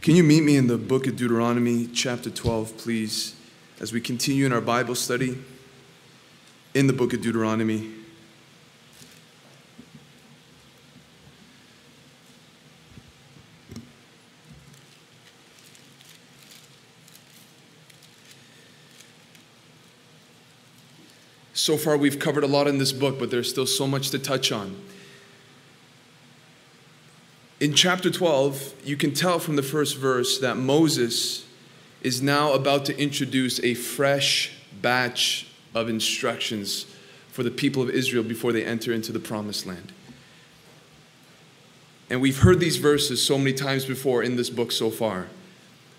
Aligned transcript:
Can 0.00 0.16
you 0.16 0.22
meet 0.22 0.42
me 0.42 0.56
in 0.56 0.66
the 0.66 0.76
book 0.76 1.06
of 1.06 1.16
Deuteronomy, 1.16 1.86
chapter 1.86 2.30
12, 2.30 2.76
please, 2.76 3.34
as 3.80 3.92
we 3.92 4.00
continue 4.00 4.44
in 4.44 4.52
our 4.52 4.60
Bible 4.60 4.94
study 4.94 5.38
in 6.74 6.86
the 6.86 6.92
book 6.92 7.12
of 7.12 7.22
Deuteronomy? 7.22 7.90
So 21.54 21.78
far, 21.78 21.96
we've 21.96 22.18
covered 22.18 22.44
a 22.44 22.46
lot 22.46 22.68
in 22.68 22.76
this 22.76 22.92
book, 22.92 23.18
but 23.18 23.30
there's 23.30 23.48
still 23.48 23.64
so 23.64 23.86
much 23.86 24.10
to 24.10 24.18
touch 24.18 24.52
on. 24.52 24.76
In 27.60 27.72
chapter 27.72 28.10
12, 28.10 28.74
you 28.84 28.96
can 28.96 29.14
tell 29.14 29.38
from 29.38 29.56
the 29.56 29.62
first 29.62 29.96
verse 29.96 30.38
that 30.38 30.56
Moses 30.56 31.46
is 32.02 32.20
now 32.20 32.52
about 32.52 32.84
to 32.86 32.98
introduce 33.00 33.60
a 33.60 33.74
fresh 33.74 34.52
batch 34.82 35.46
of 35.74 35.88
instructions 35.88 36.86
for 37.28 37.42
the 37.42 37.50
people 37.50 37.82
of 37.82 37.90
Israel 37.90 38.24
before 38.24 38.52
they 38.52 38.64
enter 38.64 38.92
into 38.92 39.12
the 39.12 39.20
promised 39.20 39.66
land. 39.66 39.92
And 42.10 42.20
we've 42.20 42.40
heard 42.40 42.60
these 42.60 42.76
verses 42.76 43.24
so 43.24 43.38
many 43.38 43.54
times 43.54 43.84
before 43.84 44.22
in 44.22 44.36
this 44.36 44.50
book 44.50 44.72
so 44.72 44.90
far. 44.90 45.28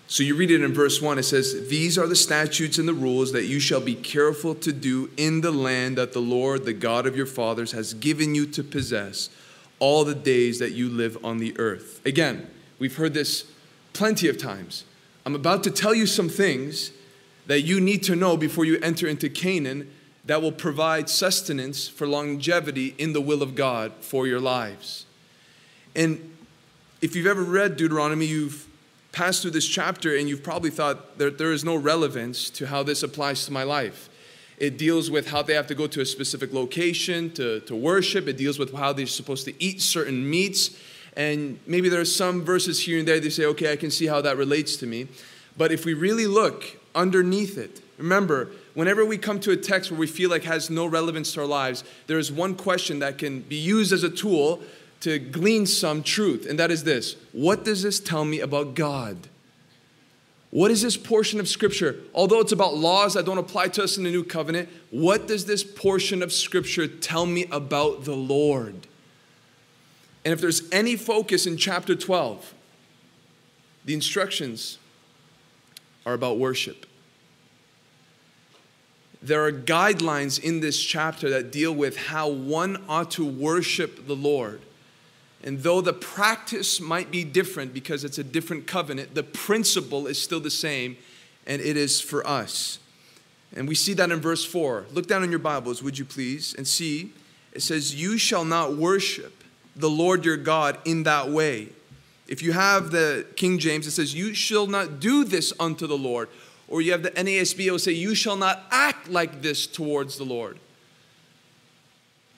So 0.08 0.22
you 0.22 0.36
read 0.36 0.52
it 0.52 0.62
in 0.62 0.72
verse 0.72 1.02
1, 1.02 1.18
it 1.18 1.24
says, 1.24 1.68
These 1.68 1.98
are 1.98 2.06
the 2.06 2.14
statutes 2.14 2.78
and 2.78 2.86
the 2.86 2.94
rules 2.94 3.32
that 3.32 3.46
you 3.46 3.58
shall 3.58 3.80
be 3.80 3.96
careful 3.96 4.54
to 4.56 4.72
do 4.72 5.10
in 5.16 5.40
the 5.40 5.50
land 5.50 5.98
that 5.98 6.12
the 6.12 6.20
Lord, 6.20 6.64
the 6.64 6.72
God 6.72 7.06
of 7.06 7.16
your 7.16 7.26
fathers, 7.26 7.72
has 7.72 7.92
given 7.92 8.34
you 8.34 8.46
to 8.46 8.62
possess 8.62 9.30
all 9.78 10.04
the 10.04 10.14
days 10.14 10.58
that 10.58 10.72
you 10.72 10.88
live 10.88 11.22
on 11.24 11.38
the 11.38 11.58
earth. 11.58 12.00
Again, 12.06 12.48
we've 12.78 12.96
heard 12.96 13.14
this 13.14 13.44
plenty 13.92 14.28
of 14.28 14.38
times. 14.38 14.84
I'm 15.24 15.34
about 15.34 15.64
to 15.64 15.70
tell 15.70 15.94
you 15.94 16.06
some 16.06 16.28
things 16.28 16.92
that 17.46 17.62
you 17.62 17.80
need 17.80 18.02
to 18.04 18.16
know 18.16 18.36
before 18.36 18.64
you 18.64 18.78
enter 18.80 19.06
into 19.06 19.28
Canaan 19.28 19.90
that 20.24 20.42
will 20.42 20.52
provide 20.52 21.08
sustenance 21.08 21.88
for 21.88 22.06
longevity 22.06 22.94
in 22.98 23.12
the 23.12 23.20
will 23.20 23.42
of 23.42 23.54
God 23.54 23.92
for 24.00 24.26
your 24.26 24.40
lives. 24.40 25.06
And 25.94 26.36
if 27.00 27.14
you've 27.14 27.26
ever 27.26 27.42
read 27.42 27.76
Deuteronomy, 27.76 28.26
you've 28.26 28.66
passed 29.12 29.42
through 29.42 29.52
this 29.52 29.66
chapter 29.66 30.16
and 30.16 30.28
you've 30.28 30.42
probably 30.42 30.70
thought 30.70 31.18
that 31.18 31.38
there 31.38 31.52
is 31.52 31.64
no 31.64 31.76
relevance 31.76 32.50
to 32.50 32.66
how 32.66 32.82
this 32.82 33.02
applies 33.02 33.46
to 33.46 33.52
my 33.52 33.62
life. 33.62 34.08
It 34.58 34.78
deals 34.78 35.10
with 35.10 35.28
how 35.28 35.42
they 35.42 35.54
have 35.54 35.66
to 35.66 35.74
go 35.74 35.86
to 35.86 36.00
a 36.00 36.06
specific 36.06 36.52
location 36.52 37.30
to, 37.32 37.60
to 37.60 37.76
worship. 37.76 38.26
It 38.26 38.36
deals 38.36 38.58
with 38.58 38.74
how 38.74 38.92
they're 38.92 39.06
supposed 39.06 39.44
to 39.46 39.62
eat 39.62 39.82
certain 39.82 40.28
meats. 40.28 40.78
And 41.16 41.58
maybe 41.66 41.88
there 41.88 42.00
are 42.00 42.06
some 42.06 42.42
verses 42.42 42.84
here 42.84 42.98
and 42.98 43.06
there 43.06 43.20
they 43.20 43.30
say, 43.30 43.44
okay, 43.46 43.72
I 43.72 43.76
can 43.76 43.90
see 43.90 44.06
how 44.06 44.20
that 44.22 44.36
relates 44.36 44.76
to 44.76 44.86
me. 44.86 45.08
But 45.56 45.72
if 45.72 45.84
we 45.84 45.94
really 45.94 46.26
look 46.26 46.64
underneath 46.94 47.58
it, 47.58 47.80
remember, 47.98 48.50
whenever 48.74 49.04
we 49.04 49.18
come 49.18 49.40
to 49.40 49.50
a 49.50 49.56
text 49.56 49.90
where 49.90 50.00
we 50.00 50.06
feel 50.06 50.30
like 50.30 50.44
has 50.44 50.70
no 50.70 50.86
relevance 50.86 51.32
to 51.34 51.40
our 51.40 51.46
lives, 51.46 51.84
there 52.06 52.18
is 52.18 52.30
one 52.30 52.54
question 52.54 52.98
that 53.00 53.18
can 53.18 53.40
be 53.40 53.56
used 53.56 53.92
as 53.92 54.02
a 54.02 54.10
tool 54.10 54.62
to 55.00 55.18
glean 55.18 55.66
some 55.66 56.02
truth, 56.02 56.46
and 56.48 56.58
that 56.58 56.70
is 56.70 56.84
this 56.84 57.16
What 57.32 57.64
does 57.64 57.82
this 57.82 58.00
tell 58.00 58.24
me 58.24 58.40
about 58.40 58.74
God? 58.74 59.28
What 60.56 60.70
is 60.70 60.80
this 60.80 60.96
portion 60.96 61.38
of 61.38 61.48
Scripture? 61.48 61.96
Although 62.14 62.40
it's 62.40 62.50
about 62.50 62.78
laws 62.78 63.12
that 63.12 63.26
don't 63.26 63.36
apply 63.36 63.68
to 63.68 63.82
us 63.82 63.98
in 63.98 64.04
the 64.04 64.10
new 64.10 64.24
covenant, 64.24 64.70
what 64.88 65.28
does 65.28 65.44
this 65.44 65.62
portion 65.62 66.22
of 66.22 66.32
Scripture 66.32 66.86
tell 66.86 67.26
me 67.26 67.44
about 67.50 68.06
the 68.06 68.14
Lord? 68.14 68.86
And 70.24 70.32
if 70.32 70.40
there's 70.40 70.62
any 70.72 70.96
focus 70.96 71.46
in 71.46 71.58
chapter 71.58 71.94
12, 71.94 72.54
the 73.84 73.92
instructions 73.92 74.78
are 76.06 76.14
about 76.14 76.38
worship. 76.38 76.86
There 79.20 79.44
are 79.44 79.52
guidelines 79.52 80.42
in 80.42 80.60
this 80.60 80.82
chapter 80.82 81.28
that 81.28 81.52
deal 81.52 81.74
with 81.74 81.98
how 81.98 82.30
one 82.30 82.82
ought 82.88 83.10
to 83.10 83.26
worship 83.26 84.06
the 84.06 84.16
Lord. 84.16 84.62
And 85.46 85.62
though 85.62 85.80
the 85.80 85.92
practice 85.92 86.80
might 86.80 87.12
be 87.12 87.22
different 87.22 87.72
because 87.72 88.02
it's 88.02 88.18
a 88.18 88.24
different 88.24 88.66
covenant, 88.66 89.14
the 89.14 89.22
principle 89.22 90.08
is 90.08 90.20
still 90.20 90.40
the 90.40 90.50
same, 90.50 90.96
and 91.46 91.62
it 91.62 91.76
is 91.76 92.00
for 92.00 92.26
us. 92.26 92.80
And 93.54 93.68
we 93.68 93.76
see 93.76 93.94
that 93.94 94.10
in 94.10 94.20
verse 94.20 94.44
4. 94.44 94.86
Look 94.92 95.06
down 95.06 95.22
in 95.22 95.30
your 95.30 95.38
Bibles, 95.38 95.84
would 95.84 95.98
you 95.98 96.04
please, 96.04 96.52
and 96.54 96.66
see 96.66 97.12
it 97.52 97.62
says, 97.62 97.94
You 97.94 98.18
shall 98.18 98.44
not 98.44 98.76
worship 98.76 99.44
the 99.76 99.88
Lord 99.88 100.24
your 100.24 100.36
God 100.36 100.78
in 100.84 101.04
that 101.04 101.30
way. 101.30 101.68
If 102.26 102.42
you 102.42 102.52
have 102.52 102.90
the 102.90 103.24
King 103.36 103.58
James, 103.58 103.86
it 103.86 103.92
says, 103.92 104.14
You 104.14 104.34
shall 104.34 104.66
not 104.66 104.98
do 104.98 105.24
this 105.24 105.52
unto 105.60 105.86
the 105.86 105.96
Lord. 105.96 106.28
Or 106.68 106.82
you 106.82 106.90
have 106.90 107.04
the 107.04 107.12
NASB, 107.12 107.66
it 107.66 107.70
will 107.70 107.78
say, 107.78 107.92
You 107.92 108.16
shall 108.16 108.36
not 108.36 108.64
act 108.72 109.08
like 109.08 109.42
this 109.42 109.66
towards 109.68 110.18
the 110.18 110.24
Lord. 110.24 110.58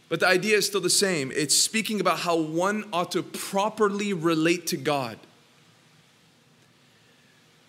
But 0.08 0.20
the 0.20 0.26
idea 0.26 0.56
is 0.56 0.66
still 0.66 0.80
the 0.80 0.91
same. 0.91 1.30
It's 1.34 1.56
speaking 1.56 2.00
about 2.00 2.20
how 2.20 2.36
one 2.36 2.84
ought 2.92 3.12
to 3.12 3.22
properly 3.22 4.12
relate 4.12 4.66
to 4.69 4.76
God. 4.76 5.19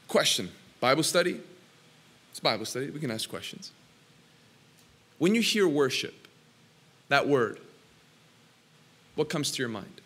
Question 0.07 0.49
Bible 0.79 1.03
study? 1.03 1.39
It's 2.31 2.39
Bible 2.39 2.65
study. 2.65 2.89
We 2.89 2.99
can 2.99 3.11
ask 3.11 3.29
questions. 3.29 3.71
When 5.17 5.35
you 5.35 5.41
hear 5.41 5.67
worship, 5.67 6.27
that 7.09 7.27
word, 7.27 7.59
what 9.15 9.27
comes 9.27 9.51
to 9.51 9.61
your 9.61 9.69
mind? 9.69 10.01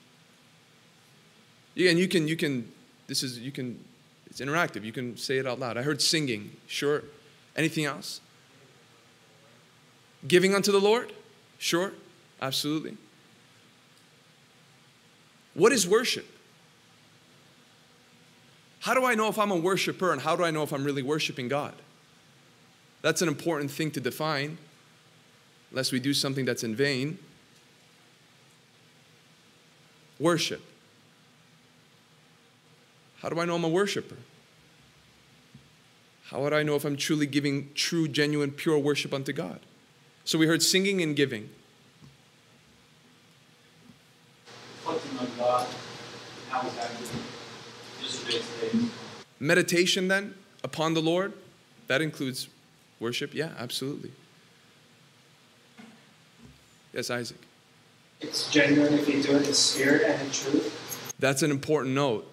Yeah, 1.76 1.92
and 1.92 2.00
you 2.00 2.08
can, 2.08 2.28
you 2.28 2.36
can, 2.36 2.72
this 3.08 3.22
is, 3.22 3.38
you 3.38 3.52
can, 3.52 3.84
it's 4.28 4.42
interactive. 4.42 4.84
You 4.84 4.92
can 4.92 5.18
say 5.18 5.38
it 5.38 5.46
out 5.46 5.60
loud. 5.60 5.78
I 5.78 5.84
heard 5.84 6.02
singing. 6.02 6.52
Sure. 6.66 7.04
Anything 7.56 7.86
else? 7.86 8.22
Giving 10.28 10.56
unto 10.56 10.72
the 10.72 10.82
Lord? 10.82 11.14
Sure. 11.60 11.92
Absolutely. 12.44 12.98
What 15.54 15.72
is 15.72 15.88
worship? 15.88 16.28
How 18.82 18.94
do 18.94 19.06
I 19.06 19.16
know 19.16 19.30
if 19.30 19.40
I'm 19.40 19.50
a 19.50 19.56
worshiper 19.56 20.12
and 20.12 20.22
how 20.22 20.36
do 20.36 20.44
I 20.44 20.52
know 20.52 20.62
if 20.62 20.74
I'm 20.74 20.84
really 20.84 21.04
worshiping 21.04 21.48
God? 21.48 21.74
That's 23.02 23.22
an 23.22 23.30
important 23.30 23.72
thing 23.72 23.92
to 23.92 24.02
define, 24.02 24.58
lest 25.72 25.94
we 25.94 26.02
do 26.02 26.14
something 26.14 26.44
that's 26.44 26.66
in 26.66 26.76
vain. 26.76 27.18
Worship. 30.20 30.62
How 33.22 33.30
do 33.30 33.40
I 33.40 33.46
know 33.46 33.56
I'm 33.56 33.64
a 33.64 33.70
worshiper? 33.70 34.18
How 36.26 36.42
would 36.42 36.52
I 36.52 36.64
know 36.64 36.76
if 36.76 36.84
I'm 36.84 36.98
truly 36.98 37.26
giving 37.26 37.70
true, 37.74 38.10
genuine, 38.10 38.52
pure 38.52 38.78
worship 38.78 39.14
unto 39.14 39.32
God? 39.32 39.62
So 40.26 40.38
we 40.38 40.46
heard 40.46 40.62
singing 40.62 41.02
and 41.02 41.16
giving. 41.16 41.50
Meditation, 49.44 50.08
then, 50.08 50.36
upon 50.64 50.94
the 50.94 51.02
Lord, 51.02 51.34
that 51.88 52.02
includes 52.02 52.48
worship? 53.02 53.34
Yeah, 53.34 53.50
absolutely. 53.60 54.14
Yes, 56.94 57.10
Isaac. 57.10 57.40
It's 58.22 58.50
genuine 58.50 58.94
if 58.94 59.10
you 59.10 59.22
do 59.22 59.36
it 59.36 59.46
in 59.46 59.54
spirit 59.54 60.04
and 60.04 60.22
in 60.22 60.32
truth. 60.32 61.14
That's 61.20 61.44
an 61.44 61.52
important 61.52 61.94
note. 61.94 62.26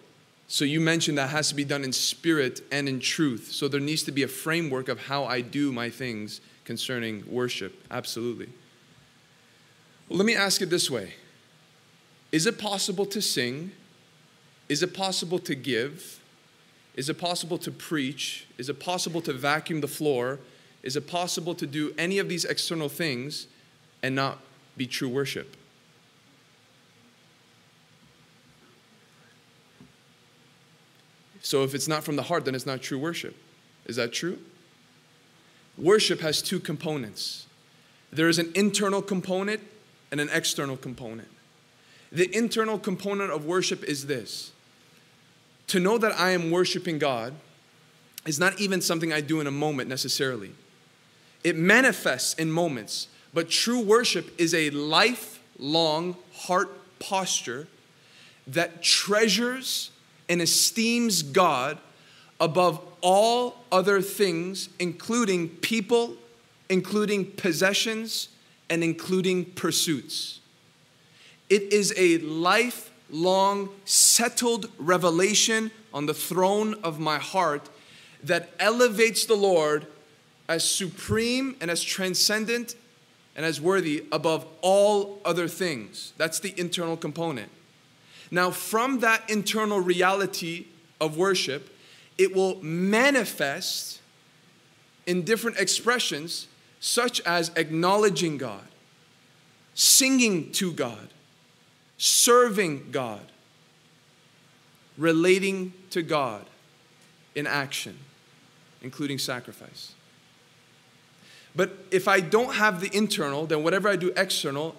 So 0.46 0.64
you 0.64 0.78
mentioned 0.78 1.18
that 1.18 1.30
has 1.30 1.48
to 1.48 1.56
be 1.56 1.64
done 1.64 1.82
in 1.82 1.92
spirit 1.92 2.60
and 2.70 2.88
in 2.88 3.00
truth. 3.00 3.50
So 3.50 3.66
there 3.66 3.80
needs 3.80 4.04
to 4.04 4.12
be 4.12 4.22
a 4.22 4.28
framework 4.28 4.88
of 4.88 5.00
how 5.00 5.24
I 5.24 5.40
do 5.40 5.72
my 5.72 5.90
things 5.90 6.40
concerning 6.64 7.24
worship. 7.28 7.74
Absolutely. 7.90 8.50
Well, 10.08 10.16
let 10.16 10.26
me 10.26 10.36
ask 10.36 10.62
it 10.62 10.70
this 10.70 10.88
way 10.88 11.14
Is 12.30 12.46
it 12.46 12.56
possible 12.56 13.06
to 13.06 13.20
sing? 13.20 13.72
Is 14.68 14.84
it 14.84 14.94
possible 14.94 15.40
to 15.40 15.56
give? 15.56 16.19
Is 17.00 17.08
it 17.08 17.16
possible 17.16 17.56
to 17.56 17.70
preach? 17.70 18.46
Is 18.58 18.68
it 18.68 18.78
possible 18.78 19.22
to 19.22 19.32
vacuum 19.32 19.80
the 19.80 19.88
floor? 19.88 20.38
Is 20.82 20.96
it 20.96 21.06
possible 21.06 21.54
to 21.54 21.66
do 21.66 21.94
any 21.96 22.18
of 22.18 22.28
these 22.28 22.44
external 22.44 22.90
things 22.90 23.46
and 24.02 24.14
not 24.14 24.40
be 24.76 24.86
true 24.86 25.08
worship? 25.08 25.56
So 31.40 31.64
if 31.64 31.74
it's 31.74 31.88
not 31.88 32.04
from 32.04 32.16
the 32.16 32.24
heart, 32.24 32.44
then 32.44 32.54
it's 32.54 32.66
not 32.66 32.82
true 32.82 32.98
worship. 32.98 33.34
Is 33.86 33.96
that 33.96 34.12
true? 34.12 34.38
Worship 35.78 36.20
has 36.20 36.42
two 36.42 36.60
components 36.60 37.46
there 38.12 38.28
is 38.28 38.38
an 38.38 38.52
internal 38.54 39.00
component 39.00 39.62
and 40.10 40.20
an 40.20 40.28
external 40.34 40.76
component. 40.76 41.28
The 42.12 42.28
internal 42.36 42.78
component 42.78 43.30
of 43.30 43.46
worship 43.46 43.84
is 43.84 44.06
this 44.06 44.52
to 45.70 45.78
know 45.80 45.98
that 45.98 46.18
I 46.18 46.30
am 46.30 46.50
worshiping 46.50 46.98
God 46.98 47.32
is 48.26 48.40
not 48.40 48.60
even 48.60 48.80
something 48.80 49.12
I 49.12 49.20
do 49.20 49.40
in 49.40 49.46
a 49.46 49.52
moment 49.52 49.88
necessarily. 49.88 50.50
It 51.44 51.56
manifests 51.56 52.34
in 52.34 52.50
moments, 52.50 53.06
but 53.32 53.48
true 53.48 53.80
worship 53.80 54.34
is 54.38 54.52
a 54.52 54.70
lifelong 54.70 56.16
heart 56.34 56.70
posture 56.98 57.68
that 58.48 58.82
treasures 58.82 59.90
and 60.28 60.42
esteems 60.42 61.22
God 61.22 61.78
above 62.40 62.80
all 63.00 63.56
other 63.70 64.02
things, 64.02 64.70
including 64.80 65.48
people, 65.48 66.16
including 66.68 67.24
possessions, 67.24 68.28
and 68.68 68.82
including 68.82 69.44
pursuits. 69.44 70.40
It 71.48 71.72
is 71.72 71.94
a 71.96 72.18
lifelong, 73.10 73.68
settled 73.84 74.70
revelation 74.78 75.70
on 75.92 76.06
the 76.06 76.14
throne 76.14 76.74
of 76.82 76.98
my 76.98 77.18
heart 77.18 77.68
that 78.22 78.50
elevates 78.58 79.24
the 79.24 79.34
Lord 79.34 79.86
as 80.48 80.68
supreme 80.68 81.56
and 81.60 81.70
as 81.70 81.82
transcendent 81.82 82.74
and 83.36 83.44
as 83.46 83.60
worthy 83.60 84.04
above 84.12 84.46
all 84.60 85.20
other 85.24 85.48
things. 85.48 86.12
That's 86.16 86.40
the 86.40 86.54
internal 86.58 86.96
component. 86.96 87.50
Now, 88.30 88.50
from 88.50 89.00
that 89.00 89.28
internal 89.28 89.80
reality 89.80 90.66
of 91.00 91.16
worship, 91.16 91.74
it 92.18 92.34
will 92.34 92.62
manifest 92.62 94.00
in 95.06 95.22
different 95.22 95.58
expressions, 95.58 96.46
such 96.78 97.20
as 97.22 97.50
acknowledging 97.56 98.36
God, 98.36 98.66
singing 99.74 100.52
to 100.52 100.72
God, 100.72 101.08
serving 102.02 102.90
God, 102.90 103.20
relating 104.96 105.74
to 105.90 106.00
God 106.00 106.46
in 107.34 107.46
action, 107.46 107.98
including 108.80 109.18
sacrifice. 109.18 109.92
But 111.54 111.76
if 111.90 112.08
I 112.08 112.20
don't 112.20 112.54
have 112.54 112.80
the 112.80 112.88
internal, 112.96 113.44
then 113.44 113.62
whatever 113.62 113.86
I 113.86 113.96
do 113.96 114.12
external, 114.16 114.76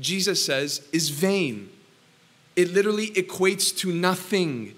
Jesus 0.00 0.42
says, 0.42 0.88
is 0.90 1.10
vain. 1.10 1.68
It 2.56 2.72
literally 2.72 3.08
equates 3.08 3.76
to 3.78 3.92
nothing. 3.92 4.74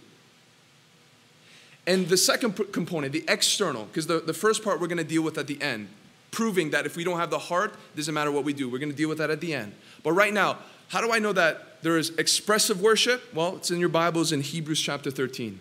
And 1.87 2.09
the 2.09 2.17
second 2.17 2.55
component, 2.73 3.13
the 3.13 3.25
external, 3.29 3.85
because 3.85 4.09
the, 4.09 4.19
the 4.19 4.35
first 4.35 4.65
part 4.65 4.81
we're 4.81 4.89
going 4.89 4.99
to 4.99 5.05
deal 5.05 5.23
with 5.23 5.39
at 5.39 5.47
the 5.47 5.63
end, 5.63 5.89
proving 6.33 6.71
that 6.71 6.85
if 6.85 6.97
we 6.97 7.05
don't 7.05 7.21
have 7.21 7.31
the 7.31 7.39
heart, 7.39 7.75
doesn't 7.95 8.13
matter 8.13 8.33
what 8.33 8.43
we 8.43 8.53
do. 8.53 8.69
We're 8.69 8.81
going 8.81 8.91
to 8.91 8.97
deal 8.97 9.09
with 9.09 9.19
that 9.19 9.31
at 9.31 9.41
the 9.41 9.55
end. 9.55 9.73
But 10.03 10.13
right 10.13 10.35
now, 10.35 10.59
how 10.89 11.01
do 11.01 11.13
I 11.13 11.19
know 11.19 11.33
that 11.33 11.76
there 11.87 11.97
is 11.97 12.11
expressive 12.19 12.81
worship? 12.81 13.33
Well, 13.33 13.59
it's 13.59 13.71
in 13.71 13.79
your 13.79 13.89
Bibles 13.89 14.33
in 14.33 14.41
Hebrews 14.41 14.81
chapter 14.81 15.09
13. 15.09 15.61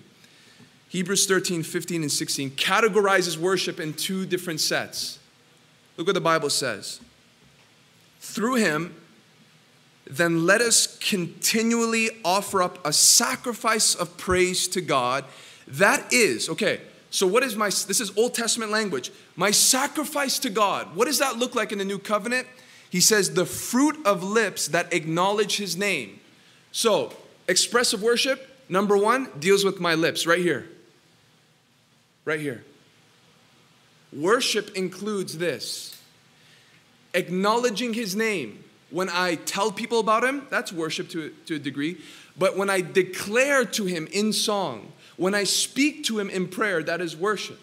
Hebrews 0.89 1.27
13, 1.27 1.61
15, 1.61 2.01
and 2.01 2.11
16 2.11 2.49
categorizes 2.49 3.37
worship 3.37 3.79
in 3.79 3.93
two 3.93 4.25
different 4.25 4.59
sets. 4.59 5.19
Look 5.97 6.07
what 6.07 6.15
the 6.15 6.21
Bible 6.21 6.49
says. 6.49 6.99
Through 8.21 8.55
him, 8.55 8.95
then 10.07 10.47
let 10.47 10.61
us 10.61 10.97
continually 10.97 12.09
offer 12.25 12.63
up 12.63 12.83
a 12.83 12.91
sacrifice 12.91 13.93
of 13.93 14.17
praise 14.17 14.67
to 14.69 14.81
God. 14.81 15.25
That 15.67 16.11
is, 16.11 16.49
okay, 16.49 16.81
so 17.11 17.27
what 17.27 17.43
is 17.43 17.55
my, 17.55 17.67
this 17.67 18.01
is 18.01 18.11
Old 18.17 18.33
Testament 18.33 18.71
language. 18.71 19.11
My 19.35 19.51
sacrifice 19.51 20.39
to 20.39 20.49
God. 20.49 20.95
What 20.95 21.05
does 21.05 21.19
that 21.19 21.37
look 21.37 21.53
like 21.53 21.71
in 21.71 21.77
the 21.77 21.85
new 21.85 21.99
covenant? 21.99 22.47
He 22.89 23.01
says, 23.01 23.33
the 23.33 23.45
fruit 23.45 23.97
of 24.05 24.23
lips 24.23 24.67
that 24.69 24.93
acknowledge 24.93 25.57
his 25.57 25.75
name. 25.75 26.19
So, 26.71 27.13
expressive 27.47 28.01
worship, 28.01 28.47
number 28.69 28.97
one, 28.97 29.29
deals 29.39 29.63
with 29.63 29.79
my 29.79 29.95
lips, 29.95 30.25
right 30.25 30.39
here. 30.39 30.67
Right 32.23 32.39
here. 32.39 32.63
Worship 34.13 34.75
includes 34.75 35.37
this 35.37 35.91
acknowledging 37.13 37.93
his 37.93 38.15
name. 38.15 38.63
When 38.91 39.09
I 39.09 39.35
tell 39.35 39.71
people 39.71 39.99
about 39.99 40.23
him, 40.23 40.45
that's 40.49 40.71
worship 40.71 41.09
to, 41.09 41.33
to 41.47 41.55
a 41.55 41.59
degree. 41.59 41.97
But 42.37 42.57
when 42.57 42.69
I 42.69 42.81
declare 42.81 43.65
to 43.65 43.85
him 43.85 44.07
in 44.11 44.31
song, 44.33 44.91
when 45.17 45.33
I 45.33 45.45
speak 45.45 46.03
to 46.05 46.19
him 46.19 46.29
in 46.29 46.47
prayer, 46.47 46.83
that 46.83 47.01
is 47.01 47.15
worship. 47.15 47.59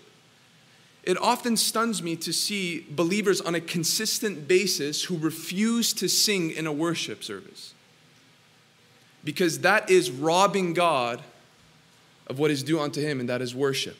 It 1.02 1.18
often 1.18 1.56
stuns 1.56 2.02
me 2.02 2.14
to 2.16 2.32
see 2.32 2.86
believers 2.88 3.40
on 3.40 3.54
a 3.54 3.60
consistent 3.60 4.46
basis 4.46 5.04
who 5.04 5.18
refuse 5.18 5.92
to 5.94 6.08
sing 6.08 6.50
in 6.50 6.66
a 6.66 6.72
worship 6.72 7.24
service. 7.24 7.74
Because 9.24 9.60
that 9.60 9.90
is 9.90 10.10
robbing 10.10 10.74
God 10.74 11.22
of 12.28 12.38
what 12.38 12.50
is 12.50 12.62
due 12.62 12.80
unto 12.80 13.00
him, 13.00 13.18
and 13.18 13.28
that 13.28 13.42
is 13.42 13.54
worship. 13.54 13.96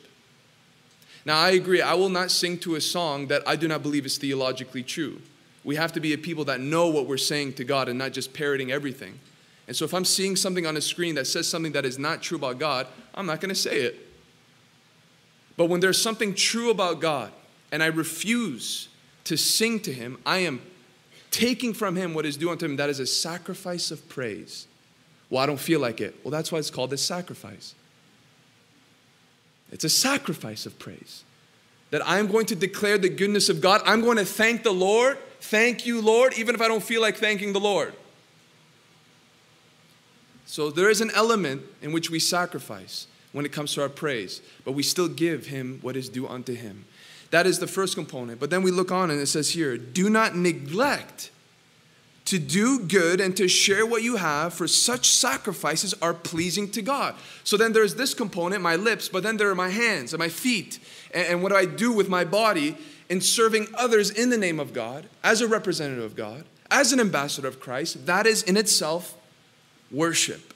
Now, 1.24 1.40
I 1.40 1.50
agree, 1.50 1.80
I 1.80 1.94
will 1.94 2.08
not 2.08 2.30
sing 2.30 2.58
to 2.60 2.76
a 2.76 2.80
song 2.80 3.28
that 3.28 3.42
I 3.46 3.56
do 3.56 3.68
not 3.68 3.82
believe 3.82 4.06
is 4.06 4.18
theologically 4.18 4.82
true. 4.82 5.20
We 5.64 5.76
have 5.76 5.92
to 5.92 6.00
be 6.00 6.12
a 6.12 6.18
people 6.18 6.44
that 6.46 6.60
know 6.60 6.88
what 6.88 7.06
we're 7.06 7.16
saying 7.16 7.54
to 7.54 7.64
God 7.64 7.88
and 7.88 7.98
not 7.98 8.12
just 8.12 8.32
parroting 8.32 8.72
everything. 8.72 9.20
And 9.68 9.76
so, 9.76 9.84
if 9.84 9.94
I'm 9.94 10.04
seeing 10.04 10.34
something 10.34 10.66
on 10.66 10.76
a 10.76 10.80
screen 10.80 11.14
that 11.14 11.26
says 11.26 11.48
something 11.48 11.72
that 11.72 11.84
is 11.84 11.98
not 11.98 12.22
true 12.22 12.36
about 12.36 12.58
God, 12.58 12.88
I'm 13.14 13.26
not 13.26 13.40
going 13.40 13.50
to 13.50 13.60
say 13.60 13.82
it. 13.82 14.01
But 15.62 15.68
when 15.68 15.78
there's 15.78 16.02
something 16.02 16.34
true 16.34 16.70
about 16.70 16.98
God 16.98 17.30
and 17.70 17.84
I 17.84 17.86
refuse 17.86 18.88
to 19.22 19.36
sing 19.36 19.78
to 19.82 19.92
Him, 19.92 20.18
I 20.26 20.38
am 20.38 20.60
taking 21.30 21.72
from 21.72 21.94
Him 21.94 22.14
what 22.14 22.26
is 22.26 22.36
due 22.36 22.50
unto 22.50 22.64
Him. 22.64 22.74
That 22.74 22.90
is 22.90 22.98
a 22.98 23.06
sacrifice 23.06 23.92
of 23.92 24.08
praise. 24.08 24.66
Well, 25.30 25.40
I 25.40 25.46
don't 25.46 25.60
feel 25.60 25.78
like 25.78 26.00
it. 26.00 26.16
Well, 26.24 26.32
that's 26.32 26.50
why 26.50 26.58
it's 26.58 26.68
called 26.68 26.92
a 26.92 26.96
sacrifice. 26.96 27.76
It's 29.70 29.84
a 29.84 29.88
sacrifice 29.88 30.66
of 30.66 30.76
praise. 30.80 31.22
That 31.92 32.02
I'm 32.04 32.26
going 32.26 32.46
to 32.46 32.56
declare 32.56 32.98
the 32.98 33.08
goodness 33.08 33.48
of 33.48 33.60
God. 33.60 33.82
I'm 33.84 34.00
going 34.00 34.16
to 34.16 34.24
thank 34.24 34.64
the 34.64 34.72
Lord. 34.72 35.16
Thank 35.42 35.86
you, 35.86 36.00
Lord, 36.00 36.36
even 36.36 36.56
if 36.56 36.60
I 36.60 36.66
don't 36.66 36.82
feel 36.82 37.00
like 37.00 37.18
thanking 37.18 37.52
the 37.52 37.60
Lord. 37.60 37.94
So 40.44 40.72
there 40.72 40.90
is 40.90 41.00
an 41.00 41.12
element 41.12 41.62
in 41.80 41.92
which 41.92 42.10
we 42.10 42.18
sacrifice 42.18 43.06
when 43.32 43.44
it 43.44 43.52
comes 43.52 43.74
to 43.74 43.82
our 43.82 43.88
praise, 43.88 44.40
but 44.64 44.72
we 44.72 44.82
still 44.82 45.08
give 45.08 45.46
Him 45.46 45.78
what 45.82 45.96
is 45.96 46.08
due 46.08 46.28
unto 46.28 46.54
Him. 46.54 46.84
That 47.30 47.46
is 47.46 47.58
the 47.58 47.66
first 47.66 47.94
component. 47.94 48.38
But 48.38 48.50
then 48.50 48.62
we 48.62 48.70
look 48.70 48.92
on 48.92 49.10
and 49.10 49.18
it 49.18 49.26
says 49.26 49.50
here, 49.50 49.78
do 49.78 50.10
not 50.10 50.36
neglect 50.36 51.30
to 52.26 52.38
do 52.38 52.80
good 52.80 53.20
and 53.20 53.36
to 53.36 53.48
share 53.48 53.84
what 53.84 54.02
you 54.02 54.16
have, 54.16 54.54
for 54.54 54.68
such 54.68 55.08
sacrifices 55.08 55.94
are 56.00 56.14
pleasing 56.14 56.70
to 56.70 56.82
God. 56.82 57.14
So 57.42 57.56
then 57.56 57.72
there's 57.72 57.96
this 57.96 58.14
component, 58.14 58.62
my 58.62 58.76
lips, 58.76 59.08
but 59.08 59.22
then 59.22 59.38
there 59.38 59.50
are 59.50 59.54
my 59.54 59.70
hands 59.70 60.12
and 60.12 60.18
my 60.18 60.28
feet. 60.28 60.78
And, 61.12 61.26
and 61.26 61.42
what 61.42 61.48
do 61.48 61.56
I 61.56 61.64
do 61.64 61.90
with 61.90 62.08
my 62.08 62.24
body 62.24 62.76
in 63.08 63.20
serving 63.20 63.68
others 63.74 64.10
in 64.10 64.30
the 64.30 64.38
name 64.38 64.60
of 64.60 64.72
God, 64.72 65.08
as 65.24 65.40
a 65.40 65.48
representative 65.48 66.04
of 66.04 66.14
God, 66.14 66.44
as 66.70 66.92
an 66.92 67.00
ambassador 67.00 67.48
of 67.48 67.60
Christ? 67.60 68.06
That 68.06 68.26
is 68.26 68.42
in 68.42 68.56
itself 68.56 69.16
worship. 69.90 70.51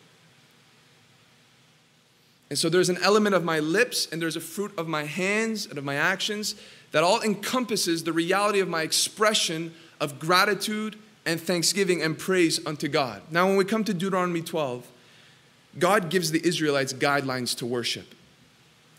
And 2.48 2.58
so 2.58 2.68
there's 2.68 2.88
an 2.88 2.98
element 3.02 3.34
of 3.34 3.44
my 3.44 3.58
lips 3.58 4.06
and 4.10 4.22
there's 4.22 4.36
a 4.36 4.40
fruit 4.40 4.72
of 4.78 4.86
my 4.86 5.04
hands 5.04 5.66
and 5.66 5.78
of 5.78 5.84
my 5.84 5.96
actions 5.96 6.54
that 6.92 7.02
all 7.02 7.20
encompasses 7.22 8.04
the 8.04 8.12
reality 8.12 8.60
of 8.60 8.68
my 8.68 8.82
expression 8.82 9.74
of 10.00 10.18
gratitude 10.18 10.96
and 11.24 11.40
thanksgiving 11.40 12.00
and 12.02 12.16
praise 12.16 12.64
unto 12.64 12.86
God. 12.88 13.22
Now, 13.30 13.46
when 13.48 13.56
we 13.56 13.64
come 13.64 13.82
to 13.84 13.92
Deuteronomy 13.92 14.42
12, 14.42 14.86
God 15.78 16.08
gives 16.08 16.30
the 16.30 16.46
Israelites 16.46 16.92
guidelines 16.92 17.56
to 17.58 17.66
worship. 17.66 18.14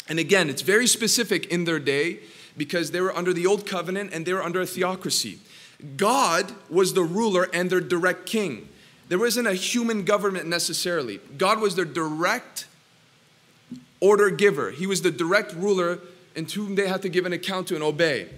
And 0.09 0.19
again, 0.19 0.49
it's 0.49 0.61
very 0.61 0.87
specific 0.87 1.47
in 1.47 1.63
their 1.63 1.79
day 1.79 2.19
because 2.55 2.91
they 2.91 3.01
were 3.01 3.15
under 3.15 3.33
the 3.33 3.45
old 3.45 3.65
covenant 3.65 4.11
and 4.13 4.25
they 4.25 4.33
were 4.33 4.43
under 4.43 4.61
a 4.61 4.65
theocracy. 4.65 5.39
God 5.95 6.53
was 6.69 6.93
the 6.93 7.03
ruler 7.03 7.47
and 7.53 7.69
their 7.69 7.81
direct 7.81 8.25
king. 8.25 8.67
There 9.09 9.19
wasn't 9.19 9.47
a 9.47 9.53
human 9.53 10.03
government 10.03 10.47
necessarily. 10.47 11.19
God 11.37 11.61
was 11.61 11.75
their 11.75 11.85
direct 11.85 12.66
order 13.99 14.29
giver, 14.29 14.71
He 14.71 14.87
was 14.87 15.01
the 15.01 15.11
direct 15.11 15.53
ruler 15.53 15.99
and 16.35 16.47
to 16.49 16.65
whom 16.65 16.75
they 16.75 16.87
had 16.87 17.01
to 17.01 17.09
give 17.09 17.25
an 17.25 17.33
account 17.33 17.67
to 17.67 17.75
and 17.75 17.83
obey. 17.83 18.29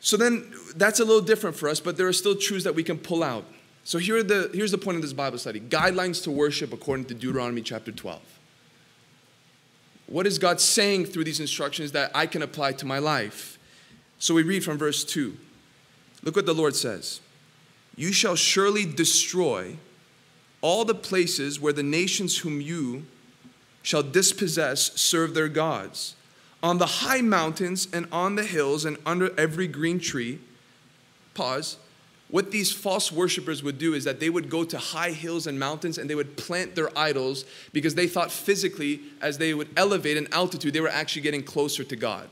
So 0.00 0.16
then 0.16 0.52
that's 0.76 1.00
a 1.00 1.04
little 1.04 1.22
different 1.22 1.56
for 1.56 1.68
us, 1.68 1.80
but 1.80 1.96
there 1.96 2.06
are 2.06 2.12
still 2.12 2.36
truths 2.36 2.64
that 2.64 2.74
we 2.74 2.82
can 2.82 2.98
pull 2.98 3.22
out. 3.22 3.44
So 3.84 3.98
here 3.98 4.22
the, 4.22 4.50
here's 4.52 4.72
the 4.72 4.78
point 4.78 4.96
of 4.96 5.02
this 5.02 5.12
Bible 5.12 5.38
study 5.38 5.60
guidelines 5.60 6.22
to 6.24 6.30
worship 6.30 6.72
according 6.72 7.06
to 7.06 7.14
Deuteronomy 7.14 7.62
chapter 7.62 7.92
12. 7.92 8.20
What 10.08 10.26
is 10.26 10.38
God 10.38 10.60
saying 10.60 11.06
through 11.06 11.24
these 11.24 11.40
instructions 11.40 11.92
that 11.92 12.10
I 12.14 12.26
can 12.26 12.42
apply 12.42 12.72
to 12.72 12.86
my 12.86 12.98
life? 12.98 13.58
So 14.18 14.34
we 14.34 14.42
read 14.42 14.64
from 14.64 14.78
verse 14.78 15.04
2. 15.04 15.36
Look 16.22 16.36
what 16.36 16.46
the 16.46 16.54
Lord 16.54 16.74
says 16.74 17.20
You 17.96 18.12
shall 18.12 18.36
surely 18.36 18.84
destroy 18.84 19.76
all 20.60 20.84
the 20.84 20.94
places 20.94 21.60
where 21.60 21.72
the 21.72 21.82
nations 21.82 22.38
whom 22.38 22.60
you 22.60 23.06
shall 23.86 24.02
dispossess 24.02 24.90
serve 25.00 25.32
their 25.32 25.46
gods 25.46 26.16
on 26.60 26.78
the 26.78 26.86
high 26.86 27.20
mountains 27.20 27.86
and 27.92 28.04
on 28.10 28.34
the 28.34 28.42
hills 28.42 28.84
and 28.84 28.96
under 29.06 29.30
every 29.38 29.68
green 29.68 30.00
tree. 30.00 30.40
Pause. 31.34 31.76
What 32.28 32.50
these 32.50 32.72
false 32.72 33.12
worshippers 33.12 33.62
would 33.62 33.78
do 33.78 33.94
is 33.94 34.02
that 34.02 34.18
they 34.18 34.28
would 34.28 34.50
go 34.50 34.64
to 34.64 34.76
high 34.76 35.12
hills 35.12 35.46
and 35.46 35.60
mountains 35.60 35.98
and 35.98 36.10
they 36.10 36.16
would 36.16 36.36
plant 36.36 36.74
their 36.74 36.90
idols 36.98 37.44
because 37.72 37.94
they 37.94 38.08
thought 38.08 38.32
physically, 38.32 39.02
as 39.22 39.38
they 39.38 39.54
would 39.54 39.68
elevate 39.76 40.16
in 40.16 40.26
altitude, 40.32 40.74
they 40.74 40.80
were 40.80 40.88
actually 40.88 41.22
getting 41.22 41.44
closer 41.44 41.84
to 41.84 41.94
God. 41.94 42.28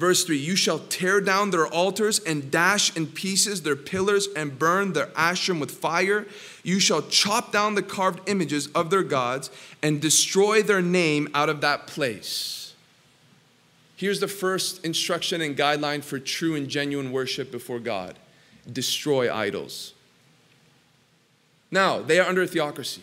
Verse 0.00 0.24
3 0.24 0.38
You 0.38 0.56
shall 0.56 0.78
tear 0.78 1.20
down 1.20 1.50
their 1.50 1.66
altars 1.66 2.20
and 2.20 2.50
dash 2.50 2.96
in 2.96 3.06
pieces 3.06 3.62
their 3.62 3.76
pillars 3.76 4.28
and 4.34 4.58
burn 4.58 4.94
their 4.94 5.08
Asherim 5.08 5.60
with 5.60 5.70
fire. 5.70 6.26
You 6.62 6.80
shall 6.80 7.02
chop 7.02 7.52
down 7.52 7.74
the 7.74 7.82
carved 7.82 8.26
images 8.26 8.68
of 8.68 8.88
their 8.88 9.02
gods 9.02 9.50
and 9.82 10.00
destroy 10.00 10.62
their 10.62 10.80
name 10.80 11.28
out 11.34 11.50
of 11.50 11.60
that 11.60 11.86
place. 11.86 12.74
Here's 13.94 14.20
the 14.20 14.28
first 14.28 14.82
instruction 14.86 15.42
and 15.42 15.54
guideline 15.54 16.02
for 16.02 16.18
true 16.18 16.54
and 16.54 16.66
genuine 16.66 17.12
worship 17.12 17.52
before 17.52 17.78
God 17.78 18.18
destroy 18.72 19.32
idols. 19.32 19.92
Now, 21.70 22.00
they 22.00 22.18
are 22.18 22.26
under 22.26 22.46
theocracy. 22.46 23.02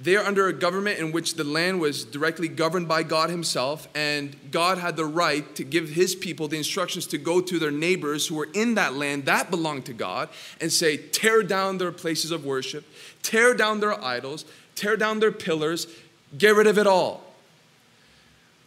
They 0.00 0.14
are 0.14 0.24
under 0.24 0.46
a 0.46 0.52
government 0.52 1.00
in 1.00 1.10
which 1.10 1.34
the 1.34 1.42
land 1.42 1.80
was 1.80 2.04
directly 2.04 2.46
governed 2.46 2.86
by 2.86 3.02
God 3.02 3.30
Himself, 3.30 3.88
and 3.96 4.36
God 4.52 4.78
had 4.78 4.96
the 4.96 5.04
right 5.04 5.52
to 5.56 5.64
give 5.64 5.88
His 5.88 6.14
people 6.14 6.46
the 6.46 6.56
instructions 6.56 7.06
to 7.08 7.18
go 7.18 7.40
to 7.40 7.58
their 7.58 7.72
neighbors 7.72 8.28
who 8.28 8.36
were 8.36 8.48
in 8.54 8.76
that 8.76 8.94
land 8.94 9.24
that 9.24 9.50
belonged 9.50 9.86
to 9.86 9.92
God 9.92 10.28
and 10.60 10.72
say, 10.72 10.96
tear 10.96 11.42
down 11.42 11.78
their 11.78 11.90
places 11.90 12.30
of 12.30 12.44
worship, 12.44 12.84
tear 13.22 13.54
down 13.54 13.80
their 13.80 14.00
idols, 14.02 14.44
tear 14.76 14.96
down 14.96 15.18
their 15.18 15.32
pillars, 15.32 15.88
get 16.36 16.54
rid 16.54 16.68
of 16.68 16.78
it 16.78 16.86
all. 16.86 17.24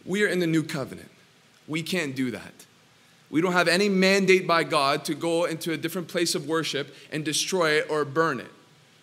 We 0.04 0.24
are 0.24 0.28
in 0.28 0.38
the 0.38 0.46
new 0.46 0.62
covenant. 0.62 1.08
We 1.66 1.82
can't 1.82 2.14
do 2.14 2.30
that. 2.32 2.66
We 3.30 3.40
don't 3.40 3.52
have 3.52 3.68
any 3.68 3.88
mandate 3.88 4.46
by 4.46 4.64
God 4.64 5.06
to 5.06 5.14
go 5.14 5.46
into 5.46 5.72
a 5.72 5.78
different 5.78 6.08
place 6.08 6.34
of 6.34 6.46
worship 6.46 6.94
and 7.10 7.24
destroy 7.24 7.78
it 7.78 7.86
or 7.88 8.04
burn 8.04 8.40
it. 8.40 8.50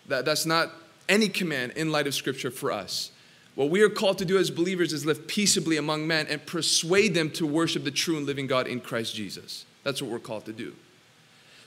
That, 0.06 0.24
that's 0.24 0.46
not 0.46 0.70
any 1.10 1.28
command 1.28 1.72
in 1.76 1.92
light 1.92 2.06
of 2.06 2.14
Scripture 2.14 2.50
for 2.50 2.72
us. 2.72 3.10
What 3.56 3.68
we 3.68 3.82
are 3.82 3.90
called 3.90 4.16
to 4.18 4.24
do 4.24 4.38
as 4.38 4.50
believers 4.50 4.92
is 4.94 5.04
live 5.04 5.26
peaceably 5.26 5.76
among 5.76 6.06
men 6.06 6.26
and 6.28 6.46
persuade 6.46 7.12
them 7.12 7.30
to 7.32 7.44
worship 7.44 7.84
the 7.84 7.90
true 7.90 8.16
and 8.16 8.24
living 8.24 8.46
God 8.46 8.66
in 8.66 8.80
Christ 8.80 9.14
Jesus. 9.14 9.66
That's 9.82 10.00
what 10.00 10.10
we're 10.10 10.20
called 10.20 10.46
to 10.46 10.52
do. 10.52 10.74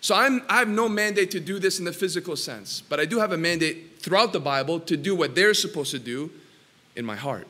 So 0.01 0.15
I'm, 0.15 0.41
I 0.49 0.59
have 0.59 0.67
no 0.67 0.89
mandate 0.89 1.31
to 1.31 1.39
do 1.39 1.59
this 1.59 1.79
in 1.79 1.85
the 1.85 1.93
physical 1.93 2.35
sense, 2.35 2.81
but 2.81 2.99
I 2.99 3.05
do 3.05 3.19
have 3.19 3.31
a 3.31 3.37
mandate 3.37 3.99
throughout 3.99 4.33
the 4.33 4.39
Bible 4.39 4.79
to 4.81 4.97
do 4.97 5.15
what 5.15 5.35
they're 5.35 5.53
supposed 5.53 5.91
to 5.91 5.99
do 5.99 6.31
in 6.95 7.05
my 7.05 7.15
heart. 7.15 7.47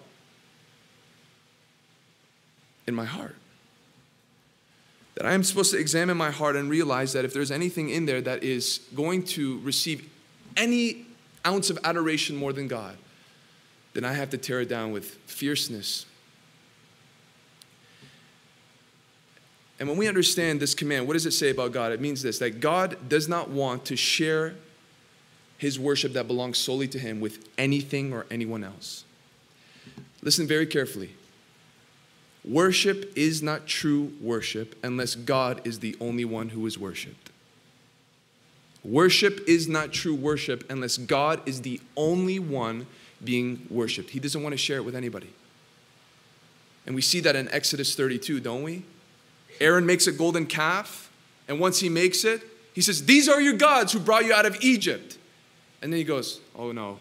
In 2.85 2.95
my 2.95 3.05
heart. 3.05 3.35
That 5.15 5.25
I 5.25 5.33
am 5.33 5.43
supposed 5.43 5.71
to 5.71 5.79
examine 5.79 6.17
my 6.17 6.31
heart 6.31 6.55
and 6.55 6.69
realize 6.69 7.13
that 7.13 7.23
if 7.23 7.33
there's 7.33 7.51
anything 7.51 7.89
in 7.89 8.05
there 8.05 8.21
that 8.21 8.43
is 8.43 8.81
going 8.95 9.23
to 9.23 9.59
receive 9.61 10.09
any 10.57 11.05
ounce 11.45 11.69
of 11.69 11.79
adoration 11.83 12.35
more 12.35 12.53
than 12.53 12.67
God, 12.67 12.97
then 13.93 14.03
I 14.03 14.13
have 14.13 14.29
to 14.31 14.37
tear 14.37 14.61
it 14.61 14.69
down 14.69 14.91
with 14.91 15.05
fierceness. 15.25 16.05
And 19.79 19.89
when 19.89 19.97
we 19.97 20.07
understand 20.07 20.59
this 20.59 20.73
command, 20.73 21.07
what 21.07 21.13
does 21.13 21.25
it 21.25 21.31
say 21.31 21.49
about 21.49 21.71
God? 21.71 21.91
It 21.91 21.99
means 21.99 22.21
this 22.21 22.39
that 22.39 22.59
God 22.59 23.09
does 23.09 23.27
not 23.27 23.49
want 23.49 23.85
to 23.85 23.95
share 23.95 24.55
his 25.57 25.79
worship 25.79 26.13
that 26.13 26.27
belongs 26.27 26.57
solely 26.57 26.87
to 26.89 26.99
him 26.99 27.19
with 27.19 27.47
anything 27.57 28.13
or 28.13 28.25
anyone 28.29 28.63
else. 28.63 29.03
Listen 30.21 30.47
very 30.47 30.65
carefully. 30.65 31.11
Worship 32.45 33.13
is 33.15 33.41
not 33.41 33.67
true 33.67 34.11
worship 34.19 34.75
unless 34.83 35.15
God 35.15 35.61
is 35.65 35.79
the 35.79 35.95
only 36.01 36.25
one 36.25 36.49
who 36.49 36.65
is 36.65 36.77
worshiped. 36.77 37.22
Worship 38.83 39.41
is 39.47 39.67
not 39.67 39.93
true 39.93 40.13
worship 40.15 40.69
unless 40.69 40.97
God 40.97 41.41
is 41.47 41.61
the 41.61 41.79
only 41.95 42.37
one 42.39 42.85
being 43.23 43.65
worshiped. 43.69 44.09
He 44.09 44.19
doesn't 44.19 44.41
want 44.41 44.53
to 44.53 44.57
share 44.57 44.77
it 44.77 44.83
with 44.83 44.95
anybody. 44.95 45.29
And 46.85 46.95
we 46.95 47.01
see 47.01 47.21
that 47.21 47.35
in 47.35 47.47
Exodus 47.49 47.95
32, 47.95 48.41
don't 48.41 48.63
we? 48.63 48.83
Aaron 49.61 49.85
makes 49.85 50.07
a 50.07 50.11
golden 50.11 50.45
calf, 50.45 51.09
and 51.47 51.59
once 51.59 51.79
he 51.79 51.87
makes 51.87 52.25
it, 52.25 52.41
he 52.73 52.81
says, 52.81 53.05
These 53.05 53.29
are 53.29 53.39
your 53.39 53.53
gods 53.53 53.93
who 53.93 53.99
brought 53.99 54.25
you 54.25 54.33
out 54.33 54.45
of 54.45 54.57
Egypt. 54.61 55.17
And 55.81 55.93
then 55.93 55.97
he 55.97 56.03
goes, 56.03 56.41
Oh 56.55 56.71
no. 56.71 56.99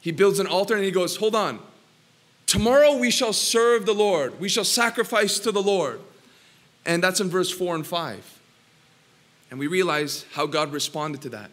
He 0.00 0.12
builds 0.12 0.38
an 0.38 0.46
altar 0.46 0.74
and 0.74 0.84
he 0.84 0.90
goes, 0.90 1.16
Hold 1.16 1.34
on. 1.34 1.58
Tomorrow 2.46 2.96
we 2.96 3.10
shall 3.10 3.34
serve 3.34 3.84
the 3.84 3.92
Lord, 3.92 4.40
we 4.40 4.48
shall 4.48 4.64
sacrifice 4.64 5.38
to 5.40 5.52
the 5.52 5.62
Lord. 5.62 6.00
And 6.86 7.02
that's 7.02 7.20
in 7.20 7.28
verse 7.28 7.50
4 7.50 7.74
and 7.74 7.86
5. 7.86 8.37
And 9.50 9.58
we 9.58 9.66
realize 9.66 10.24
how 10.32 10.46
God 10.46 10.72
responded 10.72 11.22
to 11.22 11.28
that. 11.30 11.50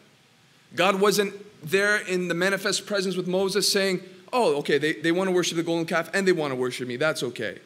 God 0.75 0.99
wasn't 0.99 1.33
there 1.63 1.97
in 1.97 2.27
the 2.27 2.33
manifest 2.33 2.85
presence 2.85 3.15
with 3.15 3.27
Moses 3.27 3.71
saying, 3.71 4.01
Oh, 4.33 4.57
okay, 4.57 4.77
they, 4.77 4.93
they 4.93 5.13
want 5.13 5.29
to 5.29 5.33
worship 5.33 5.55
the 5.55 5.63
golden 5.63 5.85
calf 5.85 6.09
and 6.13 6.27
they 6.27 6.33
want 6.33 6.51
to 6.51 6.55
worship 6.55 6.87
me. 6.87 6.97
That's 6.97 7.23
okay. 7.23 7.59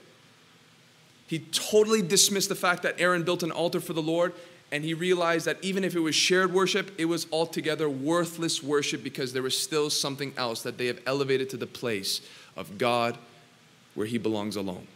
He 1.25 1.39
totally 1.39 2.01
dismissed 2.01 2.49
the 2.49 2.55
fact 2.55 2.83
that 2.83 2.99
Aaron 2.99 3.23
built 3.23 3.43
an 3.43 3.51
altar 3.51 3.79
for 3.79 3.93
the 3.93 4.01
Lord, 4.01 4.33
and 4.71 4.83
he 4.83 4.93
realized 4.93 5.45
that 5.45 5.57
even 5.63 5.83
if 5.83 5.95
it 5.95 5.99
was 5.99 6.15
shared 6.15 6.53
worship, 6.53 6.91
it 6.97 7.05
was 7.05 7.27
altogether 7.31 7.89
worthless 7.89 8.61
worship 8.61 9.03
because 9.03 9.33
there 9.33 9.41
was 9.41 9.57
still 9.57 9.89
something 9.89 10.33
else 10.37 10.63
that 10.63 10.77
they 10.77 10.87
have 10.87 10.99
elevated 11.05 11.49
to 11.51 11.57
the 11.57 11.67
place 11.67 12.21
of 12.55 12.77
God 12.77 13.17
where 13.95 14.07
he 14.07 14.17
belongs 14.17 14.55
alone. 14.55 14.87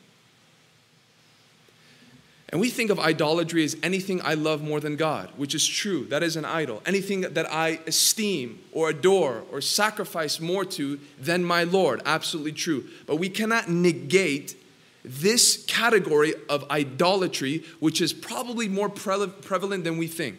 And 2.50 2.62
we 2.62 2.70
think 2.70 2.92
of 2.92 3.00
idolatry 3.00 3.64
as 3.64 3.76
anything 3.82 4.22
I 4.22 4.36
love 4.36 4.62
more 4.62 4.80
than 4.80 4.96
God, 4.96 5.32
which 5.38 5.56
is 5.56 5.68
true. 5.68 6.06
That 6.06 6.22
is 6.22 6.36
an 6.36 6.46
idol. 6.46 6.84
Anything 6.86 7.22
that 7.22 7.52
I 7.52 7.80
esteem 7.88 8.60
or 8.72 8.90
adore 8.90 9.44
or 9.52 9.60
sacrifice 9.60 10.40
more 10.40 10.64
to 10.66 11.00
than 11.20 11.44
my 11.44 11.64
Lord. 11.64 12.04
Absolutely 12.06 12.52
true. 12.52 12.88
But 13.08 13.16
we 13.16 13.30
cannot 13.30 13.70
negate 13.70 14.56
this 15.04 15.66
category 15.66 16.34
of 16.48 16.70
idolatry, 16.70 17.64
which 17.80 18.02
is 18.02 18.14
probably 18.14 18.68
more 18.68 18.88
prevalent 18.88 19.84
than 19.84 19.98
we 19.98 20.08
think. 20.08 20.38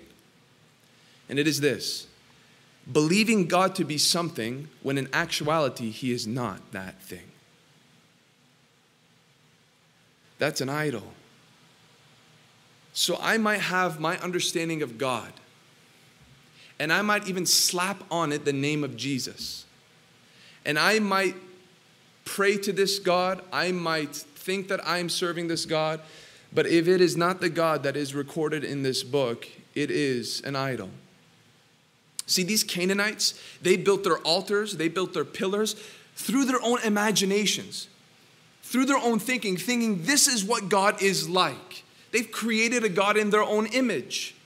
And 1.28 1.38
it 1.38 1.48
is 1.48 1.60
this 1.60 2.06
believing 2.92 3.46
God 3.46 3.74
to 3.76 3.84
be 3.84 3.98
something 3.98 4.68
when 4.82 4.98
in 4.98 5.08
actuality 5.12 5.90
he 5.90 6.12
is 6.12 6.26
not 6.26 6.72
that 6.72 7.00
thing. 7.02 7.32
That's 10.38 10.60
an 10.60 10.68
idol. 10.68 11.12
So 12.94 13.18
I 13.20 13.38
might 13.38 13.60
have 13.60 14.00
my 14.00 14.16
understanding 14.18 14.80
of 14.80 14.98
God, 14.98 15.32
and 16.78 16.92
I 16.92 17.02
might 17.02 17.28
even 17.28 17.44
slap 17.44 18.02
on 18.10 18.32
it 18.32 18.44
the 18.44 18.52
name 18.52 18.84
of 18.84 18.96
Jesus. 18.96 19.66
And 20.64 20.78
I 20.78 21.00
might 21.00 21.34
pray 22.24 22.56
to 22.56 22.72
this 22.72 22.98
God, 22.98 23.42
I 23.52 23.72
might 23.72 24.14
think 24.14 24.68
that 24.68 24.80
I'm 24.86 25.08
serving 25.08 25.48
this 25.48 25.66
God, 25.66 26.00
but 26.52 26.66
if 26.66 26.86
it 26.86 27.00
is 27.00 27.16
not 27.16 27.40
the 27.40 27.50
God 27.50 27.82
that 27.82 27.96
is 27.96 28.14
recorded 28.14 28.64
in 28.64 28.82
this 28.82 29.02
book, 29.02 29.46
it 29.74 29.90
is 29.90 30.40
an 30.42 30.54
idol. 30.54 30.88
See, 32.26 32.44
these 32.44 32.64
Canaanites, 32.64 33.38
they 33.60 33.76
built 33.76 34.04
their 34.04 34.18
altars, 34.18 34.76
they 34.76 34.88
built 34.88 35.12
their 35.14 35.24
pillars 35.24 35.74
through 36.14 36.44
their 36.44 36.62
own 36.62 36.78
imaginations, 36.82 37.88
through 38.62 38.86
their 38.86 38.98
own 38.98 39.18
thinking, 39.18 39.56
thinking 39.56 40.04
this 40.04 40.28
is 40.28 40.44
what 40.44 40.68
God 40.68 41.02
is 41.02 41.28
like. 41.28 41.83
They've 42.14 42.30
created 42.30 42.84
a 42.84 42.88
God 42.88 43.16
in 43.16 43.30
their 43.30 43.42
own 43.42 43.66
image. 43.66 44.36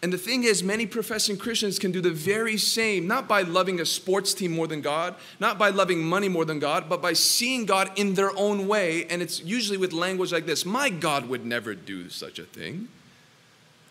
And 0.00 0.10
the 0.10 0.16
thing 0.16 0.44
is, 0.44 0.62
many 0.62 0.86
professing 0.86 1.36
Christians 1.36 1.78
can 1.78 1.92
do 1.92 2.00
the 2.00 2.10
very 2.10 2.56
same, 2.56 3.06
not 3.06 3.28
by 3.28 3.42
loving 3.42 3.78
a 3.78 3.84
sports 3.84 4.32
team 4.32 4.52
more 4.52 4.66
than 4.66 4.80
God, 4.80 5.14
not 5.40 5.58
by 5.58 5.68
loving 5.68 6.02
money 6.02 6.30
more 6.30 6.46
than 6.46 6.58
God, 6.58 6.88
but 6.88 7.02
by 7.02 7.12
seeing 7.12 7.66
God 7.66 7.90
in 7.96 8.14
their 8.14 8.34
own 8.34 8.66
way. 8.66 9.04
And 9.10 9.20
it's 9.20 9.42
usually 9.42 9.76
with 9.76 9.92
language 9.92 10.32
like 10.32 10.46
this 10.46 10.64
My 10.64 10.88
God 10.88 11.28
would 11.28 11.44
never 11.44 11.74
do 11.74 12.08
such 12.08 12.38
a 12.38 12.44
thing. 12.44 12.88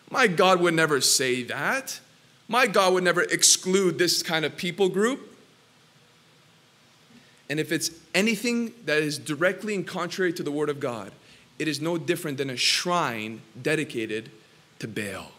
My 0.09 0.25
God 0.25 0.61
would 0.61 0.73
never 0.73 0.99
say 0.99 1.43
that. 1.43 1.99
My 2.47 2.65
God 2.65 2.93
would 2.95 3.03
never 3.03 3.21
exclude 3.21 3.99
this 3.99 4.23
kind 4.23 4.45
of 4.45 4.57
people 4.57 4.89
group. 4.89 5.31
And 7.51 7.59
if 7.59 7.71
it's 7.71 7.91
anything 8.15 8.73
that 8.85 8.97
is 9.03 9.19
directly 9.19 9.75
and 9.75 9.85
contrary 9.85 10.33
to 10.33 10.41
the 10.41 10.51
Word 10.51 10.69
of 10.69 10.79
God, 10.79 11.11
it 11.59 11.67
is 11.67 11.79
no 11.79 11.97
different 11.97 12.37
than 12.37 12.49
a 12.49 12.57
shrine 12.57 13.41
dedicated 13.61 14.31
to 14.79 14.87
Baal. 14.87 15.31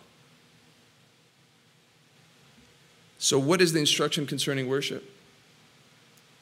So, 3.19 3.39
what 3.39 3.61
is 3.61 3.73
the 3.73 3.81
instruction 3.81 4.27
concerning 4.27 4.69
worship? 4.69 5.11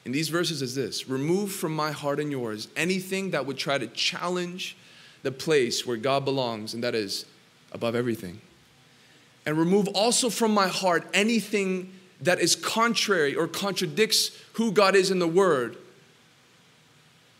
In 0.05 0.11
these 0.11 0.29
verses 0.29 0.61
is 0.61 0.75
this 0.75 1.07
remove 1.07 1.51
from 1.51 1.75
my 1.75 1.91
heart 1.91 2.19
and 2.19 2.29
yours 2.31 2.67
anything 2.75 3.31
that 3.31 3.45
would 3.45 3.57
try 3.57 3.77
to 3.77 3.87
challenge 3.87 4.75
the 5.23 5.31
place 5.31 5.87
where 5.87 5.97
God 5.97 6.25
belongs, 6.25 6.73
and 6.73 6.83
that 6.83 6.93
is 6.93 7.25
above 7.71 7.95
everything. 7.95 8.41
And 9.45 9.57
remove 9.57 9.87
also 9.89 10.29
from 10.29 10.53
my 10.53 10.67
heart 10.67 11.07
anything 11.13 11.93
that 12.21 12.39
is 12.39 12.55
contrary 12.55 13.35
or 13.35 13.47
contradicts 13.47 14.31
who 14.53 14.71
God 14.71 14.95
is 14.95 15.11
in 15.11 15.19
the 15.19 15.27
Word, 15.27 15.77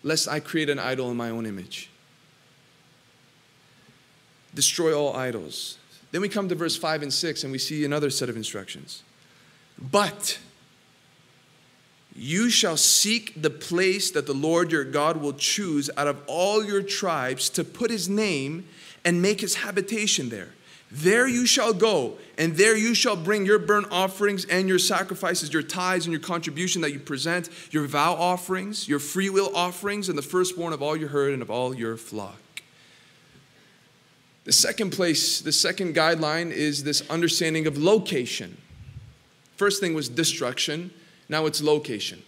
lest 0.03 0.27
I 0.27 0.39
create 0.39 0.69
an 0.69 0.79
idol 0.79 1.11
in 1.11 1.17
my 1.17 1.29
own 1.29 1.45
image 1.45 1.89
destroy 4.53 4.97
all 4.97 5.15
idols. 5.15 5.77
Then 6.11 6.21
we 6.21 6.29
come 6.29 6.47
to 6.49 6.55
verse 6.55 6.75
5 6.75 7.03
and 7.03 7.13
6 7.13 7.43
and 7.43 7.51
we 7.51 7.57
see 7.57 7.83
another 7.85 8.09
set 8.09 8.29
of 8.29 8.37
instructions. 8.37 9.03
But 9.79 10.37
You 12.15 12.49
shall 12.49 12.77
seek 12.77 13.41
the 13.41 13.49
place 13.49 14.11
that 14.11 14.27
the 14.27 14.33
Lord 14.33 14.71
your 14.71 14.83
God 14.83 15.17
will 15.17 15.33
choose 15.33 15.89
out 15.97 16.07
of 16.07 16.21
all 16.27 16.63
your 16.63 16.83
tribes 16.83 17.49
to 17.51 17.63
put 17.63 17.89
his 17.89 18.07
name 18.07 18.67
and 19.03 19.21
make 19.21 19.41
his 19.41 19.55
habitation 19.55 20.29
there. 20.29 20.49
There 20.91 21.27
you 21.27 21.47
shall 21.47 21.73
go, 21.73 22.19
and 22.37 22.55
there 22.55 22.77
you 22.77 22.93
shall 22.93 23.15
bring 23.15 23.47
your 23.47 23.57
burnt 23.57 23.87
offerings 23.89 24.45
and 24.45 24.69
your 24.69 24.77
sacrifices, 24.77 25.51
your 25.51 25.63
tithes 25.63 26.05
and 26.05 26.11
your 26.11 26.21
contribution 26.21 26.83
that 26.83 26.93
you 26.93 26.99
present, 26.99 27.49
your 27.71 27.87
vow 27.87 28.13
offerings, 28.13 28.87
your 28.87 28.99
freewill 28.99 29.51
offerings, 29.55 30.07
and 30.07 30.15
the 30.15 30.21
firstborn 30.21 30.71
of 30.71 30.83
all 30.83 30.95
your 30.95 31.09
herd 31.09 31.33
and 31.33 31.41
of 31.41 31.49
all 31.49 31.73
your 31.73 31.97
flock. 31.97 32.42
The 34.45 34.51
second 34.51 34.91
place, 34.91 35.39
the 35.39 35.51
second 35.51 35.95
guideline 35.95 36.51
is 36.51 36.83
this 36.83 37.07
understanding 37.09 37.65
of 37.65 37.77
location. 37.77 38.57
First 39.55 39.79
thing 39.79 39.93
was 39.93 40.09
destruction, 40.09 40.91
now 41.29 41.45
it's 41.45 41.61
location. 41.61 42.23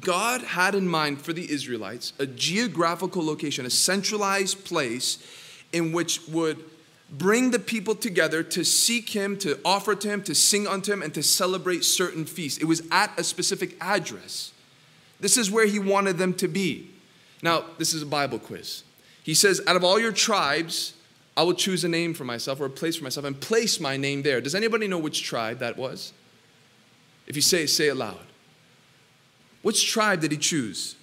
God 0.00 0.40
had 0.40 0.74
in 0.74 0.88
mind 0.88 1.20
for 1.20 1.32
the 1.32 1.50
Israelites 1.50 2.12
a 2.18 2.26
geographical 2.26 3.24
location, 3.24 3.66
a 3.66 3.70
centralized 3.70 4.64
place 4.64 5.18
in 5.72 5.92
which 5.92 6.26
would 6.28 6.58
bring 7.10 7.50
the 7.50 7.58
people 7.58 7.94
together 7.94 8.42
to 8.42 8.64
seek 8.64 9.10
him, 9.10 9.36
to 9.38 9.58
offer 9.64 9.94
to 9.94 10.08
him, 10.08 10.22
to 10.22 10.34
sing 10.34 10.66
unto 10.66 10.92
him, 10.92 11.02
and 11.02 11.12
to 11.14 11.22
celebrate 11.22 11.84
certain 11.84 12.24
feasts. 12.24 12.58
It 12.58 12.64
was 12.64 12.82
at 12.90 13.12
a 13.18 13.22
specific 13.22 13.76
address. 13.80 14.52
This 15.20 15.36
is 15.36 15.50
where 15.50 15.66
he 15.66 15.78
wanted 15.78 16.16
them 16.16 16.32
to 16.34 16.48
be. 16.48 16.90
Now, 17.42 17.64
this 17.76 17.92
is 17.92 18.02
a 18.02 18.06
Bible 18.06 18.38
quiz. 18.38 18.82
He 19.22 19.34
says, 19.34 19.60
Out 19.66 19.76
of 19.76 19.84
all 19.84 20.00
your 20.00 20.12
tribes, 20.12 20.94
I 21.36 21.42
will 21.42 21.54
choose 21.54 21.82
a 21.84 21.88
name 21.88 22.12
for 22.12 22.24
myself 22.24 22.60
or 22.60 22.66
a 22.66 22.70
place 22.70 22.96
for 22.96 23.04
myself 23.04 23.24
and 23.24 23.40
place 23.40 23.80
my 23.80 23.96
name 23.96 24.22
there. 24.22 24.40
Does 24.40 24.54
anybody 24.54 24.86
know 24.86 24.98
which 24.98 25.22
tribe 25.22 25.60
that 25.60 25.78
was? 25.78 26.12
If 27.26 27.36
you 27.36 27.42
say 27.42 27.66
say 27.66 27.88
it 27.88 27.96
loud. 27.96 28.26
Which 29.62 29.90
tribe 29.90 30.20
did 30.20 30.32
he 30.32 30.38
choose? 30.38 30.96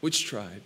Which 0.00 0.26
tribe? 0.26 0.62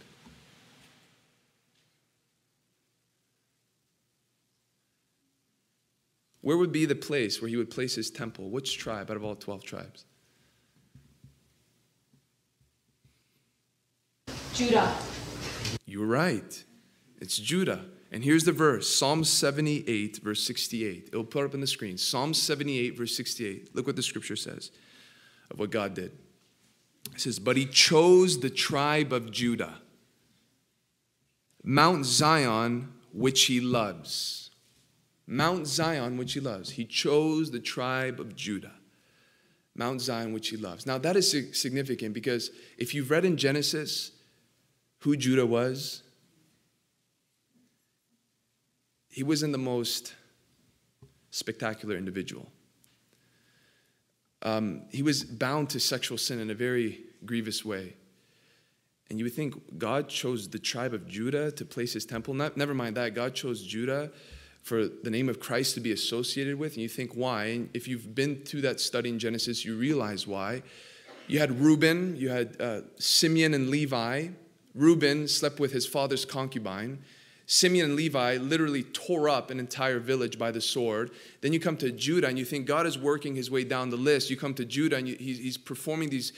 Where 6.43 6.57
would 6.57 6.73
be 6.73 6.85
the 6.85 6.95
place 6.95 7.41
where 7.41 7.49
he 7.49 7.57
would 7.57 7.71
place 7.71 7.95
his 7.95 8.11
temple? 8.11 8.51
Which 8.51 8.77
tribe 8.77 9.11
out 9.11 9.17
of 9.17 9.25
all 9.25 9.37
12 9.37 9.65
tribes? 9.65 10.05
Judah. 14.53 14.95
You're 15.87 16.07
right. 16.07 16.65
It's 17.21 17.39
Judah. 17.39 17.85
And 18.11 18.23
here's 18.23 18.45
the 18.45 18.53
verse 18.53 18.89
Psalm 18.89 19.25
78, 19.25 20.19
verse 20.19 20.43
68. 20.43 21.09
It'll 21.09 21.25
put 21.25 21.45
up 21.45 21.55
on 21.55 21.61
the 21.61 21.67
screen. 21.67 21.97
Psalm 21.97 22.35
78, 22.35 22.97
verse 22.97 23.17
68. 23.17 23.75
Look 23.75 23.87
what 23.87 23.97
the 23.97 24.03
scripture 24.03 24.37
says 24.37 24.71
of 25.51 25.59
what 25.59 25.71
God 25.71 25.95
did. 25.95 26.13
It 27.15 27.21
says, 27.21 27.39
But 27.39 27.57
he 27.57 27.67
chose 27.67 28.41
the 28.41 28.51
tribe 28.51 29.13
of 29.13 29.31
Judah, 29.31 29.79
Mount 31.65 32.05
Zion, 32.05 32.93
which 33.13 33.45
he 33.45 33.61
loves. 33.61 34.42
Mount 35.27 35.67
Zion, 35.67 36.17
which 36.17 36.33
he 36.33 36.41
loves. 36.41 36.71
He 36.71 36.85
chose 36.85 37.51
the 37.51 37.61
tribe 37.61 38.21
of 38.21 38.35
Judah. 38.37 38.73
Mount 39.75 40.01
Zion, 40.01 40.33
which 40.33 40.49
he 40.49 40.57
loves. 40.57 40.87
Now, 40.87 40.99
that 40.99 41.17
is 41.17 41.31
significant 41.59 42.13
because 42.13 42.51
if 42.77 42.95
you've 42.95 43.11
read 43.11 43.25
in 43.25 43.37
Genesis 43.37 44.13
who 45.01 45.17
Judah 45.17 45.47
was, 45.47 46.03
he 49.09 49.23
wasn't 49.23 49.53
the 49.53 49.59
most 49.59 50.15
spectacular 51.31 51.97
individual. 51.97 52.51
Um, 54.43 54.83
he 54.91 55.03
was 55.03 55.25
bound 55.25 55.71
to 55.71 55.81
sexual 55.81 56.19
sin 56.19 56.41
in 56.41 56.51
a 56.51 56.55
very 56.55 57.05
grievous 57.25 57.65
way. 57.65 57.95
And 59.09 59.19
you 59.19 59.25
would 59.25 59.35
think 59.35 59.79
God 59.79 60.09
chose 60.09 60.49
the 60.49 60.59
tribe 60.59 60.95
of 60.95 61.07
Judah 61.07 61.53
to 61.53 61.65
place 61.65 61.93
his 61.93 62.05
temple. 62.05 62.35
Not, 62.35 62.57
never 62.57 62.75
mind 62.75 62.97
that, 62.97 63.15
God 63.15 63.35
chose 63.35 63.63
Judah 63.63 64.11
for 64.63 64.87
the 64.87 65.11
name 65.11 65.29
of 65.29 65.41
Christ 65.41 65.75
to 65.75 65.81
be 65.81 65.93
associated 65.93 66.59
with. 66.59 66.75
And 66.75 66.83
you 66.83 66.89
think, 66.89 67.15
why? 67.15 67.47
And 67.47 67.69
if 67.75 67.89
you've 67.89 68.15
been 68.15 68.37
through 68.45 68.63
that 68.63 68.81
study 68.81 69.09
in 69.11 69.19
Genesis, 69.19 69.65
you 69.65 69.77
realize 69.77 70.27
why. 70.27 70.63
You 71.27 71.41
had 71.41 71.61
Reuben, 71.61 72.17
you 72.17 72.29
had 72.29 72.61
uh, 72.61 72.81
Simeon 72.99 73.55
and 73.55 73.69
Levi. 73.69 74.29
Reuben 74.75 75.29
slept 75.29 75.61
with 75.61 75.73
his 75.73 75.87
father's 75.87 76.25
concubine. 76.25 76.99
Simeon 77.47 77.87
and 77.87 77.97
Levi 77.97 78.37
literally 78.37 78.85
tore 78.85 79.29
up 79.29 79.51
an 79.51 79.59
entire 79.59 79.99
village 79.99 80.39
by 80.39 80.51
the 80.51 80.61
sword. 80.61 81.11
Then 81.41 81.53
you 81.53 81.61
come 81.61 81.77
to 81.79 81.91
Judah 81.91 82.29
and 82.29 82.39
you 82.39 82.45
think 82.45 82.67
God 82.67 82.87
is 82.87 82.97
working 82.97 83.35
his 83.35 83.51
way 83.51 83.65
down 83.65 83.91
the 83.91 83.97
list. 83.97 84.31
You 84.31 84.37
come 84.37 84.55
to 84.55 84.65
Judah 84.65 84.97
and 84.97 85.09
you, 85.09 85.17
he's, 85.17 85.39
he's 85.39 85.59
performing 85.59 86.09
these 86.09 86.33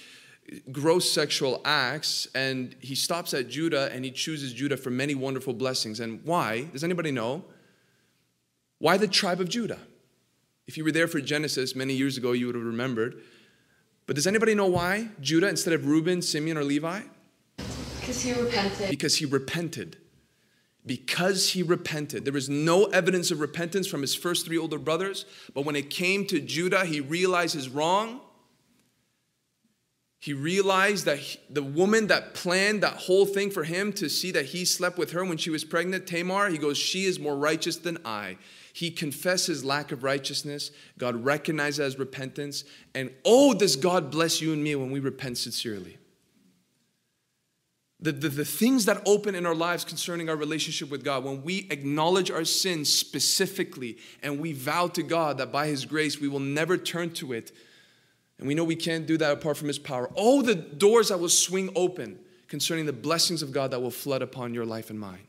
gross 0.72 1.10
sexual 1.10 1.60
acts 1.64 2.26
and 2.34 2.74
he 2.80 2.94
stops 2.94 3.34
at 3.34 3.48
Judah 3.48 3.90
and 3.92 4.04
he 4.04 4.10
chooses 4.10 4.52
Judah 4.52 4.76
for 4.76 4.90
many 4.90 5.14
wonderful 5.14 5.52
blessings. 5.52 6.00
And 6.00 6.22
why? 6.24 6.62
Does 6.72 6.82
anybody 6.84 7.10
know? 7.10 7.44
Why 8.78 8.96
the 8.96 9.08
tribe 9.08 9.40
of 9.40 9.48
Judah? 9.48 9.78
If 10.66 10.76
you 10.76 10.84
were 10.84 10.92
there 10.92 11.08
for 11.08 11.20
Genesis 11.20 11.74
many 11.74 11.94
years 11.94 12.16
ago, 12.16 12.32
you 12.32 12.46
would 12.46 12.54
have 12.54 12.64
remembered. 12.64 13.22
But 14.06 14.16
does 14.16 14.26
anybody 14.26 14.54
know 14.54 14.66
why 14.66 15.08
Judah 15.20 15.48
instead 15.48 15.74
of 15.74 15.86
Reuben, 15.86 16.22
Simeon, 16.22 16.56
or 16.56 16.64
Levi? 16.64 17.02
Because 18.00 18.22
he 18.22 18.32
repented. 18.32 18.90
Because 18.90 19.16
he 19.16 19.24
repented. 19.24 19.96
Because 20.84 21.50
he 21.50 21.62
repented. 21.62 22.24
There 22.24 22.32
was 22.34 22.50
no 22.50 22.84
evidence 22.86 23.30
of 23.30 23.40
repentance 23.40 23.86
from 23.86 24.02
his 24.02 24.14
first 24.14 24.44
three 24.44 24.58
older 24.58 24.78
brothers, 24.78 25.24
but 25.54 25.64
when 25.64 25.76
it 25.76 25.88
came 25.88 26.26
to 26.26 26.40
Judah, 26.40 26.84
he 26.84 27.00
realized 27.00 27.54
his 27.54 27.70
wrong. 27.70 28.20
He 30.20 30.34
realized 30.34 31.06
that 31.06 31.18
he, 31.18 31.38
the 31.48 31.62
woman 31.62 32.08
that 32.08 32.34
planned 32.34 32.82
that 32.82 32.94
whole 32.94 33.24
thing 33.24 33.50
for 33.50 33.64
him 33.64 33.92
to 33.94 34.10
see 34.10 34.30
that 34.32 34.46
he 34.46 34.66
slept 34.66 34.98
with 34.98 35.12
her 35.12 35.24
when 35.24 35.38
she 35.38 35.50
was 35.50 35.64
pregnant, 35.64 36.06
Tamar, 36.06 36.50
he 36.50 36.58
goes, 36.58 36.76
She 36.76 37.04
is 37.04 37.18
more 37.18 37.36
righteous 37.36 37.76
than 37.76 37.98
I. 38.04 38.36
He 38.74 38.90
confessed 38.90 39.46
his 39.46 39.64
lack 39.64 39.90
of 39.90 40.04
righteousness. 40.04 40.70
God 40.98 41.24
recognized 41.24 41.80
as 41.80 41.98
repentance. 41.98 42.64
And 42.94 43.10
oh, 43.24 43.54
does 43.54 43.76
God 43.76 44.10
bless 44.10 44.42
you 44.42 44.52
and 44.52 44.62
me 44.62 44.74
when 44.74 44.90
we 44.90 45.00
repent 45.00 45.38
sincerely 45.38 45.96
the, 48.04 48.12
the, 48.12 48.28
the 48.28 48.44
things 48.44 48.84
that 48.84 49.00
open 49.06 49.34
in 49.34 49.46
our 49.46 49.54
lives 49.54 49.82
concerning 49.82 50.28
our 50.28 50.36
relationship 50.36 50.90
with 50.90 51.02
God, 51.02 51.24
when 51.24 51.42
we 51.42 51.66
acknowledge 51.70 52.30
our 52.30 52.44
sins 52.44 52.92
specifically 52.92 53.96
and 54.22 54.40
we 54.40 54.52
vow 54.52 54.88
to 54.88 55.02
God 55.02 55.38
that 55.38 55.50
by 55.50 55.68
His 55.68 55.86
grace 55.86 56.20
we 56.20 56.28
will 56.28 56.38
never 56.38 56.76
turn 56.76 57.14
to 57.14 57.32
it, 57.32 57.50
and 58.38 58.46
we 58.46 58.54
know 58.54 58.62
we 58.62 58.76
can't 58.76 59.06
do 59.06 59.16
that 59.16 59.32
apart 59.32 59.56
from 59.56 59.68
His 59.68 59.78
power, 59.78 60.10
oh, 60.16 60.42
the 60.42 60.54
doors 60.54 61.08
that 61.08 61.18
will 61.18 61.30
swing 61.30 61.70
open 61.74 62.18
concerning 62.46 62.84
the 62.84 62.92
blessings 62.92 63.42
of 63.42 63.52
God 63.52 63.70
that 63.70 63.80
will 63.80 63.90
flood 63.90 64.20
upon 64.20 64.52
your 64.52 64.66
life 64.66 64.90
and 64.90 65.00
mine. 65.00 65.26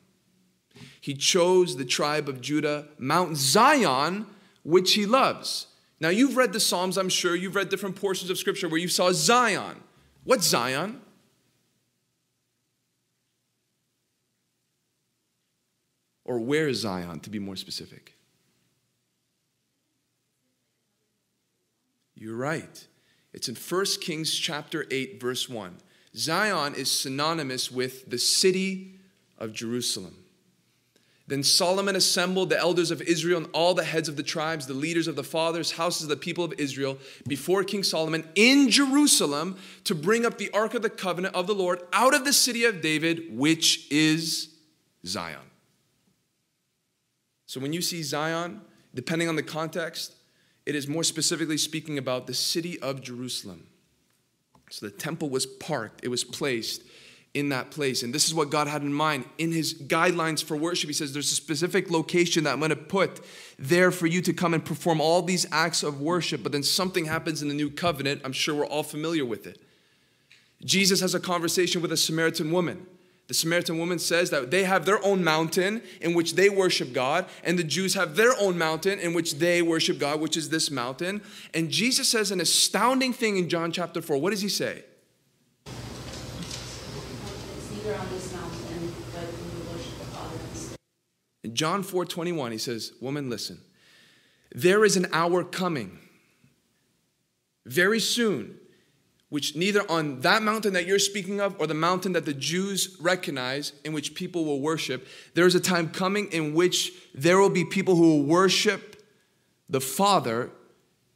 He 1.05 1.13
chose 1.13 1.77
the 1.77 1.85
tribe 1.85 2.27
of 2.27 2.41
Judah, 2.41 2.87
Mount 2.97 3.37
Zion, 3.37 4.25
which 4.63 4.95
He 4.95 5.05
loves. 5.05 5.67
Now, 5.99 6.09
you've 6.09 6.35
read 6.35 6.51
the 6.51 6.59
Psalms, 6.59 6.97
I'm 6.97 7.09
sure. 7.09 7.35
You've 7.35 7.53
read 7.53 7.69
different 7.69 7.95
portions 7.95 8.31
of 8.31 8.39
Scripture 8.39 8.67
where 8.67 8.79
you 8.79 8.87
saw 8.87 9.11
Zion. 9.11 9.83
What's 10.23 10.47
Zion? 10.47 10.99
Or 16.23 16.39
where 16.39 16.67
is 16.67 16.79
Zion, 16.79 17.19
to 17.19 17.29
be 17.29 17.37
more 17.37 17.55
specific? 17.55 18.15
You're 22.15 22.35
right. 22.35 22.87
It's 23.31 23.47
in 23.47 23.53
1 23.53 23.85
Kings 24.01 24.33
chapter 24.33 24.87
8 24.89 25.21
verse 25.21 25.47
1. 25.47 25.77
Zion 26.15 26.73
is 26.73 26.89
synonymous 26.91 27.69
with 27.69 28.09
the 28.09 28.17
city 28.17 28.97
of 29.37 29.53
Jerusalem. 29.53 30.24
Then 31.27 31.41
Solomon 31.41 31.95
assembled 31.95 32.49
the 32.49 32.59
elders 32.59 32.91
of 32.91 33.01
Israel 33.01 33.39
and 33.39 33.49
all 33.51 33.73
the 33.73 33.83
heads 33.83 34.07
of 34.07 34.15
the 34.15 34.23
tribes, 34.23 34.67
the 34.67 34.75
leaders 34.75 35.07
of 35.07 35.15
the 35.15 35.23
fathers, 35.23 35.71
houses 35.71 36.03
of 36.03 36.09
the 36.09 36.17
people 36.17 36.43
of 36.43 36.53
Israel, 36.59 36.99
before 37.27 37.63
King 37.63 37.81
Solomon 37.81 38.27
in 38.35 38.69
Jerusalem 38.69 39.57
to 39.85 39.95
bring 39.95 40.23
up 40.25 40.37
the 40.37 40.51
ark 40.51 40.75
of 40.75 40.83
the 40.83 40.89
covenant 40.89 41.33
of 41.33 41.47
the 41.47 41.55
Lord 41.55 41.81
out 41.93 42.13
of 42.13 42.25
the 42.25 42.33
city 42.33 42.63
of 42.63 42.79
David, 42.79 43.35
which 43.35 43.91
is 43.91 44.49
Zion. 45.05 45.39
So 47.47 47.59
when 47.59 47.73
you 47.73 47.81
see 47.81 48.03
Zion, 48.03 48.61
depending 48.93 49.27
on 49.27 49.35
the 49.35 49.43
context, 49.43 50.13
it 50.67 50.75
is 50.75 50.87
more 50.87 51.03
specifically 51.03 51.57
speaking 51.57 51.97
about 51.97 52.27
the 52.27 52.33
city 52.35 52.79
of 52.81 53.01
Jerusalem. 53.01 53.65
So 54.69 54.85
the 54.85 54.91
temple 54.91 55.29
was 55.29 55.45
parked, 55.47 56.03
it 56.03 56.09
was 56.09 56.23
placed 56.23 56.83
in 57.35 57.49
that 57.49 57.69
place. 57.69 58.01
And 58.01 58.13
this 58.15 58.25
is 58.27 58.33
what 58.33 58.49
God 58.49 58.67
had 58.67 58.81
in 58.81 58.93
mind 58.93 59.25
in 59.37 59.51
his 59.51 59.73
guidelines 59.73 60.43
for 60.43 60.55
worship. 60.55 60.87
He 60.87 60.93
says, 60.93 61.13
There's 61.13 61.31
a 61.31 61.35
specific 61.35 61.91
location 61.91 62.45
that 62.45 62.53
I'm 62.53 62.59
going 62.59 62.69
to 62.69 62.77
put 62.77 63.19
there 63.59 63.91
for 63.91 64.07
you 64.07 64.21
to 64.21 64.33
come 64.33 64.53
and 64.53 64.63
perform 64.63 65.01
all 65.01 65.21
these 65.21 65.45
acts 65.51 65.83
of 65.83 66.01
worship. 66.01 66.41
But 66.41 66.53
then 66.53 66.63
something 66.63 67.05
happens 67.05 67.41
in 67.41 67.49
the 67.49 67.53
new 67.53 67.69
covenant. 67.69 68.21
I'm 68.23 68.31
sure 68.31 68.55
we're 68.55 68.65
all 68.65 68.83
familiar 68.83 69.25
with 69.25 69.45
it. 69.45 69.61
Jesus 70.63 71.01
has 71.01 71.13
a 71.13 71.19
conversation 71.19 71.81
with 71.81 71.91
a 71.91 71.97
Samaritan 71.97 72.51
woman. 72.51 72.87
The 73.27 73.33
Samaritan 73.33 73.79
woman 73.79 73.99
says 73.99 74.29
that 74.29 74.49
they 74.49 74.63
have 74.63 74.85
their 74.85 75.03
own 75.03 75.23
mountain 75.23 75.81
in 75.99 76.13
which 76.13 76.35
they 76.35 76.47
worship 76.47 76.93
God, 76.93 77.25
and 77.43 77.59
the 77.59 77.63
Jews 77.63 77.95
have 77.95 78.15
their 78.15 78.39
own 78.39 78.57
mountain 78.57 78.99
in 78.99 79.13
which 79.13 79.39
they 79.39 79.61
worship 79.61 79.99
God, 79.99 80.21
which 80.21 80.37
is 80.37 80.49
this 80.49 80.71
mountain. 80.71 81.21
And 81.53 81.69
Jesus 81.69 82.07
says 82.07 82.31
an 82.31 82.39
astounding 82.39 83.13
thing 83.13 83.37
in 83.37 83.49
John 83.49 83.71
chapter 83.71 84.01
4. 84.01 84.17
What 84.19 84.29
does 84.29 84.41
he 84.41 84.49
say? 84.49 84.83
On 87.85 88.09
this 88.09 88.33
mountain, 88.33 88.93
worship. 89.71 90.77
In 91.43 91.53
John 91.53 91.83
4 91.83 92.03
21, 92.05 92.51
he 92.51 92.57
says, 92.57 92.93
Woman, 92.99 93.29
listen. 93.29 93.61
There 94.55 94.83
is 94.83 94.97
an 94.97 95.05
hour 95.13 95.43
coming 95.43 95.99
very 97.67 97.99
soon, 97.99 98.57
which 99.29 99.55
neither 99.55 99.89
on 99.89 100.21
that 100.21 100.41
mountain 100.41 100.73
that 100.73 100.87
you're 100.87 100.97
speaking 100.97 101.39
of 101.39 101.55
or 101.59 101.67
the 101.67 101.75
mountain 101.75 102.13
that 102.13 102.25
the 102.25 102.33
Jews 102.33 102.97
recognize 102.99 103.73
in 103.83 103.93
which 103.93 104.15
people 104.15 104.45
will 104.45 104.61
worship, 104.61 105.07
there 105.35 105.45
is 105.45 105.53
a 105.53 105.59
time 105.59 105.89
coming 105.89 106.31
in 106.31 106.55
which 106.55 106.91
there 107.13 107.37
will 107.37 107.51
be 107.51 107.65
people 107.65 107.95
who 107.95 108.17
will 108.17 108.23
worship 108.23 109.05
the 109.69 109.81
Father, 109.81 110.49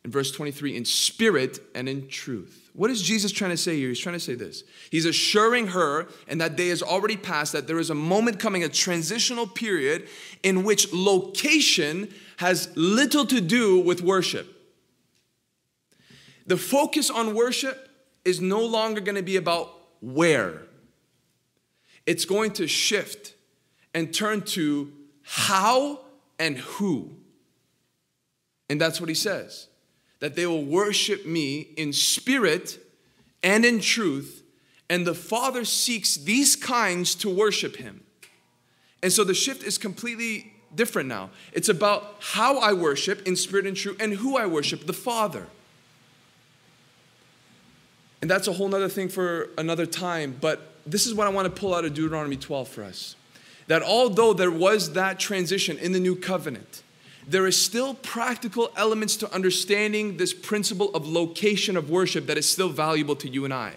in 0.10 0.12
verse 0.12 0.32
23, 0.32 0.76
in 0.76 0.86
spirit 0.86 1.60
and 1.76 1.88
in 1.88 2.08
truth. 2.08 2.72
What 2.74 2.90
is 2.90 3.00
Jesus 3.00 3.32
trying 3.32 3.52
to 3.52 3.58
say 3.58 3.78
here? 3.78 3.90
He's 3.90 4.00
trying 4.00 4.16
to 4.16 4.20
say 4.20 4.34
this. 4.34 4.64
He's 4.90 5.06
assuring 5.06 5.68
her, 5.68 6.08
and 6.28 6.42
that 6.42 6.56
day 6.56 6.70
is 6.70 6.82
already 6.82 7.16
passed, 7.16 7.54
that 7.54 7.68
there 7.68 7.78
is 7.78 7.92
a 7.92 7.96
moment 7.96 8.40
coming, 8.40 8.64
a 8.64 8.70
transitional 8.70 9.46
period 9.46 10.08
in 10.42 10.64
which 10.64 10.92
location 10.92 12.12
has 12.38 12.76
little 12.76 13.24
to 13.28 13.40
do 13.40 13.80
with 13.80 14.02
worship. 14.02 14.48
The 16.48 16.58
focus 16.58 17.12
on 17.12 17.36
worship 17.36 17.88
is 18.26 18.42
no 18.42 18.66
longer 18.66 19.02
going 19.02 19.18
to 19.18 19.22
be 19.22 19.36
about 19.36 19.72
where, 20.02 20.64
it's 22.08 22.26
going 22.26 22.54
to 22.54 22.68
shift 22.68 23.36
and 23.94 24.12
turn 24.12 24.42
to 24.42 24.92
how 25.22 26.00
and 26.40 26.58
who. 26.58 27.12
And 28.72 28.82
that's 28.82 29.00
what 29.00 29.10
he 29.10 29.16
says 29.16 29.69
that 30.20 30.36
they 30.36 30.46
will 30.46 30.64
worship 30.64 31.26
me 31.26 31.68
in 31.78 31.94
spirit 31.94 32.78
and 33.42 33.64
in 33.64 33.80
truth, 33.80 34.44
and 34.90 35.06
the 35.06 35.16
Father 35.16 35.64
seeks 35.64 36.16
these 36.16 36.56
kinds 36.56 37.16
to 37.16 37.30
worship 37.30 37.78
him. 37.78 38.04
And 39.02 39.14
so 39.14 39.24
the 39.24 39.34
shift 39.34 39.64
is 39.64 39.78
completely 39.78 40.54
different 40.76 41.08
now. 41.08 41.30
It's 41.54 41.70
about 41.70 42.18
how 42.20 42.58
I 42.58 42.74
worship 42.74 43.26
in 43.28 43.36
spirit 43.36 43.66
and 43.66 43.78
truth 43.78 43.98
and 44.00 44.14
who 44.14 44.38
I 44.38 44.46
worship, 44.46 44.86
the 44.86 44.94
Father. 44.94 45.48
And 48.22 48.30
that's 48.30 48.48
a 48.48 48.54
whole 48.54 48.74
other 48.76 48.90
thing 48.90 49.08
for 49.08 49.50
another 49.58 49.86
time, 49.86 50.38
but 50.42 50.74
this 50.86 51.06
is 51.06 51.14
what 51.14 51.28
I 51.28 51.30
want 51.30 51.54
to 51.54 51.60
pull 51.60 51.74
out 51.74 51.86
of 51.86 51.94
Deuteronomy 51.94 52.36
12 52.36 52.68
for 52.68 52.84
us. 52.84 53.16
That 53.68 53.82
although 53.82 54.34
there 54.34 54.52
was 54.52 54.94
that 54.94 55.20
transition 55.20 55.78
in 55.78 55.94
the 55.94 56.00
new 56.00 56.16
covenant, 56.16 56.84
there 57.30 57.46
is 57.46 57.64
still 57.64 57.94
practical 57.94 58.72
elements 58.76 59.16
to 59.18 59.32
understanding 59.32 60.18
this 60.18 60.34
principle 60.34 60.90
of 60.96 61.08
location 61.08 61.78
of 61.78 61.88
worship 61.88 62.26
that 62.26 62.40
is 62.40 62.50
still 62.50 62.70
valuable 62.70 63.16
to 63.18 63.30
you 63.30 63.46
and 63.46 63.54
I. 63.54 63.76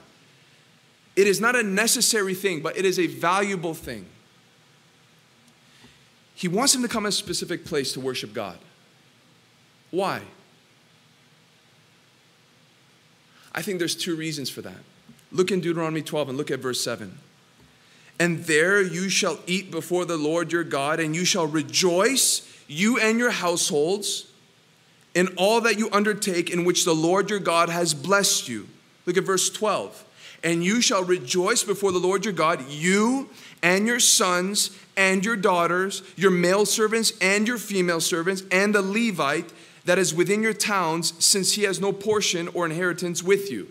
It 1.16 1.26
is 1.26 1.38
not 1.38 1.54
a 1.54 1.62
necessary 1.62 2.32
thing, 2.32 2.62
but 2.62 2.78
it 2.78 2.86
is 2.86 2.98
a 2.98 3.06
valuable 3.06 3.74
thing. 3.74 4.06
He 6.34 6.48
wants 6.48 6.74
him 6.74 6.80
to 6.80 6.88
come 6.88 7.04
a 7.04 7.12
specific 7.12 7.66
place 7.66 7.92
to 7.92 8.00
worship 8.00 8.32
God. 8.32 8.58
Why? 9.90 10.22
I 13.54 13.60
think 13.60 13.78
there's 13.78 13.94
two 13.94 14.16
reasons 14.16 14.48
for 14.48 14.62
that. 14.62 14.78
Look 15.30 15.50
in 15.50 15.60
Deuteronomy 15.60 16.00
12 16.00 16.30
and 16.30 16.38
look 16.38 16.50
at 16.50 16.60
verse 16.60 16.82
7. 16.82 17.18
And 18.18 18.44
there 18.44 18.80
you 18.80 19.10
shall 19.10 19.40
eat 19.46 19.70
before 19.70 20.06
the 20.06 20.16
Lord 20.16 20.52
your 20.52 20.64
God, 20.64 21.00
and 21.00 21.14
you 21.14 21.26
shall 21.26 21.46
rejoice 21.46 22.48
you 22.72 22.98
and 22.98 23.18
your 23.18 23.30
households, 23.30 24.26
in 25.14 25.28
all 25.36 25.60
that 25.60 25.78
you 25.78 25.90
undertake 25.92 26.50
in 26.50 26.64
which 26.64 26.84
the 26.84 26.94
Lord 26.94 27.30
your 27.30 27.38
God 27.38 27.68
has 27.68 27.92
blessed 27.92 28.48
you. 28.48 28.68
Look 29.04 29.16
at 29.16 29.24
verse 29.24 29.50
12. 29.50 30.04
And 30.44 30.64
you 30.64 30.80
shall 30.80 31.04
rejoice 31.04 31.62
before 31.62 31.92
the 31.92 31.98
Lord 31.98 32.24
your 32.24 32.34
God, 32.34 32.68
you 32.68 33.28
and 33.62 33.86
your 33.86 34.00
sons 34.00 34.76
and 34.96 35.24
your 35.24 35.36
daughters, 35.36 36.02
your 36.16 36.30
male 36.30 36.66
servants 36.66 37.12
and 37.20 37.46
your 37.46 37.58
female 37.58 38.00
servants, 38.00 38.42
and 38.50 38.74
the 38.74 38.82
Levite 38.82 39.52
that 39.84 39.98
is 39.98 40.14
within 40.14 40.42
your 40.42 40.52
towns, 40.52 41.12
since 41.24 41.52
he 41.52 41.62
has 41.64 41.80
no 41.80 41.92
portion 41.92 42.48
or 42.48 42.64
inheritance 42.64 43.22
with 43.22 43.50
you. 43.50 43.68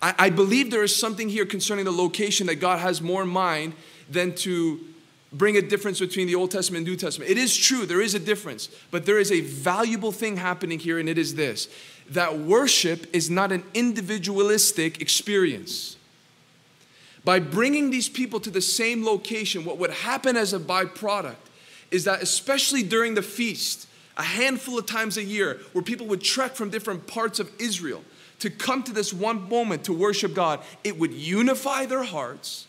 I, 0.00 0.14
I 0.18 0.30
believe 0.30 0.70
there 0.70 0.84
is 0.84 0.94
something 0.94 1.28
here 1.28 1.46
concerning 1.46 1.84
the 1.84 1.92
location 1.92 2.46
that 2.46 2.56
God 2.56 2.78
has 2.78 3.02
more 3.02 3.22
in 3.22 3.28
mind 3.28 3.74
than 4.08 4.34
to 4.36 4.80
bring 5.36 5.56
a 5.56 5.62
difference 5.62 5.98
between 5.98 6.26
the 6.26 6.34
Old 6.34 6.50
Testament 6.50 6.78
and 6.78 6.88
New 6.88 6.96
Testament. 6.96 7.30
It 7.30 7.38
is 7.38 7.56
true, 7.56 7.86
there 7.86 8.00
is 8.00 8.14
a 8.14 8.18
difference, 8.18 8.68
but 8.90 9.06
there 9.06 9.18
is 9.18 9.32
a 9.32 9.40
valuable 9.40 10.12
thing 10.12 10.36
happening 10.36 10.78
here, 10.78 10.98
and 10.98 11.08
it 11.08 11.18
is 11.18 11.34
this 11.34 11.68
that 12.10 12.38
worship 12.38 13.04
is 13.12 13.28
not 13.28 13.50
an 13.50 13.64
individualistic 13.74 15.00
experience. 15.00 15.96
By 17.24 17.40
bringing 17.40 17.90
these 17.90 18.08
people 18.08 18.38
to 18.38 18.50
the 18.50 18.60
same 18.60 19.04
location, 19.04 19.64
what 19.64 19.78
would 19.78 19.90
happen 19.90 20.36
as 20.36 20.52
a 20.52 20.60
byproduct 20.60 21.34
is 21.90 22.04
that, 22.04 22.22
especially 22.22 22.84
during 22.84 23.14
the 23.14 23.22
feast, 23.22 23.88
a 24.16 24.22
handful 24.22 24.78
of 24.78 24.86
times 24.86 25.16
a 25.16 25.24
year, 25.24 25.60
where 25.72 25.82
people 25.82 26.06
would 26.06 26.22
trek 26.22 26.54
from 26.54 26.70
different 26.70 27.08
parts 27.08 27.40
of 27.40 27.50
Israel 27.58 28.04
to 28.38 28.50
come 28.50 28.84
to 28.84 28.92
this 28.92 29.12
one 29.12 29.48
moment 29.48 29.82
to 29.84 29.92
worship 29.92 30.32
God, 30.32 30.60
it 30.84 30.96
would 30.96 31.12
unify 31.12 31.86
their 31.86 32.04
hearts 32.04 32.68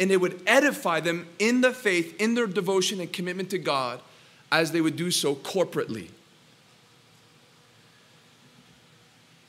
and 0.00 0.10
it 0.10 0.20
would 0.20 0.40
edify 0.46 1.00
them 1.00 1.26
in 1.38 1.60
the 1.60 1.72
faith, 1.72 2.14
in 2.20 2.34
their 2.34 2.46
devotion 2.46 3.00
and 3.00 3.12
commitment 3.12 3.50
to 3.50 3.58
God 3.58 4.00
as 4.50 4.72
they 4.72 4.80
would 4.80 4.96
do 4.96 5.10
so 5.10 5.34
corporately. 5.34 6.08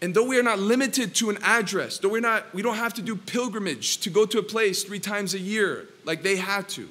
And 0.02 0.14
though 0.14 0.26
we 0.26 0.40
are 0.40 0.44
not 0.44 0.60
limited 0.60 1.14
to 1.16 1.30
an 1.30 1.38
address, 1.44 1.98
though 1.98 2.10
we're 2.10 2.22
not, 2.22 2.54
we 2.54 2.62
don't 2.62 2.78
have 2.78 2.94
to 2.96 3.02
do 3.02 3.16
pilgrimage 3.16 3.98
to 4.00 4.10
go 4.10 4.26
to 4.26 4.40
a 4.40 4.44
place 4.44 4.84
three 4.84 5.00
times 5.00 5.34
a 5.34 5.40
year 5.40 5.88
like 6.06 6.24
they 6.24 6.38
had 6.38 6.70
to, 6.70 6.90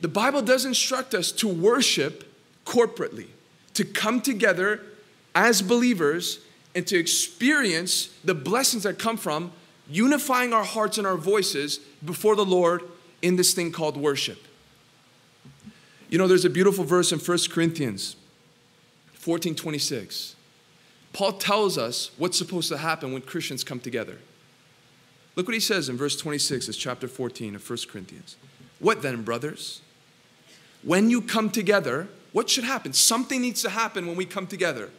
the 0.00 0.08
Bible 0.08 0.42
does 0.42 0.64
instruct 0.64 1.14
us 1.14 1.32
to 1.32 1.48
worship 1.48 2.32
corporately, 2.64 3.26
to 3.74 3.84
come 3.84 4.20
together 4.20 4.82
as 5.34 5.62
believers 5.62 6.40
and 6.74 6.86
to 6.86 6.96
experience 6.96 8.10
the 8.24 8.34
blessings 8.34 8.84
that 8.84 8.98
come 8.98 9.16
from 9.16 9.52
unifying 9.88 10.52
our 10.52 10.64
hearts 10.64 10.98
and 10.98 11.06
our 11.06 11.16
voices 11.16 11.78
before 12.04 12.36
the 12.36 12.44
Lord 12.44 12.82
in 13.22 13.36
this 13.36 13.54
thing 13.54 13.72
called 13.72 13.96
worship. 13.96 14.38
You 16.08 16.18
know, 16.18 16.28
there's 16.28 16.44
a 16.44 16.50
beautiful 16.50 16.84
verse 16.84 17.12
in 17.12 17.18
1 17.18 17.38
Corinthians 17.50 18.16
14 19.14 19.54
26. 19.54 20.36
Paul 21.12 21.32
tells 21.32 21.78
us 21.78 22.10
what's 22.18 22.36
supposed 22.36 22.68
to 22.68 22.76
happen 22.76 23.12
when 23.12 23.22
Christians 23.22 23.64
come 23.64 23.80
together. 23.80 24.18
Look 25.34 25.46
what 25.46 25.54
he 25.54 25.60
says 25.60 25.88
in 25.88 25.96
verse 25.96 26.16
26, 26.16 26.68
it's 26.68 26.78
chapter 26.78 27.08
14 27.08 27.54
of 27.54 27.68
1 27.68 27.78
Corinthians. 27.90 28.36
What 28.78 29.02
then, 29.02 29.22
brothers? 29.22 29.80
When 30.82 31.10
you 31.10 31.22
come 31.22 31.50
together, 31.50 32.08
what 32.32 32.48
should 32.50 32.64
happen? 32.64 32.92
Something 32.92 33.40
needs 33.40 33.62
to 33.62 33.70
happen 33.70 34.06
when 34.06 34.16
we 34.16 34.26
come 34.26 34.46
together. 34.46 34.90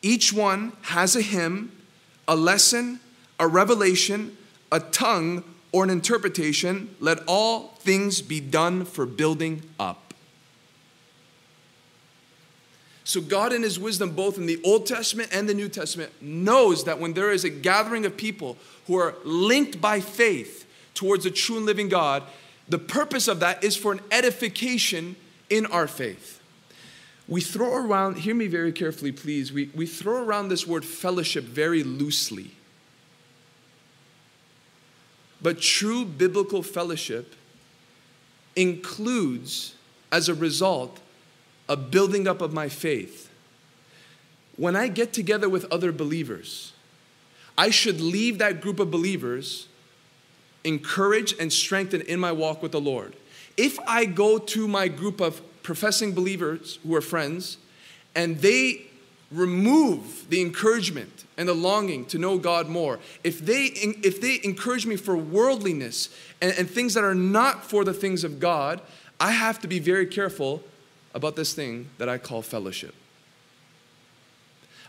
Each 0.00 0.32
one 0.32 0.72
has 0.82 1.14
a 1.14 1.22
hymn, 1.22 1.72
a 2.26 2.34
lesson, 2.34 3.00
a 3.42 3.46
revelation, 3.48 4.36
a 4.70 4.78
tongue, 4.78 5.42
or 5.72 5.82
an 5.82 5.90
interpretation. 5.90 6.94
Let 7.00 7.18
all 7.26 7.74
things 7.80 8.22
be 8.22 8.38
done 8.38 8.84
for 8.84 9.04
building 9.04 9.62
up. 9.80 10.14
So, 13.02 13.20
God, 13.20 13.52
in 13.52 13.64
His 13.64 13.80
wisdom, 13.80 14.12
both 14.12 14.38
in 14.38 14.46
the 14.46 14.60
Old 14.62 14.86
Testament 14.86 15.30
and 15.32 15.48
the 15.48 15.54
New 15.54 15.68
Testament, 15.68 16.12
knows 16.22 16.84
that 16.84 17.00
when 17.00 17.14
there 17.14 17.32
is 17.32 17.42
a 17.42 17.50
gathering 17.50 18.06
of 18.06 18.16
people 18.16 18.56
who 18.86 18.96
are 18.96 19.16
linked 19.24 19.80
by 19.80 19.98
faith 19.98 20.64
towards 20.94 21.26
a 21.26 21.30
true 21.30 21.56
and 21.56 21.66
living 21.66 21.88
God, 21.88 22.22
the 22.68 22.78
purpose 22.78 23.26
of 23.26 23.40
that 23.40 23.64
is 23.64 23.76
for 23.76 23.90
an 23.90 24.00
edification 24.12 25.16
in 25.50 25.66
our 25.66 25.88
faith. 25.88 26.40
We 27.26 27.40
throw 27.40 27.74
around, 27.74 28.18
hear 28.18 28.36
me 28.36 28.46
very 28.46 28.70
carefully, 28.70 29.10
please, 29.10 29.52
we, 29.52 29.68
we 29.74 29.86
throw 29.86 30.22
around 30.22 30.48
this 30.48 30.64
word 30.64 30.84
fellowship 30.84 31.42
very 31.42 31.82
loosely. 31.82 32.52
But 35.42 35.60
true 35.60 36.04
biblical 36.04 36.62
fellowship 36.62 37.34
includes, 38.54 39.74
as 40.10 40.28
a 40.28 40.34
result, 40.34 41.00
a 41.68 41.76
building 41.76 42.28
up 42.28 42.40
of 42.40 42.52
my 42.52 42.68
faith. 42.68 43.30
When 44.56 44.76
I 44.76 44.88
get 44.88 45.12
together 45.12 45.48
with 45.48 45.64
other 45.72 45.90
believers, 45.90 46.72
I 47.56 47.70
should 47.70 48.00
leave 48.00 48.38
that 48.38 48.60
group 48.60 48.78
of 48.78 48.90
believers 48.90 49.66
encouraged 50.64 51.40
and 51.40 51.52
strengthened 51.52 52.04
in 52.04 52.20
my 52.20 52.32
walk 52.32 52.62
with 52.62 52.72
the 52.72 52.80
Lord. 52.80 53.16
If 53.56 53.78
I 53.80 54.04
go 54.04 54.38
to 54.38 54.68
my 54.68 54.88
group 54.88 55.20
of 55.20 55.42
professing 55.62 56.12
believers 56.12 56.78
who 56.82 56.94
are 56.94 57.00
friends 57.00 57.58
and 58.14 58.38
they 58.38 58.86
remove 59.32 60.28
the 60.28 60.40
encouragement 60.40 61.24
and 61.36 61.48
the 61.48 61.54
longing 61.54 62.04
to 62.06 62.18
know 62.18 62.38
God 62.38 62.68
more, 62.68 62.98
if 63.24 63.40
they, 63.40 63.64
if 63.64 64.20
they 64.20 64.40
encourage 64.44 64.86
me 64.86 64.96
for 64.96 65.16
worldliness 65.16 66.08
and, 66.40 66.54
and 66.58 66.68
things 66.68 66.94
that 66.94 67.04
are 67.04 67.14
not 67.14 67.64
for 67.64 67.84
the 67.84 67.94
things 67.94 68.24
of 68.24 68.38
God, 68.38 68.80
I 69.18 69.32
have 69.32 69.60
to 69.60 69.68
be 69.68 69.78
very 69.78 70.06
careful 70.06 70.62
about 71.14 71.36
this 71.36 71.54
thing 71.54 71.88
that 71.98 72.08
I 72.08 72.18
call 72.18 72.42
fellowship. 72.42 72.94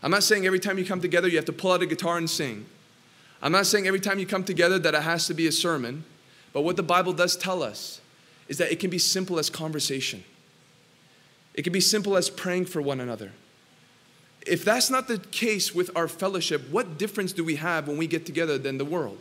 I'm 0.02 0.10
not 0.10 0.22
saying 0.22 0.46
every 0.46 0.60
time 0.60 0.78
you 0.78 0.84
come 0.84 1.00
together 1.00 1.28
you 1.28 1.36
have 1.36 1.46
to 1.46 1.52
pull 1.52 1.72
out 1.72 1.82
a 1.82 1.86
guitar 1.86 2.18
and 2.18 2.28
sing. 2.28 2.66
I'm 3.42 3.52
not 3.52 3.66
saying 3.66 3.86
every 3.86 4.00
time 4.00 4.18
you 4.18 4.26
come 4.26 4.44
together 4.44 4.78
that 4.78 4.94
it 4.94 5.02
has 5.02 5.26
to 5.26 5.34
be 5.34 5.46
a 5.46 5.52
sermon. 5.52 6.04
But 6.52 6.62
what 6.62 6.76
the 6.76 6.82
Bible 6.82 7.12
does 7.12 7.36
tell 7.36 7.62
us 7.62 8.00
is 8.48 8.58
that 8.58 8.70
it 8.70 8.80
can 8.80 8.90
be 8.90 8.98
simple 8.98 9.38
as 9.38 9.50
conversation. 9.50 10.24
It 11.54 11.62
can 11.62 11.72
be 11.72 11.80
simple 11.80 12.16
as 12.16 12.30
praying 12.30 12.66
for 12.66 12.80
one 12.80 13.00
another. 13.00 13.32
If 14.46 14.64
that's 14.64 14.90
not 14.90 15.08
the 15.08 15.18
case 15.18 15.74
with 15.74 15.90
our 15.96 16.08
fellowship, 16.08 16.68
what 16.70 16.98
difference 16.98 17.32
do 17.32 17.44
we 17.44 17.56
have 17.56 17.88
when 17.88 17.96
we 17.96 18.06
get 18.06 18.26
together 18.26 18.58
than 18.58 18.78
the 18.78 18.84
world? 18.84 19.18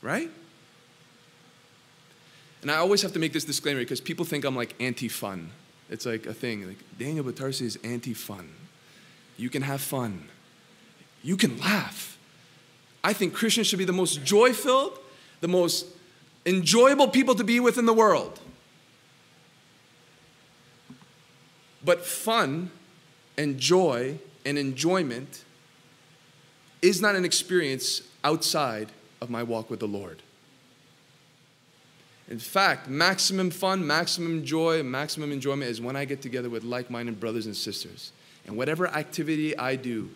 Right? 0.00 0.30
And 2.62 2.70
I 2.70 2.76
always 2.76 3.02
have 3.02 3.12
to 3.12 3.18
make 3.18 3.32
this 3.32 3.44
disclaimer 3.44 3.80
because 3.80 4.00
people 4.00 4.24
think 4.24 4.44
I'm 4.44 4.56
like 4.56 4.74
anti 4.80 5.08
fun. 5.08 5.50
It's 5.90 6.06
like 6.06 6.26
a 6.26 6.34
thing. 6.34 6.66
Like 6.66 6.78
Daniel 6.98 7.24
Batarsi 7.24 7.62
is 7.62 7.78
anti 7.84 8.14
fun. 8.14 8.48
You 9.36 9.50
can 9.50 9.62
have 9.62 9.80
fun, 9.80 10.28
you 11.22 11.36
can 11.36 11.58
laugh. 11.58 12.18
I 13.04 13.12
think 13.12 13.34
Christians 13.34 13.66
should 13.66 13.78
be 13.78 13.84
the 13.84 13.92
most 13.92 14.22
joy 14.22 14.52
filled, 14.52 14.98
the 15.40 15.48
most 15.48 15.86
enjoyable 16.46 17.08
people 17.08 17.34
to 17.34 17.44
be 17.44 17.58
with 17.58 17.78
in 17.78 17.86
the 17.86 17.92
world. 17.92 18.38
But 21.84 22.04
fun 22.04 22.70
and 23.36 23.58
joy 23.58 24.18
and 24.44 24.58
enjoyment 24.58 25.44
is 26.80 27.00
not 27.00 27.14
an 27.14 27.24
experience 27.24 28.02
outside 28.24 28.90
of 29.20 29.30
my 29.30 29.42
walk 29.42 29.70
with 29.70 29.80
the 29.80 29.88
Lord. 29.88 30.22
In 32.28 32.38
fact, 32.38 32.88
maximum 32.88 33.50
fun, 33.50 33.86
maximum 33.86 34.44
joy, 34.44 34.82
maximum 34.82 35.32
enjoyment 35.32 35.70
is 35.70 35.80
when 35.80 35.96
I 35.96 36.04
get 36.04 36.22
together 36.22 36.48
with 36.48 36.64
like 36.64 36.90
minded 36.90 37.20
brothers 37.20 37.46
and 37.46 37.56
sisters. 37.56 38.12
And 38.46 38.56
whatever 38.56 38.88
activity 38.88 39.56
I 39.56 39.76
do, 39.76 40.10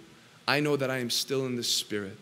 I 0.49 0.61
know 0.61 0.77
that 0.77 0.91
I 0.91 0.99
am 0.99 1.11
still 1.11 1.47
in 1.47 1.57
the 1.57 1.63
Spirit. 1.63 2.19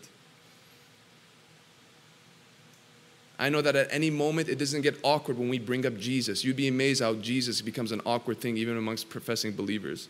I 3.37 3.49
know 3.49 3.61
that 3.61 3.75
at 3.75 3.87
any 3.91 4.09
moment 4.09 4.47
it 4.47 4.57
doesn't 4.57 4.81
get 4.81 4.97
awkward 5.03 5.37
when 5.37 5.49
we 5.49 5.59
bring 5.59 5.85
up 5.85 5.97
Jesus. 5.97 6.43
You'd 6.43 6.55
be 6.55 6.67
amazed 6.67 7.01
how 7.01 7.15
Jesus 7.15 7.61
becomes 7.61 7.91
an 7.91 8.01
awkward 8.05 8.39
thing 8.39 8.57
even 8.57 8.77
amongst 8.77 9.09
professing 9.09 9.51
believers 9.51 10.07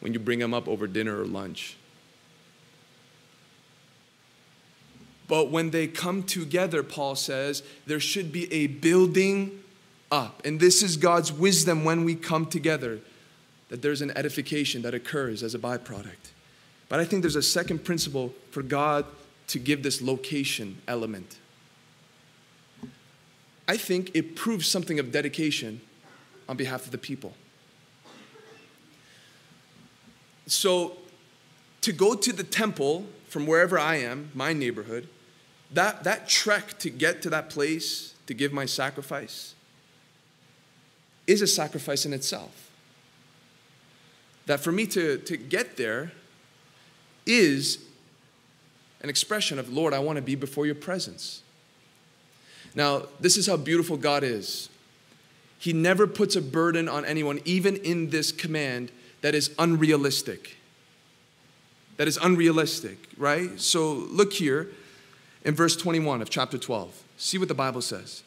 when 0.00 0.12
you 0.12 0.18
bring 0.18 0.40
him 0.40 0.54
up 0.54 0.68
over 0.68 0.86
dinner 0.86 1.20
or 1.20 1.26
lunch. 1.26 1.76
But 5.26 5.50
when 5.50 5.70
they 5.70 5.86
come 5.86 6.22
together, 6.22 6.82
Paul 6.82 7.14
says, 7.14 7.62
there 7.86 8.00
should 8.00 8.32
be 8.32 8.50
a 8.52 8.66
building 8.66 9.62
up. 10.10 10.40
And 10.46 10.58
this 10.58 10.82
is 10.82 10.96
God's 10.96 11.30
wisdom 11.30 11.84
when 11.84 12.04
we 12.04 12.14
come 12.14 12.46
together, 12.46 13.00
that 13.68 13.82
there's 13.82 14.00
an 14.00 14.10
edification 14.16 14.80
that 14.82 14.94
occurs 14.94 15.42
as 15.42 15.54
a 15.54 15.58
byproduct. 15.58 16.32
But 16.88 17.00
I 17.00 17.04
think 17.04 17.22
there's 17.22 17.36
a 17.36 17.42
second 17.42 17.84
principle 17.84 18.32
for 18.50 18.62
God 18.62 19.04
to 19.48 19.58
give 19.58 19.82
this 19.82 20.00
location 20.00 20.78
element. 20.88 21.36
I 23.68 23.76
think 23.76 24.10
it 24.14 24.34
proves 24.34 24.66
something 24.66 24.98
of 24.98 25.12
dedication 25.12 25.82
on 26.48 26.56
behalf 26.56 26.86
of 26.86 26.90
the 26.90 26.98
people. 26.98 27.34
So, 30.46 30.96
to 31.82 31.92
go 31.92 32.14
to 32.14 32.32
the 32.32 32.42
temple 32.42 33.04
from 33.28 33.46
wherever 33.46 33.78
I 33.78 33.96
am, 33.96 34.30
my 34.34 34.54
neighborhood, 34.54 35.08
that, 35.70 36.04
that 36.04 36.26
trek 36.26 36.78
to 36.78 36.88
get 36.88 37.20
to 37.22 37.30
that 37.30 37.50
place 37.50 38.14
to 38.26 38.32
give 38.32 38.52
my 38.52 38.64
sacrifice 38.64 39.54
is 41.26 41.42
a 41.42 41.46
sacrifice 41.46 42.06
in 42.06 42.14
itself. 42.14 42.70
That 44.46 44.60
for 44.60 44.72
me 44.72 44.86
to, 44.86 45.18
to 45.18 45.36
get 45.36 45.76
there 45.76 46.12
is 47.26 47.84
an 49.02 49.10
expression 49.10 49.58
of, 49.58 49.70
Lord, 49.70 49.92
I 49.92 49.98
want 49.98 50.16
to 50.16 50.22
be 50.22 50.34
before 50.34 50.64
your 50.64 50.74
presence. 50.74 51.42
Now, 52.74 53.02
this 53.20 53.36
is 53.36 53.46
how 53.46 53.56
beautiful 53.56 53.96
God 53.96 54.22
is. 54.22 54.68
He 55.58 55.72
never 55.72 56.06
puts 56.06 56.36
a 56.36 56.42
burden 56.42 56.88
on 56.88 57.04
anyone, 57.04 57.40
even 57.44 57.76
in 57.76 58.10
this 58.10 58.30
command, 58.30 58.92
that 59.22 59.34
is 59.34 59.50
unrealistic. 59.58 60.56
That 61.96 62.06
is 62.06 62.16
unrealistic, 62.16 62.98
right? 63.16 63.60
So 63.60 63.92
look 63.92 64.32
here 64.32 64.68
in 65.44 65.54
verse 65.54 65.76
21 65.76 66.22
of 66.22 66.30
chapter 66.30 66.58
12. 66.58 67.02
See 67.16 67.38
what 67.38 67.48
the 67.48 67.54
Bible 67.54 67.82
says. 67.82 68.22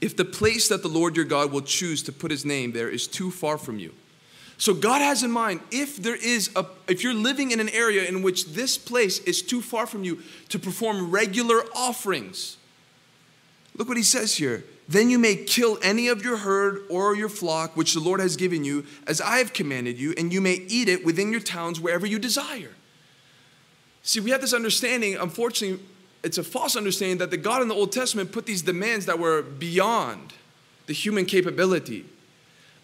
If 0.00 0.16
the 0.16 0.24
place 0.24 0.68
that 0.68 0.82
the 0.82 0.88
Lord 0.88 1.16
your 1.16 1.24
God 1.24 1.52
will 1.52 1.62
choose 1.62 2.02
to 2.04 2.12
put 2.12 2.30
his 2.30 2.44
name 2.44 2.72
there 2.72 2.88
is 2.88 3.06
too 3.06 3.30
far 3.30 3.58
from 3.58 3.78
you. 3.78 3.92
So 4.58 4.72
God 4.72 5.02
has 5.02 5.22
in 5.22 5.30
mind 5.30 5.60
if 5.70 5.96
there 5.96 6.16
is 6.16 6.50
a 6.56 6.64
if 6.88 7.02
you're 7.02 7.14
living 7.14 7.50
in 7.50 7.60
an 7.60 7.68
area 7.68 8.04
in 8.04 8.22
which 8.22 8.46
this 8.46 8.78
place 8.78 9.18
is 9.20 9.42
too 9.42 9.60
far 9.60 9.86
from 9.86 10.02
you 10.02 10.22
to 10.48 10.58
perform 10.58 11.10
regular 11.10 11.62
offerings, 11.74 12.56
Look 13.76 13.88
what 13.88 13.96
he 13.96 14.02
says 14.02 14.36
here. 14.36 14.64
Then 14.88 15.10
you 15.10 15.18
may 15.18 15.36
kill 15.36 15.78
any 15.82 16.08
of 16.08 16.24
your 16.24 16.38
herd 16.38 16.82
or 16.88 17.14
your 17.16 17.28
flock 17.28 17.76
which 17.76 17.92
the 17.92 18.00
Lord 18.00 18.20
has 18.20 18.36
given 18.36 18.64
you, 18.64 18.86
as 19.06 19.20
I 19.20 19.38
have 19.38 19.52
commanded 19.52 19.98
you, 19.98 20.14
and 20.16 20.32
you 20.32 20.40
may 20.40 20.54
eat 20.68 20.88
it 20.88 21.04
within 21.04 21.30
your 21.30 21.40
towns 21.40 21.80
wherever 21.80 22.06
you 22.06 22.18
desire. 22.18 22.70
See, 24.02 24.20
we 24.20 24.30
have 24.30 24.40
this 24.40 24.54
understanding, 24.54 25.16
unfortunately, 25.16 25.84
it's 26.22 26.38
a 26.38 26.44
false 26.44 26.76
understanding 26.76 27.18
that 27.18 27.30
the 27.30 27.36
God 27.36 27.62
in 27.62 27.68
the 27.68 27.74
Old 27.74 27.92
Testament 27.92 28.32
put 28.32 28.46
these 28.46 28.62
demands 28.62 29.06
that 29.06 29.18
were 29.18 29.42
beyond 29.42 30.32
the 30.86 30.92
human 30.92 31.24
capability. 31.24 32.04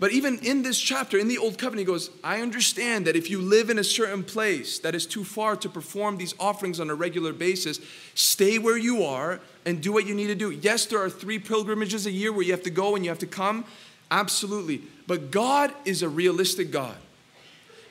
But 0.03 0.11
even 0.11 0.41
in 0.41 0.63
this 0.63 0.81
chapter, 0.81 1.17
in 1.17 1.29
the 1.29 1.39
Old 1.39 1.59
Covenant, 1.59 1.87
he 1.87 1.93
goes, 1.93 2.11
I 2.25 2.41
understand 2.41 3.07
that 3.07 3.15
if 3.15 3.31
you 3.31 3.41
live 3.41 3.71
in 3.71 3.79
a 3.79 3.85
certain 3.85 4.25
place 4.25 4.81
that 4.81 4.97
is 4.97 5.07
too 5.07 5.23
far 5.23 5.55
to 5.55 5.69
perform 5.69 6.17
these 6.17 6.35
offerings 6.41 6.81
on 6.81 6.91
a 6.91 6.95
regular 6.97 7.33
basis, 7.33 7.79
stay 8.17 8.59
where 8.59 8.77
you 8.77 9.05
are 9.05 9.39
and 9.65 9.81
do 9.81 9.93
what 9.93 10.05
you 10.05 10.13
need 10.13 10.27
to 10.27 10.35
do. 10.35 10.51
Yes, 10.51 10.87
there 10.87 11.01
are 11.01 11.09
three 11.09 11.39
pilgrimages 11.39 12.05
a 12.05 12.11
year 12.11 12.33
where 12.33 12.43
you 12.43 12.51
have 12.51 12.65
to 12.65 12.71
go 12.71 12.97
and 12.97 13.05
you 13.05 13.13
have 13.13 13.21
to 13.21 13.29
come. 13.29 13.65
Absolutely. 14.11 14.83
But 15.07 15.31
God 15.31 15.73
is 15.85 16.03
a 16.03 16.09
realistic 16.09 16.73
God. 16.73 16.97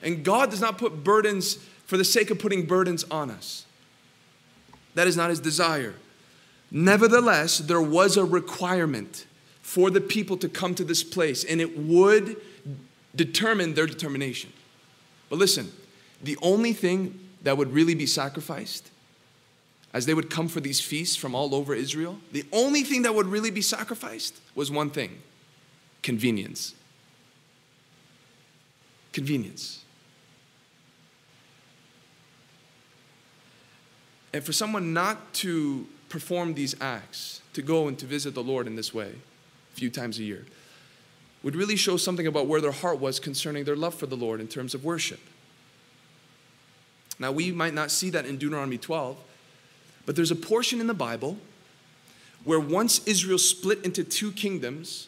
And 0.03 0.25
God 0.25 0.49
does 0.49 0.59
not 0.59 0.77
put 0.77 1.05
burdens 1.05 1.59
for 1.85 1.95
the 1.95 2.03
sake 2.03 2.29
of 2.29 2.39
putting 2.39 2.65
burdens 2.65 3.05
on 3.05 3.31
us. 3.31 3.65
That 4.95 5.07
is 5.07 5.15
not 5.15 5.29
his 5.29 5.39
desire. 5.39 5.95
Nevertheless, 6.71 7.59
there 7.59 7.81
was 7.81 8.17
a 8.17 8.25
requirement 8.25 9.27
for 9.71 9.89
the 9.89 10.01
people 10.01 10.35
to 10.35 10.49
come 10.49 10.75
to 10.75 10.83
this 10.83 11.01
place, 11.01 11.45
and 11.45 11.61
it 11.61 11.77
would 11.77 12.35
determine 13.15 13.73
their 13.73 13.85
determination. 13.85 14.51
But 15.29 15.39
listen, 15.39 15.71
the 16.21 16.37
only 16.41 16.73
thing 16.73 17.17
that 17.43 17.57
would 17.57 17.71
really 17.71 17.95
be 17.95 18.05
sacrificed 18.05 18.91
as 19.93 20.05
they 20.05 20.13
would 20.13 20.29
come 20.29 20.49
for 20.49 20.59
these 20.59 20.81
feasts 20.81 21.15
from 21.15 21.33
all 21.33 21.55
over 21.55 21.73
Israel, 21.73 22.19
the 22.33 22.43
only 22.51 22.83
thing 22.83 23.03
that 23.03 23.15
would 23.15 23.27
really 23.27 23.49
be 23.49 23.61
sacrificed 23.61 24.41
was 24.55 24.69
one 24.69 24.89
thing 24.89 25.21
convenience. 26.01 26.75
Convenience. 29.13 29.85
And 34.33 34.43
for 34.43 34.51
someone 34.51 34.91
not 34.91 35.33
to 35.35 35.87
perform 36.09 36.55
these 36.55 36.75
acts, 36.81 37.41
to 37.53 37.61
go 37.61 37.87
and 37.87 37.97
to 37.99 38.05
visit 38.05 38.33
the 38.33 38.43
Lord 38.43 38.67
in 38.67 38.75
this 38.75 38.93
way, 38.93 39.13
a 39.73 39.75
few 39.75 39.89
times 39.89 40.19
a 40.19 40.23
year, 40.23 40.45
would 41.43 41.55
really 41.55 41.75
show 41.75 41.97
something 41.97 42.27
about 42.27 42.47
where 42.47 42.61
their 42.61 42.71
heart 42.71 42.99
was 42.99 43.19
concerning 43.19 43.63
their 43.63 43.75
love 43.75 43.95
for 43.95 44.05
the 44.05 44.15
Lord 44.17 44.39
in 44.39 44.47
terms 44.47 44.73
of 44.73 44.83
worship. 44.83 45.19
Now, 47.19 47.31
we 47.31 47.51
might 47.51 47.73
not 47.73 47.91
see 47.91 48.09
that 48.11 48.25
in 48.25 48.37
Deuteronomy 48.37 48.77
12, 48.77 49.17
but 50.05 50.15
there's 50.15 50.31
a 50.31 50.35
portion 50.35 50.81
in 50.81 50.87
the 50.87 50.93
Bible 50.93 51.37
where 52.43 52.59
once 52.59 53.05
Israel 53.05 53.37
split 53.37 53.83
into 53.85 54.03
two 54.03 54.31
kingdoms, 54.31 55.07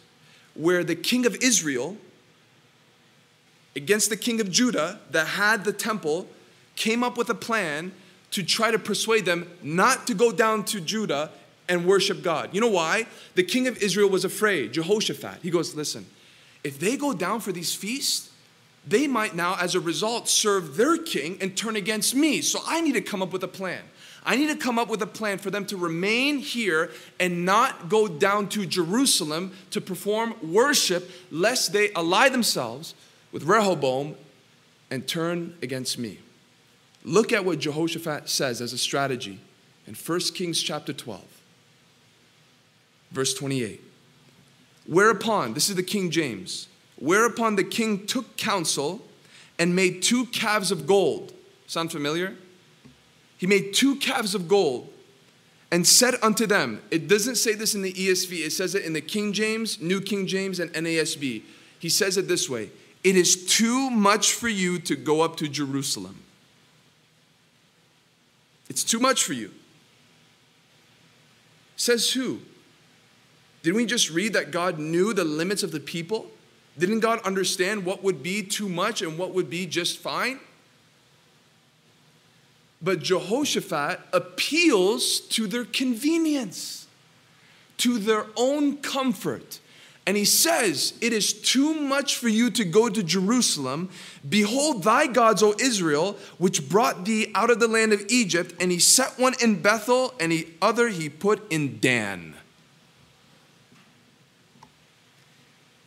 where 0.53 0.83
the 0.83 0.95
king 0.95 1.25
of 1.25 1.35
Israel 1.37 1.97
against 3.75 4.09
the 4.09 4.17
king 4.17 4.39
of 4.39 4.51
Judah 4.51 4.99
that 5.09 5.27
had 5.27 5.65
the 5.65 5.73
temple 5.73 6.27
came 6.75 7.03
up 7.03 7.17
with 7.17 7.29
a 7.29 7.35
plan 7.35 7.91
to 8.31 8.43
try 8.43 8.71
to 8.71 8.79
persuade 8.79 9.25
them 9.25 9.47
not 9.61 10.07
to 10.07 10.13
go 10.13 10.31
down 10.31 10.63
to 10.65 10.79
Judah 10.79 11.31
and 11.69 11.85
worship 11.85 12.21
God. 12.23 12.49
You 12.53 12.61
know 12.61 12.69
why? 12.69 13.07
The 13.35 13.43
king 13.43 13.67
of 13.67 13.81
Israel 13.81 14.09
was 14.09 14.25
afraid, 14.25 14.73
Jehoshaphat. 14.73 15.39
He 15.41 15.49
goes, 15.49 15.75
Listen, 15.75 16.05
if 16.63 16.79
they 16.79 16.97
go 16.97 17.13
down 17.13 17.39
for 17.39 17.51
these 17.51 17.73
feasts, 17.73 18.31
they 18.85 19.07
might 19.07 19.35
now, 19.35 19.55
as 19.59 19.75
a 19.75 19.79
result, 19.79 20.27
serve 20.27 20.75
their 20.75 20.97
king 20.97 21.37
and 21.39 21.55
turn 21.55 21.75
against 21.75 22.15
me. 22.15 22.41
So 22.41 22.59
I 22.65 22.81
need 22.81 22.93
to 22.93 23.01
come 23.01 23.21
up 23.21 23.31
with 23.31 23.43
a 23.43 23.47
plan. 23.47 23.81
I 24.25 24.35
need 24.35 24.47
to 24.47 24.55
come 24.55 24.79
up 24.79 24.89
with 24.89 25.01
a 25.01 25.07
plan 25.07 25.37
for 25.37 25.49
them 25.49 25.65
to 25.67 25.77
remain 25.77 26.39
here 26.39 26.91
and 27.19 27.45
not 27.45 27.89
go 27.89 28.07
down 28.07 28.47
to 28.49 28.65
Jerusalem 28.65 29.53
to 29.71 29.81
perform 29.81 30.35
worship, 30.41 31.09
lest 31.29 31.73
they 31.73 31.91
ally 31.93 32.29
themselves 32.29 32.95
with 33.31 33.43
Rehoboam 33.43 34.15
and 34.89 35.07
turn 35.07 35.57
against 35.61 35.97
me. 35.97 36.19
Look 37.03 37.33
at 37.33 37.43
what 37.43 37.59
Jehoshaphat 37.59 38.29
says 38.29 38.61
as 38.61 38.71
a 38.71 38.77
strategy 38.77 39.39
in 39.87 39.93
1 39.93 40.19
Kings 40.33 40.61
chapter 40.61 40.93
12, 40.93 41.32
verse 43.13 43.33
28. 43.33 43.81
Whereupon, 44.85 45.53
this 45.53 45.69
is 45.69 45.75
the 45.75 45.83
King 45.83 46.11
James, 46.11 46.67
whereupon 46.97 47.55
the 47.55 47.63
king 47.63 48.05
took 48.05 48.35
counsel 48.35 49.01
and 49.57 49.75
made 49.75 50.01
two 50.01 50.25
calves 50.27 50.71
of 50.71 50.85
gold. 50.85 51.33
Sound 51.67 51.91
familiar? 51.91 52.35
He 53.37 53.47
made 53.47 53.73
two 53.73 53.95
calves 53.95 54.35
of 54.35 54.47
gold 54.47 54.91
and 55.71 55.87
said 55.87 56.15
unto 56.21 56.45
them, 56.45 56.81
it 56.91 57.07
doesn't 57.07 57.35
say 57.35 57.53
this 57.53 57.75
in 57.75 57.81
the 57.81 57.93
ESV, 57.93 58.45
it 58.45 58.51
says 58.51 58.75
it 58.75 58.83
in 58.83 58.93
the 58.93 59.01
King 59.01 59.33
James, 59.33 59.81
New 59.81 60.01
King 60.01 60.27
James, 60.27 60.59
and 60.59 60.71
NASB. 60.73 61.41
He 61.79 61.89
says 61.89 62.17
it 62.17 62.27
this 62.27 62.49
way 62.49 62.69
It 63.03 63.15
is 63.15 63.45
too 63.45 63.89
much 63.89 64.33
for 64.33 64.47
you 64.47 64.79
to 64.79 64.95
go 64.95 65.21
up 65.21 65.35
to 65.37 65.47
Jerusalem. 65.47 66.19
It's 68.69 68.83
too 68.83 68.99
much 68.99 69.23
for 69.23 69.33
you. 69.33 69.51
Says 71.75 72.11
who? 72.11 72.39
Didn't 73.63 73.77
we 73.77 73.85
just 73.85 74.11
read 74.11 74.33
that 74.33 74.51
God 74.51 74.77
knew 74.77 75.13
the 75.13 75.23
limits 75.23 75.63
of 75.63 75.71
the 75.71 75.79
people? 75.79 76.29
Didn't 76.77 76.99
God 76.99 77.19
understand 77.21 77.85
what 77.85 78.03
would 78.03 78.21
be 78.21 78.43
too 78.43 78.67
much 78.67 79.01
and 79.01 79.17
what 79.17 79.33
would 79.33 79.49
be 79.49 79.65
just 79.65 79.99
fine? 79.99 80.39
But 82.81 82.99
Jehoshaphat 82.99 84.01
appeals 84.11 85.21
to 85.21 85.47
their 85.47 85.63
convenience, 85.63 86.87
to 87.77 87.97
their 87.97 88.25
own 88.35 88.77
comfort. 88.77 89.61
And 90.05 90.17
he 90.17 90.25
says, 90.25 90.93
It 90.99 91.13
is 91.13 91.31
too 91.31 91.73
much 91.73 92.17
for 92.17 92.27
you 92.27 92.49
to 92.51 92.65
go 92.65 92.89
to 92.89 93.01
Jerusalem. 93.01 93.89
Behold, 94.27 94.83
thy 94.83 95.07
gods, 95.07 95.41
O 95.41 95.55
Israel, 95.57 96.17
which 96.37 96.67
brought 96.67 97.05
thee 97.05 97.31
out 97.33 97.49
of 97.49 97.61
the 97.61 97.69
land 97.69 97.93
of 97.93 98.03
Egypt. 98.09 98.53
And 98.59 98.69
he 98.69 98.79
set 98.79 99.17
one 99.17 99.35
in 99.41 99.61
Bethel, 99.61 100.13
and 100.19 100.33
the 100.33 100.47
other 100.61 100.89
he 100.89 101.07
put 101.07 101.49
in 101.49 101.79
Dan. 101.79 102.35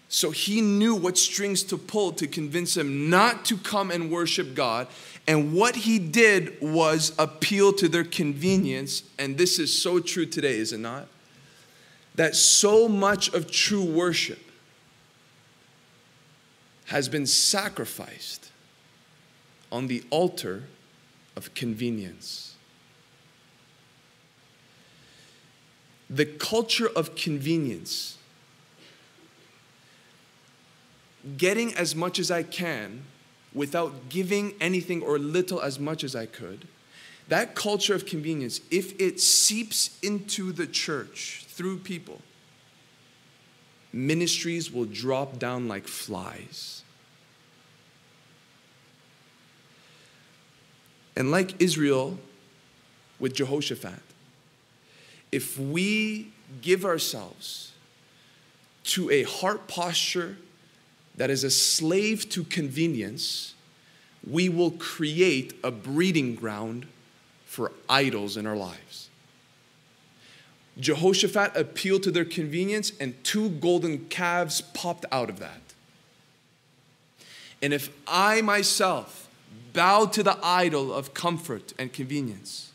So 0.09 0.31
he 0.31 0.61
knew 0.61 0.95
what 0.95 1.19
strings 1.19 1.63
to 1.65 1.77
pull 1.77 2.13
to 2.13 2.27
convince 2.27 2.77
him 2.77 3.11
not 3.11 3.45
to 3.47 3.57
come 3.57 3.91
and 3.91 4.11
worship 4.11 4.55
God. 4.55 4.87
And 5.27 5.53
what 5.53 5.75
he 5.75 5.99
did 5.99 6.61
was 6.61 7.13
appeal 7.19 7.73
to 7.75 7.89
their 7.89 8.05
convenience. 8.05 9.03
And 9.19 9.37
this 9.37 9.59
is 9.59 9.77
so 9.83 9.99
true 9.99 10.27
today, 10.27 10.59
is 10.59 10.73
it 10.73 10.79
not? 10.79 11.09
That 12.15 12.37
so 12.37 12.89
much 12.89 13.33
of 13.35 13.51
true 13.51 13.85
worship 13.85 14.39
has 16.87 17.09
been 17.09 17.27
sacrificed 17.27 18.51
on 19.73 19.89
the 19.89 20.05
altar 20.11 20.65
of 21.35 21.53
convenience. 21.55 22.55
The 26.09 26.25
culture 26.25 26.89
of 26.89 27.17
convenience, 27.17 28.16
getting 31.37 31.75
as 31.75 31.95
much 31.95 32.19
as 32.19 32.31
I 32.31 32.43
can 32.43 33.05
without 33.53 34.09
giving 34.09 34.55
anything 34.61 35.03
or 35.03 35.19
little 35.19 35.61
as 35.61 35.79
much 35.79 36.05
as 36.05 36.15
I 36.15 36.27
could, 36.27 36.69
that 37.29 37.55
culture 37.55 37.95
of 37.95 38.07
convenience, 38.07 38.61
if 38.71 38.99
it 39.01 39.19
seeps 39.21 39.99
into 40.03 40.53
the 40.53 40.67
church 40.67 41.45
through 41.49 41.79
people, 41.79 42.21
ministries 43.93 44.71
will 44.71 44.85
drop 44.85 45.39
down 45.39 45.67
like 45.67 45.89
flies. 45.89 46.83
And 51.17 51.31
like 51.31 51.61
Israel 51.61 52.19
with 53.19 53.35
Jehoshaphat, 53.35 54.03
if 55.33 55.59
we 55.59 56.31
give 56.61 56.85
ourselves 56.85 57.73
to 58.85 59.11
a 59.11 59.25
heart 59.25 59.67
posture 59.67 60.37
that 61.17 61.31
is 61.31 61.45
a 61.45 61.51
slave 61.51 62.29
to 62.31 62.45
convenience, 62.45 63.55
we 64.29 64.49
will 64.49 64.73
create 64.73 65.55
a 65.63 65.71
breeding 65.71 66.35
ground 66.35 66.87
for 67.45 67.73
idols 67.89 68.37
in 68.37 68.47
our 68.47 68.57
lives. 68.57 69.09
Jehoshaphat 70.79 71.57
appealed 71.57 72.03
to 72.03 72.11
their 72.11 72.25
convenience, 72.25 72.93
and 73.01 73.23
two 73.25 73.49
golden 73.49 74.07
calves 74.07 74.61
popped 74.61 75.07
out 75.11 75.31
of 75.31 75.39
that. 75.39 75.61
And 77.63 77.73
if 77.73 77.91
I 78.07 78.43
myself 78.43 79.29
bow 79.73 80.07
to 80.07 80.23
the 80.23 80.39
idol 80.43 80.93
of 80.93 81.15
comfort 81.15 81.73
and 81.79 81.93
convenience, 81.93 82.73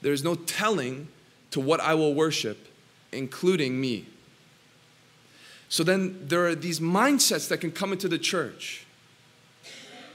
there 0.00 0.12
is 0.12 0.22
no 0.22 0.36
telling 0.36 1.08
to 1.50 1.60
what 1.60 1.80
I 1.80 1.94
will 1.94 2.14
worship, 2.14 2.68
including 3.10 3.80
me. 3.80 4.06
So 5.68 5.84
then 5.84 6.26
there 6.28 6.46
are 6.46 6.54
these 6.54 6.80
mindsets 6.80 7.48
that 7.48 7.58
can 7.58 7.70
come 7.70 7.92
into 7.92 8.08
the 8.08 8.18
church 8.18 8.86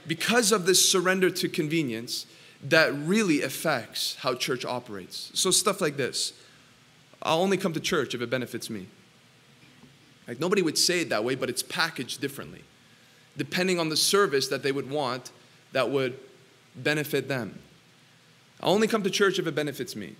because 0.06 0.52
of 0.52 0.66
this 0.66 0.86
surrender 0.90 1.30
to 1.30 1.48
convenience 1.48 2.26
that 2.62 2.92
really 2.94 3.42
affects 3.42 4.16
how 4.20 4.34
church 4.34 4.64
operates. 4.64 5.30
So 5.34 5.50
stuff 5.50 5.80
like 5.80 5.96
this. 5.96 6.32
I'll 7.22 7.40
only 7.40 7.56
come 7.56 7.72
to 7.72 7.80
church 7.80 8.14
if 8.14 8.20
it 8.20 8.30
benefits 8.30 8.68
me. 8.68 8.88
Like 10.26 10.40
nobody 10.40 10.62
would 10.62 10.78
say 10.78 11.00
it 11.00 11.10
that 11.10 11.24
way, 11.24 11.34
but 11.34 11.48
it's 11.48 11.62
packaged 11.62 12.20
differently. 12.20 12.64
Depending 13.36 13.78
on 13.78 13.88
the 13.88 13.96
service 13.96 14.48
that 14.48 14.62
they 14.62 14.72
would 14.72 14.90
want 14.90 15.30
that 15.72 15.90
would 15.90 16.18
benefit 16.76 17.28
them. 17.28 17.58
I'll 18.60 18.72
only 18.72 18.88
come 18.88 19.02
to 19.02 19.10
church 19.10 19.38
if 19.38 19.46
it 19.46 19.54
benefits 19.54 19.94
me. 19.94 20.16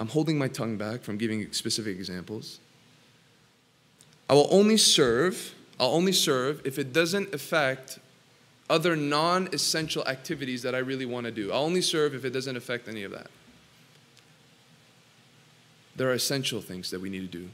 I'm 0.00 0.08
holding 0.08 0.38
my 0.38 0.48
tongue 0.48 0.76
back 0.76 1.02
from 1.02 1.18
giving 1.18 1.50
specific 1.52 1.96
examples. 1.96 2.58
I 4.28 4.34
will 4.34 4.48
only 4.50 4.76
serve, 4.76 5.54
I'll 5.78 5.92
only 5.92 6.12
serve 6.12 6.62
if 6.64 6.78
it 6.78 6.92
doesn't 6.92 7.34
affect 7.34 7.98
other 8.70 8.96
non 8.96 9.48
essential 9.52 10.06
activities 10.06 10.62
that 10.62 10.74
I 10.74 10.78
really 10.78 11.06
want 11.06 11.26
to 11.26 11.30
do. 11.30 11.52
I'll 11.52 11.64
only 11.64 11.82
serve 11.82 12.14
if 12.14 12.24
it 12.24 12.30
doesn't 12.30 12.56
affect 12.56 12.88
any 12.88 13.02
of 13.04 13.12
that. 13.12 13.28
There 15.96 16.08
are 16.08 16.14
essential 16.14 16.60
things 16.60 16.90
that 16.90 17.00
we 17.00 17.08
need 17.08 17.30
to 17.30 17.38
do, 17.38 17.48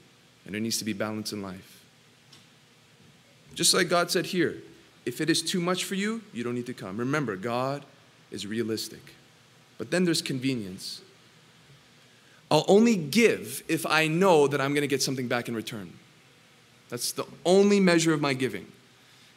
and 0.44 0.54
there 0.54 0.60
needs 0.60 0.78
to 0.78 0.84
be 0.84 0.92
balance 0.92 1.32
in 1.32 1.42
life. 1.42 1.84
Just 3.54 3.74
like 3.74 3.88
God 3.88 4.10
said 4.10 4.26
here 4.26 4.58
if 5.06 5.20
it 5.20 5.30
is 5.30 5.42
too 5.42 5.60
much 5.60 5.84
for 5.84 5.94
you, 5.94 6.22
you 6.32 6.44
don't 6.44 6.54
need 6.54 6.66
to 6.66 6.74
come. 6.74 6.96
Remember, 6.96 7.36
God 7.36 7.84
is 8.30 8.46
realistic. 8.46 9.14
But 9.78 9.90
then 9.90 10.04
there's 10.04 10.22
convenience. 10.22 11.00
I'll 12.50 12.64
only 12.66 12.96
give 12.96 13.62
if 13.68 13.86
I 13.86 14.08
know 14.08 14.48
that 14.48 14.60
I'm 14.60 14.74
going 14.74 14.82
to 14.82 14.88
get 14.88 15.02
something 15.02 15.28
back 15.28 15.48
in 15.48 15.54
return. 15.54 15.92
That's 16.88 17.12
the 17.12 17.24
only 17.44 17.78
measure 17.78 18.12
of 18.12 18.20
my 18.20 18.34
giving. 18.34 18.66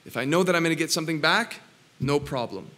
If 0.05 0.17
I 0.17 0.25
know 0.25 0.43
that 0.43 0.55
I'm 0.55 0.63
going 0.63 0.75
to 0.75 0.79
get 0.79 0.91
something 0.91 1.21
back, 1.21 1.59
no 1.99 2.19
problem. 2.19 2.71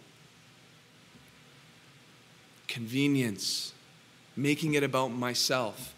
Convenience, 2.68 3.72
making 4.36 4.74
it 4.74 4.82
about 4.82 5.08
myself, 5.08 5.94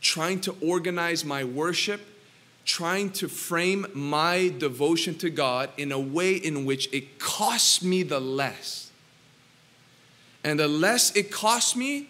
trying 0.00 0.40
to 0.40 0.56
organize 0.62 1.24
my 1.24 1.44
worship, 1.44 2.00
trying 2.64 3.10
to 3.10 3.28
frame 3.28 3.86
my 3.92 4.52
devotion 4.58 5.14
to 5.18 5.28
God 5.28 5.70
in 5.76 5.92
a 5.92 5.98
way 5.98 6.34
in 6.34 6.64
which 6.64 6.88
it 6.92 7.18
costs 7.18 7.82
me 7.82 8.02
the 8.02 8.20
less. 8.20 8.90
And 10.42 10.58
the 10.58 10.68
less 10.68 11.14
it 11.14 11.30
costs 11.30 11.76
me, 11.76 12.08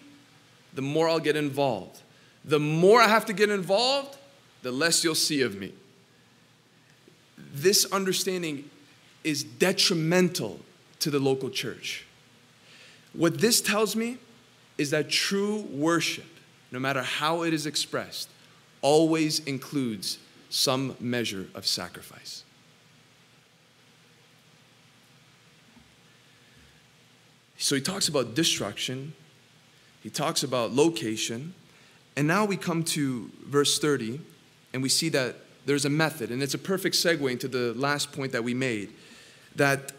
the 0.74 0.82
more 0.82 1.08
I'll 1.08 1.20
get 1.20 1.36
involved. 1.36 2.00
The 2.44 2.60
more 2.60 3.00
I 3.00 3.08
have 3.08 3.26
to 3.26 3.32
get 3.32 3.50
involved, 3.50 4.16
the 4.62 4.70
less 4.70 5.04
you'll 5.04 5.14
see 5.14 5.42
of 5.42 5.56
me. 5.56 5.72
This 7.52 7.84
understanding 7.86 8.70
is 9.24 9.42
detrimental 9.42 10.60
to 11.00 11.10
the 11.10 11.18
local 11.18 11.50
church. 11.50 12.06
What 13.12 13.38
this 13.38 13.60
tells 13.60 13.96
me 13.96 14.18
is 14.78 14.90
that 14.90 15.10
true 15.10 15.66
worship, 15.70 16.26
no 16.70 16.78
matter 16.78 17.02
how 17.02 17.42
it 17.42 17.52
is 17.52 17.66
expressed, 17.66 18.28
always 18.82 19.40
includes 19.40 20.18
some 20.48 20.96
measure 21.00 21.46
of 21.54 21.66
sacrifice. 21.66 22.44
So 27.58 27.74
he 27.74 27.82
talks 27.82 28.08
about 28.08 28.34
destruction, 28.34 29.12
he 30.00 30.10
talks 30.10 30.42
about 30.42 30.72
location, 30.72 31.54
and 32.16 32.26
now 32.26 32.44
we 32.44 32.56
come 32.56 32.82
to 32.84 33.30
verse 33.44 33.78
30, 33.78 34.20
and 34.72 34.82
we 34.82 34.88
see 34.88 35.08
that 35.10 35.36
there's 35.66 35.84
a 35.84 35.90
method, 35.90 36.30
and 36.30 36.42
it's 36.42 36.54
a 36.54 36.58
perfect 36.58 36.96
segue 36.96 37.30
into 37.30 37.48
the 37.48 37.74
last 37.74 38.12
point 38.12 38.32
that 38.32 38.42
we 38.42 38.54
made 38.54 38.90
that 39.56 39.92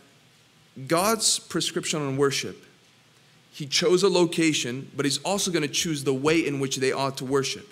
God's 0.88 1.39
prescription 1.39 2.02
on 2.02 2.18
worship, 2.18 2.66
He 3.52 3.66
chose 3.66 4.04
a 4.04 4.10
location, 4.10 4.89
but 4.95 5.06
He's 5.06 5.20
also 5.20 5.52
going 5.52 5.64
to 5.64 5.74
choose 5.74 6.04
the 6.04 6.14
way 6.14 6.45
in 6.45 6.60
which 6.60 6.78
they 6.78 6.91
ought 6.91 7.18
to 7.18 7.26
worship. 7.26 7.72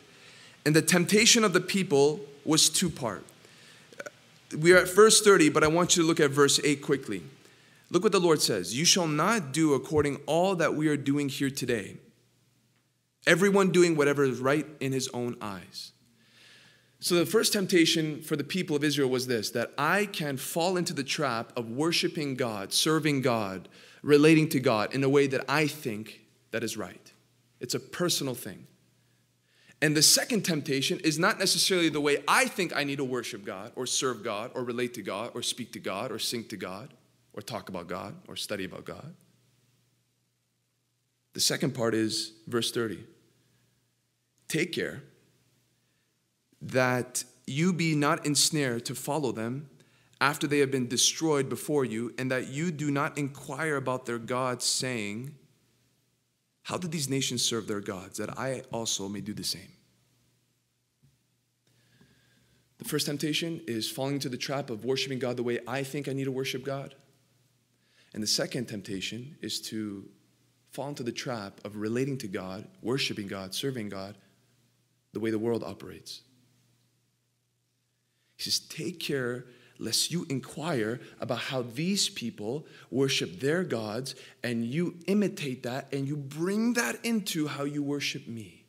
And 0.65 0.75
the 0.75 0.81
temptation 0.81 1.43
of 1.43 1.53
the 1.53 1.61
people 1.61 2.19
was 2.45 2.69
two 2.69 2.89
part. 2.89 3.23
we 4.57 4.73
are 4.73 4.77
at 4.77 4.89
verse 4.89 5.21
30, 5.21 5.49
but 5.49 5.63
I 5.63 5.67
want 5.67 5.95
you 5.95 6.03
to 6.03 6.07
look 6.07 6.19
at 6.19 6.31
verse 6.31 6.59
8 6.63 6.81
quickly. 6.81 7.23
Look 7.89 8.03
what 8.03 8.11
the 8.11 8.19
Lord 8.19 8.41
says 8.41 8.77
You 8.77 8.85
shall 8.85 9.07
not 9.07 9.51
do 9.51 9.73
according 9.73 10.17
all 10.25 10.55
that 10.55 10.75
we 10.75 10.87
are 10.89 10.97
doing 10.97 11.29
here 11.29 11.49
today. 11.49 11.97
Everyone 13.29 13.69
doing 13.69 13.95
whatever 13.95 14.23
is 14.23 14.39
right 14.39 14.65
in 14.79 14.91
his 14.91 15.07
own 15.09 15.37
eyes. 15.39 15.91
So, 16.99 17.13
the 17.13 17.27
first 17.27 17.53
temptation 17.53 18.23
for 18.23 18.35
the 18.35 18.43
people 18.43 18.75
of 18.75 18.83
Israel 18.83 19.07
was 19.07 19.27
this 19.27 19.51
that 19.51 19.71
I 19.77 20.07
can 20.07 20.35
fall 20.35 20.77
into 20.77 20.93
the 20.93 21.03
trap 21.03 21.53
of 21.55 21.69
worshiping 21.69 22.33
God, 22.33 22.73
serving 22.73 23.21
God, 23.21 23.69
relating 24.01 24.49
to 24.49 24.59
God 24.59 24.95
in 24.95 25.03
a 25.03 25.09
way 25.09 25.27
that 25.27 25.45
I 25.47 25.67
think 25.67 26.21
that 26.49 26.63
is 26.63 26.75
right. 26.75 27.13
It's 27.59 27.75
a 27.75 27.79
personal 27.79 28.33
thing. 28.33 28.65
And 29.79 29.95
the 29.95 30.01
second 30.01 30.43
temptation 30.43 30.99
is 31.01 31.19
not 31.19 31.37
necessarily 31.37 31.89
the 31.89 32.01
way 32.01 32.23
I 32.27 32.45
think 32.45 32.75
I 32.75 32.83
need 32.83 32.97
to 32.97 33.05
worship 33.05 33.45
God 33.45 33.73
or 33.75 33.85
serve 33.85 34.23
God 34.23 34.49
or 34.55 34.63
relate 34.63 34.95
to 34.95 35.03
God 35.03 35.33
or 35.35 35.43
speak 35.43 35.71
to 35.73 35.79
God 35.79 36.11
or 36.11 36.17
sing 36.17 36.45
to 36.45 36.57
God 36.57 36.95
or 37.33 37.43
talk 37.43 37.69
about 37.69 37.85
God 37.85 38.15
or 38.27 38.35
study 38.35 38.65
about 38.65 38.85
God. 38.85 39.13
The 41.33 41.39
second 41.39 41.75
part 41.75 41.93
is 41.93 42.33
verse 42.47 42.71
30. 42.71 43.05
Take 44.49 44.73
care 44.73 45.03
that 46.61 47.23
you 47.45 47.71
be 47.71 47.95
not 47.95 48.25
ensnared 48.25 48.85
to 48.85 48.95
follow 48.95 49.31
them 49.31 49.69
after 50.19 50.47
they 50.47 50.59
have 50.59 50.71
been 50.71 50.87
destroyed 50.87 51.47
before 51.47 51.85
you, 51.85 52.13
and 52.17 52.29
that 52.29 52.49
you 52.49 52.71
do 52.71 52.91
not 52.91 53.17
inquire 53.17 53.77
about 53.77 54.05
their 54.05 54.17
gods, 54.17 54.65
saying, 54.65 55.33
How 56.63 56.77
did 56.77 56.91
these 56.91 57.07
nations 57.07 57.41
serve 57.41 57.67
their 57.67 57.79
gods, 57.79 58.17
that 58.17 58.37
I 58.37 58.63
also 58.73 59.07
may 59.07 59.21
do 59.21 59.33
the 59.33 59.45
same? 59.45 59.71
The 62.79 62.85
first 62.85 63.05
temptation 63.05 63.61
is 63.65 63.89
falling 63.89 64.15
into 64.15 64.27
the 64.27 64.37
trap 64.37 64.69
of 64.69 64.83
worshiping 64.83 65.19
God 65.19 65.37
the 65.37 65.43
way 65.43 65.59
I 65.67 65.83
think 65.83 66.09
I 66.09 66.13
need 66.13 66.25
to 66.25 66.31
worship 66.31 66.65
God. 66.65 66.95
And 68.13 68.21
the 68.21 68.27
second 68.27 68.65
temptation 68.67 69.37
is 69.41 69.61
to 69.63 70.05
fall 70.71 70.89
into 70.89 71.03
the 71.03 71.11
trap 71.11 71.61
of 71.63 71.77
relating 71.77 72.17
to 72.17 72.27
God, 72.27 72.67
worshiping 72.81 73.27
God, 73.27 73.53
serving 73.53 73.87
God 73.89 74.15
the 75.13 75.19
way 75.19 75.31
the 75.31 75.39
world 75.39 75.63
operates. 75.63 76.21
He 78.37 78.43
says, 78.43 78.59
Take 78.59 78.99
care 78.99 79.45
lest 79.79 80.11
you 80.11 80.25
inquire 80.29 80.99
about 81.19 81.39
how 81.39 81.61
these 81.61 82.09
people 82.09 82.65
worship 82.91 83.39
their 83.39 83.63
gods 83.63 84.13
and 84.43 84.65
you 84.65 84.95
imitate 85.07 85.63
that 85.63 85.91
and 85.93 86.07
you 86.07 86.17
bring 86.17 86.73
that 86.73 87.03
into 87.03 87.47
how 87.47 87.63
you 87.63 87.81
worship 87.81 88.27
me. 88.27 88.65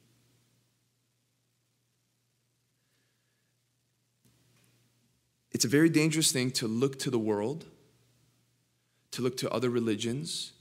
It's 5.50 5.64
a 5.64 5.68
very 5.68 5.88
dangerous 5.88 6.32
thing 6.32 6.52
to 6.52 6.68
look 6.68 6.98
to 7.00 7.10
the 7.10 7.18
world, 7.18 7.66
to 9.10 9.20
look 9.20 9.36
to 9.38 9.50
other 9.50 9.68
religions, 9.68 10.52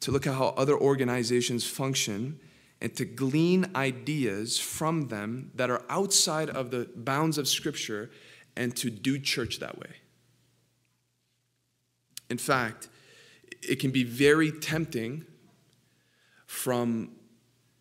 to 0.00 0.10
look 0.10 0.26
at 0.26 0.34
how 0.34 0.54
other 0.56 0.76
organizations 0.76 1.66
function 1.66 2.40
and 2.84 2.94
to 2.94 3.06
glean 3.06 3.64
ideas 3.74 4.58
from 4.58 5.08
them 5.08 5.50
that 5.54 5.70
are 5.70 5.82
outside 5.88 6.50
of 6.50 6.70
the 6.70 6.86
bounds 6.94 7.38
of 7.38 7.48
Scripture 7.48 8.10
and 8.56 8.76
to 8.76 8.90
do 8.90 9.18
church 9.18 9.58
that 9.58 9.78
way. 9.78 9.88
In 12.28 12.36
fact, 12.36 12.90
it 13.62 13.76
can 13.76 13.90
be 13.90 14.04
very 14.04 14.52
tempting 14.52 15.24
from 16.46 17.12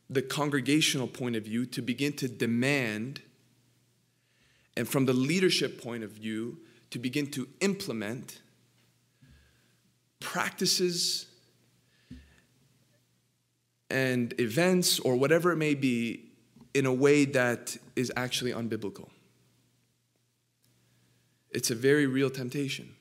the 0.09 0.21
congregational 0.21 1.07
point 1.07 1.35
of 1.35 1.43
view 1.43 1.65
to 1.65 1.81
begin 1.81 2.13
to 2.13 2.29
demand, 2.29 3.21
and 4.77 4.87
from 4.87 5.05
the 5.05 5.11
leadership 5.11 5.83
point 5.83 6.05
of 6.05 6.11
view, 6.11 6.59
to 6.91 6.97
begin 6.97 7.29
to 7.31 7.49
implement 7.59 8.39
practices 10.21 11.25
and 13.93 14.33
events 14.39 14.99
or 14.99 15.15
whatever 15.15 15.51
it 15.51 15.57
may 15.57 15.75
be 15.75 16.25
in 16.73 16.87
a 16.87 16.93
way 16.93 17.25
that 17.25 17.77
is 17.95 18.11
actually 18.17 18.51
unbiblical. 18.51 19.07
It's 21.51 21.69
a 21.69 21.75
very 21.75 22.07
real 22.07 22.31
temptation. 22.31 22.95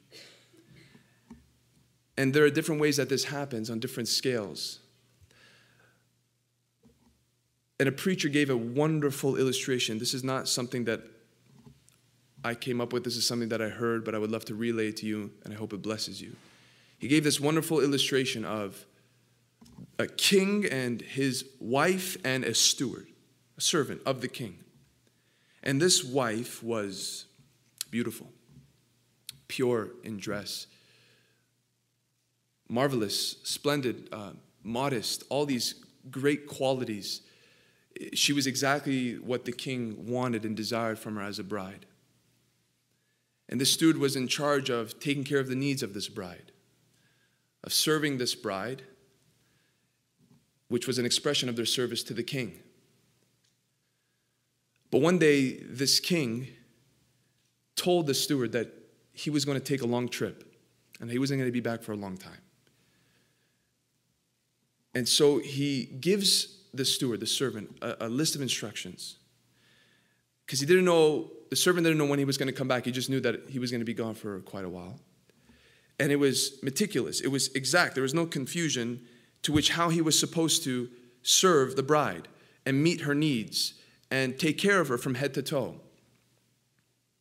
And 2.19 2.35
there 2.35 2.45
are 2.45 2.51
different 2.51 2.79
ways 2.79 2.99
that 2.99 3.09
this 3.09 3.25
happens 3.25 3.71
on 3.71 3.81
different 3.81 4.11
scales. 4.11 4.81
And 7.81 7.89
a 7.89 7.93
preacher 7.93 8.29
gave 8.29 8.51
a 8.51 8.57
wonderful 8.57 9.37
illustration. 9.37 9.99
This 9.99 10.13
is 10.13 10.23
not 10.23 10.47
something 10.47 10.85
that 10.85 11.01
I 12.45 12.55
came 12.55 12.83
up 12.83 12.93
with, 12.93 13.05
this 13.05 13.17
is 13.17 13.27
something 13.27 13.49
that 13.49 13.63
I 13.63 13.71
heard, 13.71 14.05
but 14.05 14.15
I 14.15 14.19
would 14.19 14.31
love 14.31 14.45
to 14.47 14.55
relay 14.55 14.93
to 14.93 15.07
you, 15.07 15.31
and 15.45 15.55
I 15.55 15.57
hope 15.57 15.73
it 15.73 15.81
blesses 15.81 16.21
you. 16.21 16.37
He 16.99 17.09
gave 17.09 17.25
this 17.25 17.41
wonderful 17.41 17.81
illustration 17.81 18.45
of 18.45 18.85
a 19.99 20.07
king 20.07 20.65
and 20.65 21.01
his 21.01 21.45
wife 21.61 22.17
and 22.25 22.45
a 22.45 22.55
steward, 22.55 23.07
a 23.57 23.61
servant 23.61 24.01
of 24.07 24.21
the 24.21 24.29
king. 24.29 24.59
And 25.63 25.81
this 25.81 26.03
wife 26.03 26.63
was 26.63 27.27
beautiful 27.91 28.29
pure 29.53 29.91
in 30.03 30.17
dress. 30.17 30.67
Marvelous, 32.71 33.37
splendid, 33.43 34.09
uh, 34.11 34.31
modest, 34.63 35.25
all 35.29 35.45
these 35.45 35.75
great 36.11 36.47
qualities. 36.47 37.21
She 38.15 38.33
was 38.33 38.47
exactly 38.47 39.19
what 39.19 39.45
the 39.45 39.53
king 39.53 40.07
wanted 40.07 40.47
and 40.47 40.57
desired 40.57 40.99
from 40.99 41.17
her 41.17 41.23
as 41.23 41.39
a 41.39 41.45
bride. 41.45 41.85
And 43.47 43.61
the 43.61 43.67
steward 43.67 43.99
was 43.99 44.17
in 44.17 44.27
charge 44.27 44.71
of 44.71 44.99
taking 44.99 45.23
care 45.23 45.39
of 45.39 45.49
the 45.49 45.55
needs 45.55 45.83
of 45.83 45.93
this 45.93 46.09
bride, 46.09 46.51
of 47.63 47.75
serving 47.75 48.17
this 48.17 48.35
bride, 48.35 48.85
which 50.73 50.87
was 50.87 50.99
an 50.99 51.05
expression 51.05 51.51
of 51.51 51.55
their 51.55 51.67
service 51.67 52.03
to 52.03 52.15
the 52.15 52.23
king. 52.23 52.59
But 54.91 55.03
one 55.03 55.19
day, 55.19 55.59
this 55.59 56.01
king 56.01 56.49
told 57.77 58.07
the 58.07 58.15
steward 58.15 58.53
that 58.53 58.73
he 59.13 59.29
was 59.29 59.45
going 59.45 59.59
to 59.59 59.65
take 59.65 59.83
a 59.83 59.87
long 59.87 60.09
trip 60.09 60.51
and 60.99 61.11
he 61.11 61.19
wasn't 61.19 61.41
going 61.41 61.49
to 61.49 61.53
be 61.53 61.61
back 61.61 61.83
for 61.83 61.93
a 61.93 61.97
long 61.97 62.17
time. 62.17 62.41
And 64.95 65.07
so 65.07 65.41
he 65.41 65.85
gives 65.85 66.63
the 66.73 66.87
steward, 66.87 67.21
the 67.21 67.27
servant, 67.27 67.77
a, 67.83 68.07
a 68.07 68.09
list 68.09 68.35
of 68.35 68.41
instructions. 68.41 69.17
Because 70.47 70.61
he 70.61 70.65
didn't 70.65 70.87
know, 70.87 71.33
the 71.51 71.57
servant 71.57 71.85
didn't 71.85 71.99
know 71.99 72.07
when 72.07 72.19
he 72.19 72.25
was 72.25 72.39
going 72.39 72.49
to 72.49 72.55
come 72.55 72.69
back. 72.69 72.87
He 72.87 72.93
just 72.93 73.11
knew 73.11 73.21
that 73.21 73.51
he 73.51 73.59
was 73.59 73.71
going 73.71 73.83
to 73.83 73.87
be 73.87 73.95
gone 73.95 74.15
for 74.15 74.41
quite 74.41 74.65
a 74.65 74.71
while. 74.71 75.01
And 76.01 76.11
it 76.11 76.17
was 76.17 76.63
meticulous, 76.63 77.21
it 77.21 77.29
was 77.29 77.49
exact. 77.49 77.93
There 77.93 78.03
was 78.03 78.15
no 78.15 78.25
confusion 78.25 79.03
to 79.43 79.53
which 79.53 79.71
how 79.71 79.89
he 79.89 80.01
was 80.01 80.19
supposed 80.19 80.65
to 80.65 80.89
serve 81.23 81.77
the 81.77 81.83
bride 81.83 82.29
and 82.65 82.83
meet 82.83 83.03
her 83.03 83.15
needs 83.15 83.75
and 84.11 84.39
take 84.39 84.59
care 84.59 84.81
of 84.81 84.89
her 84.89 84.99
from 84.99 85.15
head 85.15 85.35
to 85.35 85.43
toe. 85.43 85.81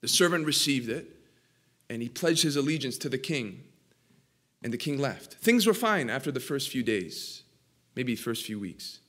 The 0.02 0.08
servant 0.08 0.46
received 0.46 0.90
it 0.90 1.16
and 1.90 2.02
he 2.02 2.10
pledged 2.10 2.44
his 2.44 2.56
allegiance 2.56 2.98
to 3.00 3.10
the 3.10 3.18
king. 3.18 3.64
And 4.64 4.72
the 4.72 4.78
king 4.78 5.00
left. 5.00 5.34
Things 5.36 5.66
were 5.66 5.74
fine 5.74 6.10
after 6.10 6.32
the 6.32 6.40
first 6.40 6.70
few 6.70 6.84
days, 6.84 7.42
maybe 7.96 8.16
first 8.16 8.46
few 8.46 8.60
weeks. 8.60 9.00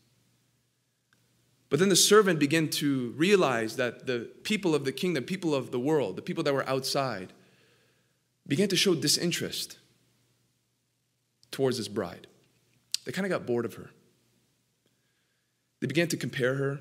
But 1.69 1.79
then 1.79 1.91
the 1.91 1.97
servant 1.97 2.39
began 2.39 2.69
to 2.71 3.15
realize 3.17 3.77
that 3.77 4.07
the 4.07 4.31
people 4.45 4.75
of 4.75 4.85
the 4.85 4.93
kingdom, 4.93 5.25
people 5.25 5.55
of 5.55 5.71
the 5.71 5.79
world, 5.79 6.17
the 6.17 6.23
people 6.23 6.43
that 6.45 6.55
were 6.55 6.69
outside, 6.69 7.33
began 8.47 8.69
to 8.69 8.77
show 8.77 8.95
disinterest 8.95 9.79
towards 11.51 11.77
his 11.77 11.89
bride. 11.89 12.27
They 13.05 13.13
kind 13.13 13.27
of 13.27 13.31
got 13.31 13.47
bored 13.47 13.65
of 13.65 13.75
her. 13.75 13.91
They 15.81 15.87
began 15.87 16.09
to 16.09 16.17
compare 16.17 16.55
her. 16.55 16.81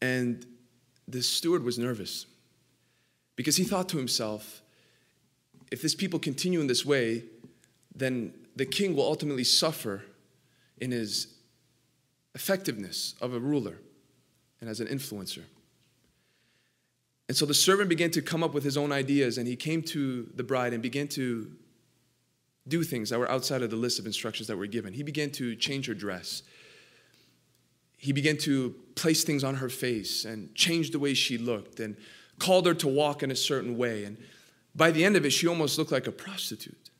And 0.00 0.46
the 1.08 1.22
steward 1.22 1.64
was 1.64 1.78
nervous. 1.78 2.26
Because 3.36 3.56
he 3.56 3.64
thought 3.64 3.88
to 3.88 3.96
himself, 3.96 4.62
if 5.70 5.82
this 5.82 5.94
people 5.94 6.18
continue 6.18 6.60
in 6.60 6.66
this 6.66 6.84
way, 6.84 7.24
then 7.94 8.34
the 8.56 8.66
king 8.66 8.94
will 8.94 9.04
ultimately 9.04 9.44
suffer 9.44 10.02
in 10.80 10.90
his 10.90 11.34
effectiveness 12.34 13.14
of 13.20 13.34
a 13.34 13.40
ruler 13.40 13.78
and 14.60 14.68
as 14.70 14.80
an 14.80 14.86
influencer. 14.86 15.42
And 17.28 17.36
so 17.36 17.46
the 17.46 17.54
servant 17.54 17.88
began 17.88 18.10
to 18.12 18.22
come 18.22 18.42
up 18.42 18.54
with 18.54 18.64
his 18.64 18.76
own 18.76 18.90
ideas, 18.90 19.38
and 19.38 19.46
he 19.46 19.56
came 19.56 19.82
to 19.82 20.28
the 20.34 20.42
bride 20.42 20.72
and 20.72 20.82
began 20.82 21.08
to 21.08 21.50
do 22.70 22.82
things 22.82 23.10
that 23.10 23.18
were 23.18 23.30
outside 23.30 23.62
of 23.62 23.70
the 23.70 23.76
list 23.76 23.98
of 23.98 24.06
instructions 24.06 24.48
that 24.48 24.56
were 24.56 24.66
given. 24.66 24.94
He 24.94 25.02
began 25.02 25.30
to 25.32 25.54
change 25.54 25.86
her 25.86 25.94
dress. 25.94 26.42
He 27.98 28.12
began 28.12 28.38
to 28.38 28.74
place 28.94 29.24
things 29.24 29.44
on 29.44 29.56
her 29.56 29.68
face 29.68 30.24
and 30.24 30.54
change 30.54 30.90
the 30.90 30.98
way 30.98 31.12
she 31.12 31.36
looked 31.36 31.80
and 31.80 31.96
called 32.38 32.66
her 32.66 32.74
to 32.74 32.88
walk 32.88 33.22
in 33.22 33.30
a 33.30 33.36
certain 33.36 33.76
way. 33.76 34.04
And 34.04 34.16
by 34.74 34.90
the 34.90 35.04
end 35.04 35.16
of 35.16 35.26
it, 35.26 35.30
she 35.30 35.46
almost 35.46 35.76
looked 35.76 35.92
like 35.92 36.06
a 36.06 36.12
prostitute. 36.12 36.90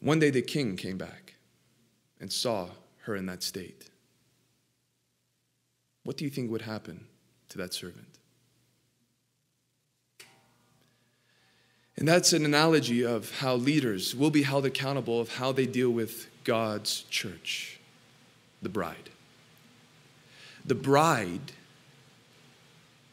One 0.00 0.18
day, 0.18 0.30
the 0.30 0.42
king 0.42 0.76
came 0.76 0.96
back 0.96 1.34
and 2.20 2.32
saw 2.32 2.68
her 3.02 3.16
in 3.16 3.26
that 3.26 3.42
state. 3.42 3.90
What 6.04 6.16
do 6.16 6.24
you 6.24 6.30
think 6.30 6.50
would 6.50 6.62
happen 6.62 7.06
to 7.50 7.58
that 7.58 7.74
servant. 7.74 8.15
And 11.98 12.06
that's 12.06 12.32
an 12.32 12.44
analogy 12.44 13.04
of 13.04 13.38
how 13.38 13.54
leaders 13.54 14.14
will 14.14 14.30
be 14.30 14.42
held 14.42 14.66
accountable 14.66 15.20
of 15.20 15.36
how 15.36 15.52
they 15.52 15.66
deal 15.66 15.90
with 15.90 16.28
God's 16.44 17.02
church, 17.02 17.78
the 18.60 18.68
bride. 18.68 19.10
The 20.64 20.74
bride 20.74 21.52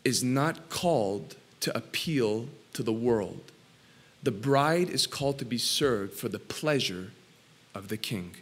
is 0.04 0.24
not 0.24 0.70
called 0.70 1.38
to 1.62 1.76
appeal 1.78 2.50
to 2.74 2.84
the 2.84 2.92
world. 2.92 3.52
The 4.22 4.32
bride 4.32 4.90
is 4.90 5.08
called 5.08 5.40
to 5.40 5.46
be 5.46 5.58
served 5.58 6.14
for 6.14 6.28
the 6.28 6.40
pleasure 6.40 7.12
of 7.74 7.88
the 7.88 7.98
king. 7.98 8.36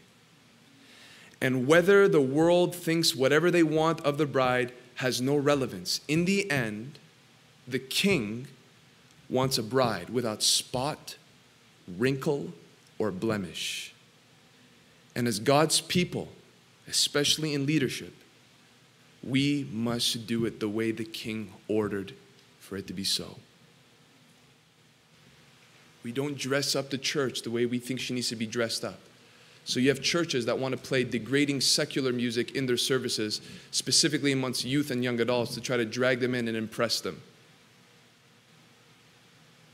And 1.39 1.67
whether 1.67 2.07
the 2.07 2.21
world 2.21 2.75
thinks 2.75 3.15
whatever 3.15 3.51
they 3.51 3.63
want 3.63 4.01
of 4.01 4.17
the 4.17 4.25
bride 4.25 4.71
has 4.95 5.21
no 5.21 5.35
relevance. 5.35 6.01
In 6.07 6.25
the 6.25 6.49
end, 6.49 6.99
the 7.67 7.79
king 7.79 8.47
wants 9.31 9.57
a 9.57 9.63
bride 9.63 10.09
without 10.09 10.43
spot, 10.43 11.15
wrinkle, 11.97 12.53
or 12.99 13.09
blemish. 13.09 13.93
And 15.15 15.27
as 15.27 15.39
God's 15.39 15.81
people, 15.81 16.27
especially 16.87 17.53
in 17.53 17.65
leadership, 17.65 18.13
we 19.23 19.67
must 19.71 20.27
do 20.27 20.45
it 20.45 20.59
the 20.59 20.69
way 20.69 20.91
the 20.91 21.05
king 21.05 21.53
ordered 21.67 22.13
for 22.59 22.75
it 22.75 22.87
to 22.87 22.93
be 22.93 23.03
so. 23.03 23.37
We 26.03 26.11
don't 26.11 26.37
dress 26.37 26.75
up 26.75 26.89
the 26.89 26.97
church 26.97 27.43
the 27.43 27.51
way 27.51 27.65
we 27.65 27.79
think 27.79 27.99
she 27.99 28.13
needs 28.13 28.29
to 28.29 28.35
be 28.35 28.47
dressed 28.47 28.83
up. 28.83 28.99
So 29.63 29.79
you 29.79 29.89
have 29.89 30.01
churches 30.01 30.45
that 30.47 30.57
want 30.57 30.71
to 30.71 30.77
play 30.77 31.03
degrading 31.03 31.61
secular 31.61 32.11
music 32.11 32.55
in 32.55 32.65
their 32.65 32.77
services, 32.77 33.41
specifically 33.69 34.31
amongst 34.31 34.65
youth 34.65 34.89
and 34.89 35.03
young 35.03 35.19
adults, 35.19 35.53
to 35.53 35.61
try 35.61 35.77
to 35.77 35.85
drag 35.85 36.19
them 36.19 36.33
in 36.33 36.47
and 36.47 36.57
impress 36.57 36.99
them. 37.01 37.21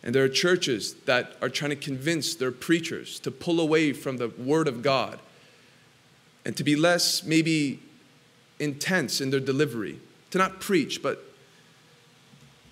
And 0.07 0.15
there 0.15 0.23
are 0.23 0.29
churches 0.29 0.93
that 1.05 1.33
are 1.41 1.49
trying 1.49 1.71
to 1.71 1.75
convince 1.75 2.33
their 2.33 2.53
preachers 2.53 3.19
to 3.19 3.29
pull 3.29 3.59
away 3.59 3.91
from 3.91 4.15
the 4.15 4.29
Word 4.29 4.69
of 4.69 4.81
God 4.81 5.19
and 6.45 6.55
to 6.55 6.63
be 6.63 6.77
less, 6.77 7.25
maybe, 7.25 7.81
intense 8.57 9.19
in 9.19 9.31
their 9.31 9.41
delivery, 9.41 9.99
to 10.31 10.37
not 10.37 10.61
preach, 10.61 11.03
but 11.03 11.25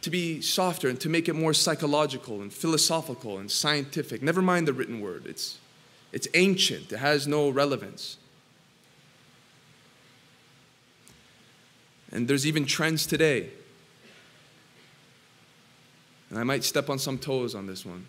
to 0.01 0.09
be 0.09 0.39
softer 0.39 0.87
and 0.87 0.97
to 1.01 1.09
make 1.09 1.27
it 1.27 1.33
more 1.33 1.53
psychological 1.53 2.41
and 2.41 2.53
philosophical 2.53 3.37
and 3.37 3.51
scientific. 3.51 4.23
Never 4.23 4.41
mind 4.41 4.65
the 4.65 4.71
written 4.71 5.01
word, 5.01 5.25
it's, 5.25 5.57
it's 6.13 6.29
ancient, 6.35 6.93
it 6.93 6.99
has 6.99 7.27
no 7.27 7.49
relevance. 7.49 8.15
And 12.13 12.29
there's 12.29 12.47
even 12.47 12.65
trends 12.65 13.05
today 13.05 13.49
and 16.29 16.39
I 16.39 16.43
might 16.43 16.63
step 16.63 16.89
on 16.89 16.99
some 16.99 17.17
toes 17.17 17.55
on 17.55 17.67
this 17.67 17.85
one, 17.85 18.05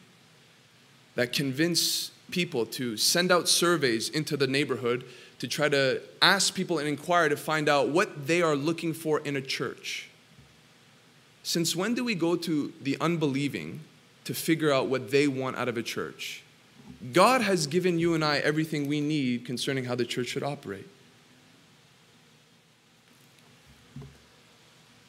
that 1.15 1.33
convince 1.33 2.11
people 2.31 2.67
to 2.67 2.97
send 2.97 3.31
out 3.31 3.49
surveys 3.49 4.09
into 4.09 4.37
the 4.37 4.47
neighborhood 4.47 5.05
to 5.39 5.47
try 5.47 5.69
to 5.69 6.01
ask 6.23 6.55
people 6.55 6.79
and 6.79 6.89
inquire 6.89 7.29
to 7.29 7.37
find 7.37 7.69
out 7.69 7.89
what 7.89 8.27
they 8.27 8.43
are 8.43 8.57
looking 8.57 8.93
for 8.93 9.21
in 9.21 9.37
a 9.37 9.41
church. 9.41 10.09
Since 11.43 11.77
when 11.77 11.95
do 11.95 12.05
we 12.05 12.15
go 12.15 12.37
to 12.37 12.73
the 12.81 12.97
unbelieving 13.01 13.81
to 14.25 14.35
figure 14.35 14.73
out 14.73 14.89
what 14.89 15.11
they 15.11 15.29
want 15.29 15.57
out 15.57 15.69
of 15.69 15.77
a 15.77 15.83
church? 15.83 16.43
God 17.13 17.43
has 17.43 17.67
given 17.67 17.99
you 17.99 18.15
and 18.15 18.25
I 18.25 18.39
everything 18.39 18.89
we 18.89 19.01
need 19.01 19.45
concerning 19.45 19.85
how 19.85 19.95
the 19.95 20.05
church 20.05 20.29
should 20.29 20.43
operate. 20.43 20.89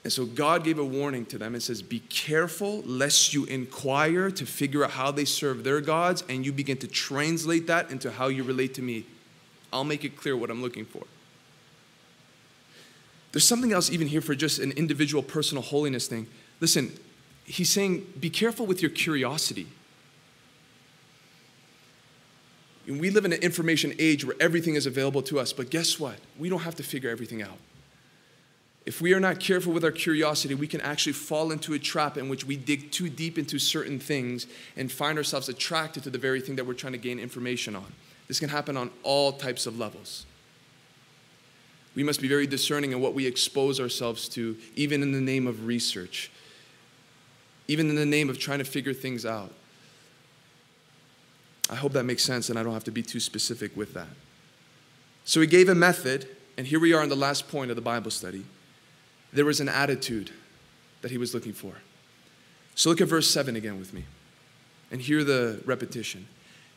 And 0.07 0.13
so 0.13 0.25
God 0.25 0.63
gave 0.63 0.79
a 0.79 0.85
warning 0.85 1.25
to 1.25 1.37
them 1.37 1.53
and 1.53 1.61
says, 1.61 1.81
Be 1.81 1.99
careful 1.99 2.79
lest 2.83 3.33
you 3.33 3.43
inquire 3.43 4.31
to 4.31 4.45
figure 4.45 4.85
out 4.85 4.91
how 4.91 5.11
they 5.11 5.25
serve 5.25 5.65
their 5.65 5.81
gods 5.81 6.23
and 6.29 6.45
you 6.45 6.53
begin 6.53 6.77
to 6.77 6.87
translate 6.87 7.67
that 7.67 7.91
into 7.91 8.09
how 8.09 8.27
you 8.27 8.45
relate 8.45 8.73
to 8.75 8.81
me. 8.81 9.03
I'll 9.73 9.83
make 9.83 10.05
it 10.05 10.15
clear 10.15 10.37
what 10.37 10.49
I'm 10.49 10.61
looking 10.61 10.85
for. 10.85 11.03
There's 13.33 13.45
something 13.45 13.73
else 13.73 13.91
even 13.91 14.07
here 14.07 14.21
for 14.21 14.33
just 14.33 14.59
an 14.59 14.71
individual 14.71 15.21
personal 15.21 15.61
holiness 15.61 16.07
thing. 16.07 16.27
Listen, 16.61 16.93
he's 17.43 17.69
saying, 17.69 18.07
Be 18.17 18.29
careful 18.29 18.65
with 18.65 18.81
your 18.81 18.91
curiosity. 18.91 19.67
We 22.87 23.09
live 23.09 23.25
in 23.25 23.33
an 23.33 23.41
information 23.41 23.93
age 23.99 24.23
where 24.23 24.37
everything 24.39 24.75
is 24.75 24.85
available 24.85 25.21
to 25.23 25.37
us, 25.37 25.51
but 25.51 25.69
guess 25.69 25.99
what? 25.99 26.15
We 26.39 26.47
don't 26.47 26.61
have 26.61 26.75
to 26.75 26.83
figure 26.83 27.09
everything 27.09 27.41
out 27.41 27.57
if 28.87 29.01
we 29.01 29.13
are 29.13 29.19
not 29.19 29.41
careful 29.41 29.73
with 29.73 29.83
our 29.83 29.91
curiosity, 29.91 30.55
we 30.55 30.65
can 30.65 30.79
actually 30.79 31.11
fall 31.11 31.51
into 31.51 31.73
a 31.73 31.79
trap 31.79 32.15
in 32.15 32.29
which 32.29 32.45
we 32.45 32.55
dig 32.55 32.89
too 32.89 33.09
deep 33.09 33.37
into 33.37 33.59
certain 33.59 33.99
things 33.99 34.47
and 34.77 34.89
find 34.89 35.17
ourselves 35.17 35.49
attracted 35.49 36.03
to 36.03 36.09
the 36.09 36.17
very 36.17 36.39
thing 36.39 36.55
that 36.55 36.65
we're 36.65 36.73
trying 36.73 36.93
to 36.93 36.97
gain 36.97 37.19
information 37.19 37.75
on. 37.75 37.91
This 38.29 38.39
can 38.39 38.47
happen 38.47 38.77
on 38.77 38.89
all 39.03 39.33
types 39.33 39.65
of 39.65 39.77
levels. 39.77 40.25
We 41.95 42.03
must 42.03 42.21
be 42.21 42.29
very 42.29 42.47
discerning 42.47 42.93
in 42.93 43.01
what 43.01 43.13
we 43.13 43.27
expose 43.27 43.81
ourselves 43.81 44.29
to, 44.29 44.55
even 44.77 45.03
in 45.03 45.11
the 45.11 45.19
name 45.19 45.47
of 45.47 45.65
research, 45.65 46.31
even 47.67 47.89
in 47.89 47.97
the 47.97 48.05
name 48.05 48.29
of 48.29 48.39
trying 48.39 48.59
to 48.59 48.65
figure 48.65 48.93
things 48.93 49.25
out. 49.25 49.53
I 51.69 51.75
hope 51.75 51.91
that 51.91 52.05
makes 52.05 52.23
sense 52.23 52.49
and 52.49 52.57
I 52.57 52.63
don't 52.63 52.73
have 52.73 52.85
to 52.85 52.91
be 52.91 53.03
too 53.03 53.19
specific 53.19 53.75
with 53.75 53.93
that. 53.95 54.07
So 55.25 55.41
he 55.41 55.47
gave 55.47 55.67
a 55.67 55.75
method, 55.75 56.29
and 56.57 56.65
here 56.65 56.79
we 56.79 56.93
are 56.93 57.03
in 57.03 57.09
the 57.09 57.17
last 57.17 57.49
point 57.49 57.69
of 57.69 57.75
the 57.75 57.81
Bible 57.81 58.11
study 58.11 58.45
there 59.33 59.45
was 59.45 59.59
an 59.59 59.69
attitude 59.69 60.31
that 61.01 61.11
he 61.11 61.17
was 61.17 61.33
looking 61.33 61.53
for. 61.53 61.73
So 62.75 62.89
look 62.89 63.01
at 63.01 63.07
verse 63.07 63.29
7 63.29 63.55
again 63.55 63.79
with 63.79 63.93
me 63.93 64.05
and 64.91 65.01
hear 65.01 65.23
the 65.23 65.61
repetition. 65.65 66.27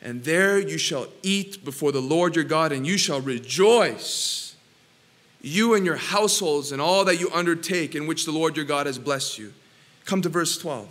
And 0.01 0.23
there 0.23 0.57
you 0.57 0.77
shall 0.77 1.07
eat 1.21 1.63
before 1.63 1.91
the 1.91 2.01
Lord 2.01 2.35
your 2.35 2.43
God, 2.43 2.71
and 2.71 2.87
you 2.87 2.97
shall 2.97 3.21
rejoice, 3.21 4.55
you 5.41 5.75
and 5.75 5.85
your 5.85 5.95
households, 5.95 6.71
and 6.71 6.81
all 6.81 7.05
that 7.05 7.19
you 7.19 7.29
undertake, 7.31 7.93
in 7.93 8.07
which 8.07 8.25
the 8.25 8.31
Lord 8.31 8.55
your 8.55 8.65
God 8.65 8.87
has 8.87 8.97
blessed 8.97 9.37
you. 9.37 9.53
Come 10.05 10.23
to 10.23 10.29
verse 10.29 10.57
12. 10.57 10.89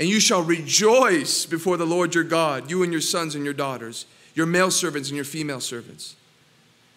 And 0.00 0.08
you 0.08 0.18
shall 0.20 0.42
rejoice 0.42 1.46
before 1.46 1.76
the 1.76 1.86
Lord 1.86 2.14
your 2.14 2.24
God, 2.24 2.70
you 2.70 2.82
and 2.82 2.92
your 2.92 3.00
sons 3.00 3.34
and 3.34 3.44
your 3.44 3.54
daughters, 3.54 4.06
your 4.34 4.46
male 4.46 4.70
servants 4.70 5.08
and 5.08 5.16
your 5.16 5.24
female 5.24 5.60
servants. 5.60 6.16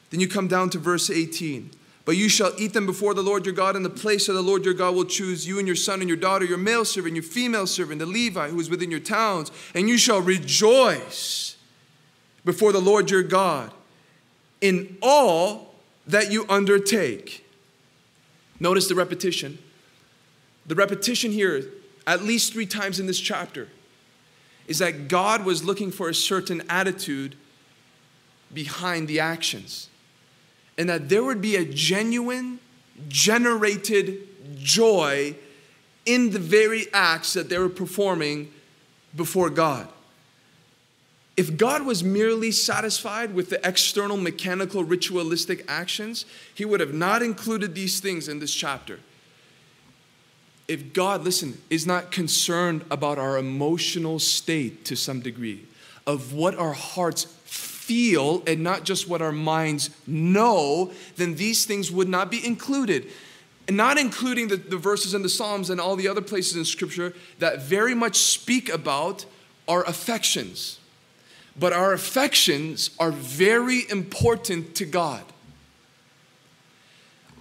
Then 0.10 0.20
you 0.20 0.28
come 0.28 0.48
down 0.48 0.70
to 0.72 0.80
verse 0.80 1.10
18. 1.10 1.72
But 2.04 2.18
you 2.18 2.30
shall 2.30 2.52
eat 2.58 2.74
them 2.74 2.86
before 2.86 3.14
the 3.14 3.22
Lord 3.22 3.46
your 3.46 3.54
God 3.54 3.76
in 3.76 3.84
the 3.84 3.90
place 3.90 4.28
that 4.28 4.34
the 4.34 4.42
Lord 4.42 4.66
your 4.66 4.74
God 4.74 4.96
will 4.96 5.06
choose 5.06 5.48
you 5.48 5.60
and 5.60 5.68
your 5.68 5.76
son 5.76 6.00
and 6.00 6.10
your 6.10 6.18
daughter, 6.18 6.46
your 6.46 6.58
male 6.58 6.84
servant, 6.84 7.16
your 7.16 7.24
female 7.24 7.68
servant, 7.68 8.00
the 8.00 8.06
Levite 8.06 8.50
who 8.50 8.60
is 8.60 8.70
within 8.70 8.90
your 8.90 9.00
towns, 9.00 9.52
and 9.76 9.88
you 9.88 9.98
shall 9.98 10.22
rejoice 10.22 11.58
before 12.44 12.72
the 12.72 12.82
Lord 12.82 13.12
your 13.12 13.22
God 13.22 13.72
in 14.62 14.98
all 15.02 15.76
that 16.08 16.32
you 16.32 16.46
undertake. 16.50 17.46
Notice 18.60 18.88
the 18.88 18.96
repetition. 18.96 19.60
The 20.66 20.76
repetition 20.76 21.32
here, 21.32 21.66
at 22.08 22.24
least 22.24 22.54
three 22.54 22.66
times 22.66 23.00
in 23.00 23.06
this 23.06 23.20
chapter, 23.20 23.68
is 24.68 24.80
that 24.80 25.08
God 25.08 25.46
was 25.46 25.64
looking 25.64 25.92
for 25.92 26.10
a 26.10 26.16
certain 26.16 26.64
attitude 26.68 27.36
behind 28.54 29.08
the 29.08 29.20
actions 29.20 29.90
and 30.78 30.90
that 30.90 31.10
there 31.10 31.24
would 31.24 31.42
be 31.42 31.56
a 31.56 31.66
genuine, 31.66 32.60
generated 33.08 34.28
joy 34.58 35.36
in 36.06 36.32
the 36.32 36.40
very 36.40 36.86
acts 36.94 37.34
that 37.34 37.50
they 37.50 37.58
were 37.58 37.70
performing 37.70 38.52
before 39.16 39.50
God. 39.50 39.88
If 41.38 41.58
God 41.58 41.86
was 41.86 42.04
merely 42.04 42.52
satisfied 42.52 43.34
with 43.34 43.50
the 43.50 43.66
external, 43.68 44.18
mechanical, 44.18 44.84
ritualistic 44.84 45.64
actions, 45.68 46.26
He 46.54 46.66
would 46.66 46.80
have 46.80 46.94
not 46.94 47.22
included 47.22 47.74
these 47.74 48.00
things 48.00 48.28
in 48.28 48.40
this 48.40 48.54
chapter. 48.54 49.00
If 50.68 50.94
God, 50.94 51.24
listen, 51.24 51.62
is 51.70 51.88
not 51.88 52.12
concerned 52.12 52.86
about 52.92 53.18
our 53.18 53.38
emotional 53.38 54.20
state 54.20 54.86
to 54.86 54.96
some 54.96 55.22
degree, 55.22 55.66
of 56.06 56.34
what 56.34 56.56
our 56.56 56.74
hearts 56.74 57.26
feel 57.82 58.44
and 58.46 58.62
not 58.62 58.84
just 58.84 59.10
what 59.10 59.22
our 59.22 59.32
minds 59.32 59.90
know, 60.06 60.92
then 61.16 61.36
these 61.36 61.66
things 61.66 61.92
would 61.92 62.08
not 62.08 62.30
be 62.30 62.46
included. 62.46 63.08
And 63.68 63.76
not 63.76 63.98
including 63.98 64.50
the, 64.50 64.58
the 64.58 64.78
verses 64.78 65.14
in 65.14 65.24
the 65.24 65.30
Psalms 65.30 65.70
and 65.70 65.82
all 65.82 65.96
the 65.96 66.08
other 66.08 66.22
places 66.22 66.56
in 66.56 66.66
Scripture 66.66 67.14
that 67.40 67.64
very 67.64 67.96
much 67.96 68.18
speak 68.18 68.70
about 68.70 69.26
our 69.68 69.84
affections. 69.84 70.80
But 71.60 71.74
our 71.74 71.92
affections 71.92 72.92
are 73.00 73.12
very 73.12 73.90
important 73.90 74.76
to 74.76 74.86
God. 74.86 75.24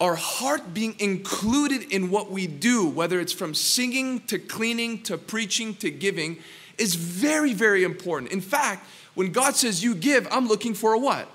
Our 0.01 0.15
heart 0.15 0.73
being 0.73 0.97
included 0.99 1.93
in 1.93 2.11
what 2.11 2.31
we 2.31 2.47
do, 2.47 2.89
whether 2.89 3.21
it's 3.21 3.35
from 3.35 3.53
singing 3.53 4.21
to 4.29 4.39
cleaning 4.39 5.03
to 5.03 5.19
preaching 5.19 5.75
to 5.77 5.91
giving, 5.91 6.39
is 6.79 6.95
very, 6.95 7.53
very 7.53 7.85
important. 7.85 8.33
In 8.33 8.41
fact, 8.41 8.87
when 9.21 9.33
God 9.33 9.55
says 9.55 9.85
you 9.85 9.95
give, 9.95 10.27
I'm 10.31 10.49
looking 10.49 10.73
for 10.73 10.95
a 10.95 10.99
what? 10.99 11.29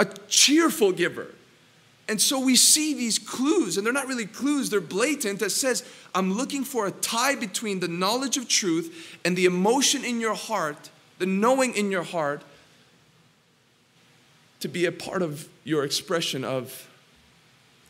A 0.00 0.06
cheerful 0.26 0.90
giver. 0.90 1.28
And 2.08 2.20
so 2.20 2.40
we 2.40 2.56
see 2.56 2.94
these 2.94 3.16
clues, 3.16 3.76
and 3.76 3.86
they're 3.86 3.92
not 3.92 4.08
really 4.08 4.26
clues, 4.26 4.70
they're 4.70 4.80
blatant, 4.80 5.38
that 5.38 5.50
says, 5.50 5.84
I'm 6.16 6.32
looking 6.32 6.64
for 6.64 6.84
a 6.84 6.90
tie 6.90 7.36
between 7.36 7.78
the 7.78 7.86
knowledge 7.86 8.36
of 8.36 8.48
truth 8.48 9.16
and 9.24 9.36
the 9.36 9.44
emotion 9.44 10.04
in 10.04 10.18
your 10.18 10.34
heart, 10.34 10.90
the 11.20 11.26
knowing 11.26 11.76
in 11.76 11.92
your 11.92 12.02
heart, 12.02 12.42
to 14.58 14.66
be 14.66 14.84
a 14.84 14.90
part 14.90 15.22
of 15.22 15.48
your 15.62 15.84
expression 15.84 16.42
of 16.42 16.90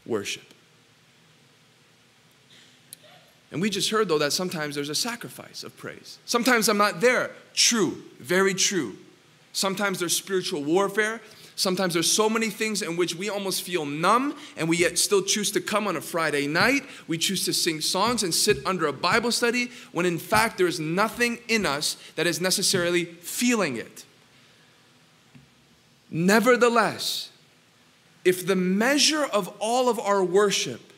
worship. 0.05 0.45
And 3.51 3.63
we 3.63 3.71
just 3.71 3.89
heard, 3.89 4.09
though, 4.09 4.19
that 4.19 4.35
sometimes 4.35 4.75
there's 4.75 4.91
a 4.91 4.95
sacrifice 4.95 5.65
of 5.65 5.75
praise. 5.79 6.19
Sometimes 6.27 6.69
I'm 6.69 6.77
not 6.77 7.01
there. 7.01 7.31
True, 7.55 8.03
very 8.21 8.53
true. 8.53 8.99
Sometimes 9.57 9.99
there's 9.99 10.15
spiritual 10.15 10.63
warfare. 10.63 11.23
Sometimes 11.55 11.95
there's 11.95 12.13
so 12.13 12.29
many 12.29 12.51
things 12.51 12.83
in 12.83 12.95
which 12.95 13.15
we 13.15 13.31
almost 13.31 13.63
feel 13.63 13.87
numb 13.87 14.37
and 14.59 14.69
we 14.69 14.77
yet 14.77 14.99
still 14.99 15.23
choose 15.23 15.51
to 15.53 15.63
come 15.63 15.87
on 15.87 15.97
a 15.97 16.03
Friday 16.03 16.47
night. 16.47 16.83
We 17.09 17.17
choose 17.17 17.47
to 17.47 17.55
sing 17.55 17.81
songs 17.81 18.23
and 18.23 18.35
sit 18.35 18.59
under 18.67 18.87
a 18.87 18.93
Bible 18.93 19.33
study 19.33 19.71
when 19.93 20.05
in 20.05 20.19
fact 20.19 20.59
there 20.59 20.67
is 20.67 20.79
nothing 20.79 21.39
in 21.49 21.65
us 21.65 21.97
that 22.17 22.27
is 22.27 22.39
necessarily 22.39 23.07
feeling 23.07 23.79
it. 23.79 24.05
Nevertheless, 26.11 27.31
if 28.27 28.47
the 28.47 28.57
measure 28.57 29.25
of 29.25 29.49
all 29.59 29.89
of 29.89 29.99
our 29.99 30.23
worship 30.23 30.93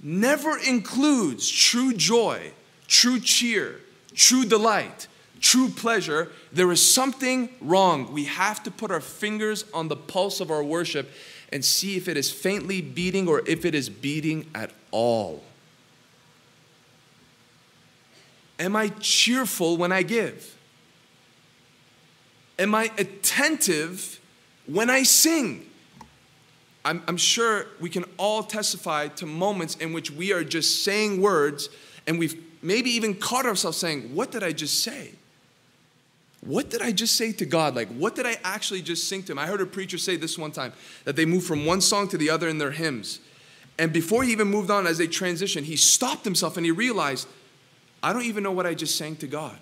never 0.00 0.56
includes 0.58 1.50
true 1.50 1.92
joy, 1.92 2.52
true 2.86 3.18
cheer, 3.18 3.80
true 4.14 4.44
delight, 4.44 5.08
true 5.44 5.68
pleasure, 5.68 6.32
there 6.52 6.72
is 6.72 6.80
something 6.80 7.50
wrong. 7.60 8.10
We 8.14 8.24
have 8.24 8.62
to 8.62 8.70
put 8.70 8.90
our 8.90 9.02
fingers 9.02 9.66
on 9.74 9.88
the 9.88 9.94
pulse 9.94 10.40
of 10.40 10.50
our 10.50 10.64
worship 10.64 11.10
and 11.52 11.62
see 11.62 11.98
if 11.98 12.08
it 12.08 12.16
is 12.16 12.30
faintly 12.30 12.80
beating 12.80 13.28
or 13.28 13.42
if 13.46 13.66
it 13.66 13.74
is 13.74 13.90
beating 13.90 14.46
at 14.54 14.70
all. 14.90 15.44
Am 18.58 18.74
I 18.74 18.88
cheerful 19.00 19.76
when 19.76 19.92
I 19.92 20.02
give? 20.02 20.56
Am 22.58 22.74
I 22.74 22.90
attentive 22.96 24.20
when 24.64 24.88
I 24.88 25.02
sing? 25.02 25.68
I'm, 26.86 27.02
I'm, 27.06 27.18
sure 27.18 27.66
we 27.80 27.90
can 27.90 28.04
all 28.16 28.42
testify 28.42 29.08
to 29.08 29.26
moments 29.26 29.74
in 29.76 29.92
which 29.92 30.10
we 30.10 30.32
are 30.32 30.44
just 30.44 30.84
saying 30.84 31.20
words 31.20 31.68
and 32.06 32.18
we've 32.18 32.42
maybe 32.62 32.90
even 32.90 33.14
caught 33.14 33.44
ourselves 33.44 33.76
saying, 33.76 34.14
What 34.14 34.30
did 34.30 34.42
I 34.42 34.52
just 34.52 34.82
say? 34.82 35.12
What 36.44 36.68
did 36.68 36.82
I 36.82 36.92
just 36.92 37.16
say 37.16 37.32
to 37.32 37.46
God? 37.46 37.74
Like, 37.74 37.88
what 37.88 38.14
did 38.14 38.26
I 38.26 38.36
actually 38.44 38.82
just 38.82 39.08
sing 39.08 39.22
to 39.24 39.32
Him? 39.32 39.38
I 39.38 39.46
heard 39.46 39.60
a 39.60 39.66
preacher 39.66 39.96
say 39.96 40.16
this 40.16 40.38
one 40.38 40.52
time 40.52 40.72
that 41.04 41.16
they 41.16 41.24
moved 41.24 41.46
from 41.46 41.64
one 41.64 41.80
song 41.80 42.08
to 42.08 42.18
the 42.18 42.28
other 42.28 42.48
in 42.48 42.58
their 42.58 42.72
hymns. 42.72 43.20
And 43.78 43.92
before 43.92 44.22
he 44.22 44.30
even 44.32 44.48
moved 44.48 44.70
on, 44.70 44.86
as 44.86 44.98
they 44.98 45.08
transitioned, 45.08 45.62
he 45.62 45.76
stopped 45.76 46.24
himself 46.24 46.56
and 46.56 46.64
he 46.64 46.70
realized, 46.70 47.26
I 48.02 48.12
don't 48.12 48.24
even 48.24 48.42
know 48.42 48.52
what 48.52 48.66
I 48.66 48.74
just 48.74 48.96
sang 48.96 49.16
to 49.16 49.26
God. 49.26 49.58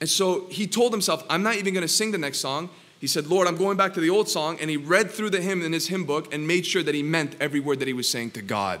And 0.00 0.08
so 0.08 0.46
he 0.48 0.66
told 0.66 0.92
himself, 0.92 1.24
I'm 1.28 1.42
not 1.42 1.56
even 1.56 1.74
going 1.74 1.82
to 1.82 1.92
sing 1.92 2.12
the 2.12 2.18
next 2.18 2.38
song. 2.38 2.70
He 3.00 3.06
said, 3.06 3.26
Lord, 3.26 3.48
I'm 3.48 3.56
going 3.56 3.76
back 3.76 3.92
to 3.94 4.00
the 4.00 4.10
old 4.10 4.28
song. 4.28 4.58
And 4.60 4.70
he 4.70 4.76
read 4.76 5.10
through 5.10 5.30
the 5.30 5.40
hymn 5.40 5.62
in 5.62 5.72
his 5.72 5.88
hymn 5.88 6.04
book 6.04 6.32
and 6.32 6.46
made 6.46 6.64
sure 6.64 6.82
that 6.82 6.94
he 6.94 7.02
meant 7.02 7.36
every 7.40 7.60
word 7.60 7.80
that 7.80 7.88
he 7.88 7.94
was 7.94 8.08
saying 8.08 8.30
to 8.32 8.42
God. 8.42 8.80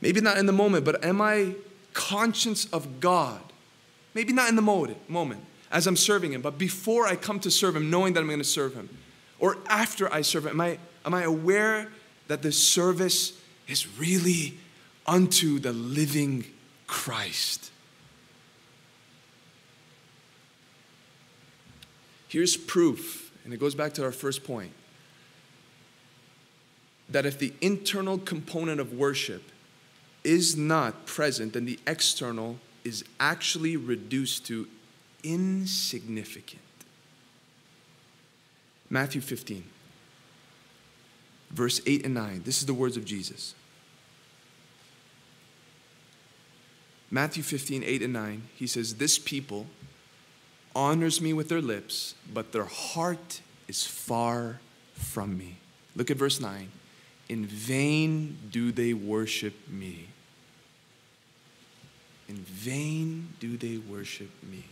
Maybe 0.00 0.20
not 0.20 0.38
in 0.38 0.46
the 0.46 0.52
moment, 0.52 0.84
but 0.84 1.04
am 1.04 1.20
I 1.20 1.54
conscious 1.92 2.66
of 2.66 3.00
God? 3.00 3.40
Maybe 4.14 4.32
not 4.32 4.48
in 4.48 4.56
the 4.56 4.62
moment 4.62 5.40
as 5.70 5.86
I'm 5.86 5.96
serving 5.96 6.32
Him, 6.32 6.40
but 6.40 6.58
before 6.58 7.06
I 7.06 7.16
come 7.16 7.40
to 7.40 7.50
serve 7.50 7.76
Him, 7.76 7.90
knowing 7.90 8.14
that 8.14 8.20
I'm 8.20 8.26
going 8.26 8.38
to 8.38 8.44
serve 8.44 8.74
Him. 8.74 8.88
Or 9.38 9.58
after 9.68 10.12
I 10.12 10.22
serve 10.22 10.46
Him, 10.46 10.52
am 10.52 10.60
I, 10.60 10.78
am 11.04 11.14
I 11.14 11.22
aware 11.22 11.88
that 12.28 12.42
the 12.42 12.52
service 12.52 13.38
is 13.66 13.98
really 13.98 14.58
unto 15.06 15.58
the 15.58 15.72
living 15.72 16.44
Christ? 16.86 17.70
Here's 22.28 22.56
proof, 22.56 23.32
and 23.44 23.54
it 23.54 23.58
goes 23.58 23.74
back 23.74 23.94
to 23.94 24.04
our 24.04 24.12
first 24.12 24.44
point 24.44 24.72
that 27.08 27.24
if 27.24 27.38
the 27.38 27.54
internal 27.62 28.18
component 28.18 28.80
of 28.80 28.92
worship 28.92 29.42
is 30.24 30.56
not 30.56 31.06
present, 31.06 31.52
then 31.52 31.64
the 31.64 31.78
external 31.86 32.58
is 32.84 33.04
actually 33.20 33.76
reduced 33.76 34.46
to 34.46 34.66
insignificant. 35.22 36.62
Matthew 38.90 39.20
15, 39.20 39.64
verse 41.50 41.80
8 41.86 42.04
and 42.04 42.14
9. 42.14 42.42
This 42.44 42.60
is 42.60 42.66
the 42.66 42.74
words 42.74 42.96
of 42.96 43.04
Jesus. 43.04 43.54
Matthew 47.10 47.42
15, 47.42 47.84
8 47.84 48.02
and 48.02 48.12
9, 48.12 48.42
he 48.54 48.66
says, 48.66 48.96
This 48.96 49.18
people 49.18 49.66
honors 50.74 51.20
me 51.20 51.32
with 51.32 51.48
their 51.48 51.62
lips, 51.62 52.14
but 52.32 52.52
their 52.52 52.66
heart 52.66 53.40
is 53.66 53.84
far 53.84 54.60
from 54.92 55.36
me. 55.36 55.58
Look 55.96 56.10
at 56.10 56.16
verse 56.16 56.40
9. 56.40 56.70
In 57.28 57.44
vain 57.44 58.38
do 58.50 58.72
they 58.72 58.94
worship 58.94 59.54
me. 59.68 60.08
In 62.28 62.36
vain 62.36 63.34
do 63.40 63.56
they 63.56 63.78
worship 63.78 64.30
me. 64.42 64.64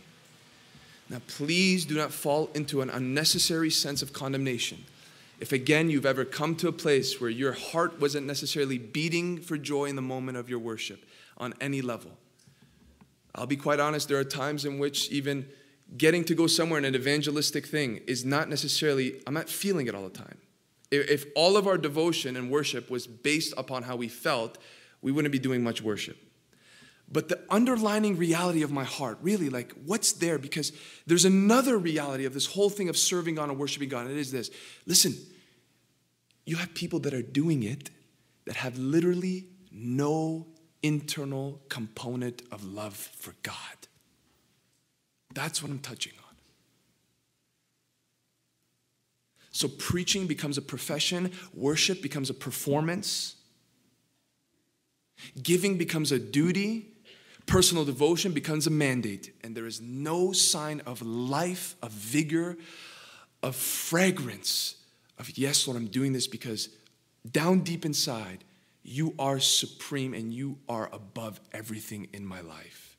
Now, 1.09 1.21
please 1.27 1.85
do 1.85 1.95
not 1.95 2.11
fall 2.11 2.49
into 2.53 2.81
an 2.81 2.89
unnecessary 2.89 3.69
sense 3.69 4.01
of 4.01 4.11
condemnation. 4.11 4.83
If 5.39 5.51
again 5.51 5.89
you've 5.89 6.05
ever 6.05 6.25
come 6.25 6.55
to 6.57 6.67
a 6.67 6.71
place 6.71 7.21
where 7.21 7.29
your 7.29 7.53
heart 7.53 7.99
wasn't 7.99 8.25
necessarily 8.25 8.77
beating 8.77 9.39
for 9.39 9.57
joy 9.57 9.85
in 9.85 9.95
the 9.95 10.01
moment 10.01 10.37
of 10.37 10.49
your 10.49 10.59
worship 10.59 11.05
on 11.37 11.53
any 11.61 11.81
level, 11.81 12.11
I'll 13.35 13.45
be 13.45 13.55
quite 13.55 13.79
honest, 13.79 14.09
there 14.09 14.17
are 14.17 14.23
times 14.23 14.65
in 14.65 14.79
which 14.79 15.09
even 15.09 15.47
getting 15.95 16.25
to 16.25 16.35
go 16.35 16.47
somewhere 16.47 16.79
in 16.79 16.85
an 16.85 16.95
evangelistic 16.95 17.67
thing 17.67 18.01
is 18.07 18.25
not 18.25 18.49
necessarily, 18.49 19.21
I'm 19.27 19.33
not 19.33 19.47
feeling 19.47 19.87
it 19.87 19.93
all 19.95 20.03
the 20.03 20.17
time. 20.17 20.39
If 20.89 21.25
all 21.35 21.57
of 21.57 21.67
our 21.67 21.77
devotion 21.77 22.35
and 22.35 22.49
worship 22.49 22.89
was 22.89 23.07
based 23.07 23.53
upon 23.57 23.83
how 23.83 23.95
we 23.95 24.07
felt, 24.07 24.57
we 25.01 25.11
wouldn't 25.11 25.31
be 25.31 25.39
doing 25.39 25.63
much 25.63 25.81
worship. 25.81 26.17
But 27.09 27.29
the 27.29 27.41
underlining 27.49 28.17
reality 28.17 28.63
of 28.63 28.71
my 28.71 28.83
heart, 28.83 29.17
really, 29.21 29.49
like 29.49 29.73
what's 29.85 30.13
there? 30.13 30.37
Because 30.37 30.73
there's 31.05 31.25
another 31.25 31.77
reality 31.77 32.25
of 32.25 32.33
this 32.33 32.45
whole 32.45 32.69
thing 32.69 32.89
of 32.89 32.97
serving 32.97 33.35
God 33.35 33.49
and 33.49 33.57
worshiping 33.57 33.89
God. 33.89 34.07
And 34.07 34.11
it 34.11 34.19
is 34.19 34.31
this 34.31 34.49
listen, 34.85 35.15
you 36.45 36.57
have 36.57 36.73
people 36.73 36.99
that 36.99 37.13
are 37.13 37.21
doing 37.21 37.63
it 37.63 37.89
that 38.45 38.57
have 38.57 38.77
literally 38.77 39.47
no 39.71 40.47
internal 40.83 41.61
component 41.69 42.41
of 42.51 42.63
love 42.65 42.95
for 42.95 43.35
God. 43.43 43.53
That's 45.33 45.61
what 45.61 45.71
I'm 45.71 45.79
touching 45.79 46.13
on. 46.17 46.35
So 49.57 49.67
preaching 49.67 50.27
becomes 50.27 50.59
a 50.59 50.61
profession, 50.61 51.31
worship 51.51 51.99
becomes 52.03 52.29
a 52.29 52.35
performance, 52.35 53.37
giving 55.41 55.79
becomes 55.79 56.11
a 56.11 56.19
duty, 56.19 56.93
personal 57.47 57.83
devotion 57.83 58.33
becomes 58.33 58.67
a 58.67 58.69
mandate, 58.69 59.33
and 59.43 59.57
there 59.57 59.65
is 59.65 59.81
no 59.81 60.31
sign 60.31 60.83
of 60.85 61.01
life, 61.01 61.75
of 61.81 61.91
vigor, 61.91 62.55
of 63.41 63.55
fragrance 63.55 64.75
of, 65.17 65.35
yes, 65.35 65.65
Lord, 65.65 65.75
I'm 65.75 65.87
doing 65.87 66.13
this 66.13 66.27
because 66.27 66.69
down 67.31 67.61
deep 67.61 67.83
inside, 67.83 68.43
you 68.83 69.15
are 69.17 69.39
supreme 69.39 70.13
and 70.13 70.31
you 70.31 70.59
are 70.69 70.87
above 70.93 71.41
everything 71.51 72.09
in 72.13 72.23
my 72.23 72.41
life. 72.41 72.95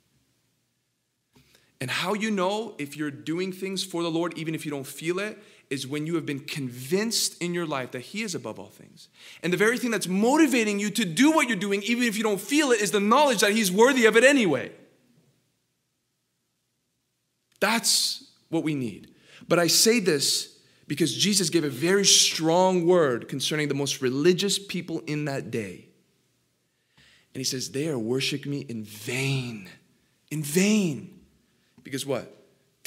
And 1.81 1.89
how 1.89 2.15
you 2.15 2.33
know 2.33 2.75
if 2.79 2.97
you're 2.97 3.13
doing 3.13 3.53
things 3.53 3.85
for 3.85 4.03
the 4.03 4.11
Lord, 4.11 4.37
even 4.37 4.57
if 4.57 4.65
you 4.65 4.73
don't 4.73 4.87
feel 4.87 5.21
it, 5.21 5.39
is 5.71 5.87
when 5.87 6.07
you 6.07 6.15
have 6.15 6.25
been 6.25 6.41
convinced 6.41 7.41
in 7.43 7.53
your 7.53 7.67
life 7.67 7.91
that 7.93 8.01
He 8.01 8.23
is 8.23 8.35
above 8.35 8.59
all 8.59 8.71
things. 8.71 9.09
And 9.43 9.53
the 9.53 9.57
very 9.57 9.79
thing 9.79 9.91
that's 9.91 10.09
motivating 10.09 10.79
you 10.79 10.91
to 10.91 11.05
do 11.05 11.31
what 11.31 11.49
you're 11.49 11.57
doing, 11.57 11.83
even 11.83 12.05
if 12.05 12.17
you 12.17 12.23
don't 12.23 12.41
feel 12.41 12.71
it, 12.71 12.81
is 12.81 12.91
the 12.91 13.01
knowledge 13.01 13.41
that 13.41 13.53
He's 13.53 13.71
worthy 13.71 14.07
of 14.07 14.17
it 14.17 14.25
anyway. 14.25 14.73
That's 17.61 18.25
what 18.49 18.65
we 18.65 18.75
need. 18.75 19.15
But 19.47 19.59
I 19.59 19.67
say 19.67 20.01
this 20.01 20.59
because 20.87 21.15
Jesus 21.15 21.51
gave 21.51 21.65
a 21.65 21.71
very 21.71 22.05
strong 22.05 22.87
word 22.87 23.29
concerning 23.29 23.69
the 23.69 23.75
most 23.75 24.01
religious 24.01 24.59
people 24.59 25.01
in 25.07 25.27
that 25.27 25.51
day. 25.51 25.89
And 27.35 27.41
He 27.41 27.45
says, 27.45 27.71
They 27.71 27.89
are 27.89 27.99
worshiping 27.99 28.51
me 28.51 28.61
in 28.69 28.85
vain. 28.85 29.69
In 30.31 30.43
vain. 30.43 31.21
Because 31.83 32.07
what? 32.07 32.38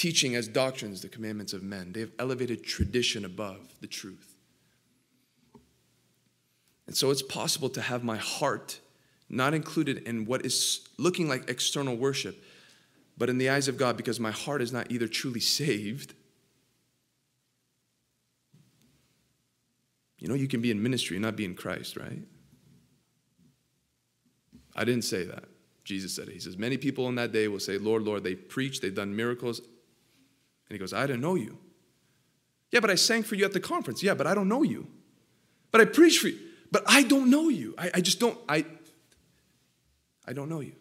teaching 0.01 0.35
as 0.35 0.47
doctrines 0.47 0.99
the 1.01 1.07
commandments 1.07 1.53
of 1.53 1.61
men. 1.61 1.91
They 1.93 1.99
have 1.99 2.09
elevated 2.17 2.63
tradition 2.63 3.23
above 3.23 3.59
the 3.81 3.87
truth. 3.87 4.35
And 6.87 6.97
so 6.97 7.11
it's 7.11 7.21
possible 7.21 7.69
to 7.69 7.81
have 7.81 8.03
my 8.03 8.17
heart 8.17 8.79
not 9.29 9.53
included 9.53 9.99
in 10.07 10.25
what 10.25 10.43
is 10.43 10.87
looking 10.97 11.29
like 11.29 11.47
external 11.51 11.95
worship, 11.95 12.43
but 13.15 13.29
in 13.29 13.37
the 13.37 13.51
eyes 13.51 13.67
of 13.67 13.77
God, 13.77 13.95
because 13.95 14.19
my 14.19 14.31
heart 14.31 14.63
is 14.63 14.73
not 14.73 14.91
either 14.91 15.07
truly 15.07 15.39
saved. 15.39 16.15
You 20.17 20.29
know, 20.29 20.33
you 20.33 20.47
can 20.47 20.61
be 20.61 20.71
in 20.71 20.81
ministry 20.81 21.15
and 21.15 21.23
not 21.23 21.35
be 21.35 21.45
in 21.45 21.53
Christ, 21.53 21.95
right? 21.95 22.23
I 24.75 24.83
didn't 24.83 25.03
say 25.03 25.25
that. 25.25 25.43
Jesus 25.83 26.15
said 26.15 26.27
it. 26.27 26.33
He 26.33 26.39
says, 26.39 26.57
Many 26.57 26.77
people 26.77 27.07
in 27.07 27.13
that 27.15 27.31
day 27.31 27.47
will 27.47 27.59
say, 27.59 27.77
Lord, 27.77 28.01
Lord, 28.01 28.23
they 28.23 28.33
preach, 28.33 28.81
they've 28.81 28.95
done 28.95 29.15
miracles, 29.15 29.61
and 30.71 30.75
he 30.77 30.79
goes, 30.79 30.93
I 30.93 31.05
didn't 31.05 31.19
know 31.19 31.35
you. 31.35 31.57
Yeah, 32.71 32.79
but 32.79 32.89
I 32.89 32.95
sang 32.95 33.23
for 33.23 33.35
you 33.35 33.43
at 33.43 33.51
the 33.51 33.59
conference. 33.59 34.01
Yeah, 34.01 34.13
but 34.13 34.25
I 34.25 34.33
don't 34.33 34.47
know 34.47 34.63
you. 34.63 34.87
But 35.69 35.81
I 35.81 35.85
preached 35.85 36.21
for 36.21 36.29
you. 36.29 36.39
But 36.71 36.83
I 36.87 37.03
don't 37.03 37.29
know 37.29 37.49
you. 37.49 37.75
I, 37.77 37.91
I 37.95 37.99
just 37.99 38.21
don't, 38.21 38.37
I, 38.47 38.65
I 40.25 40.31
don't 40.31 40.47
know 40.47 40.61
you. 40.61 40.71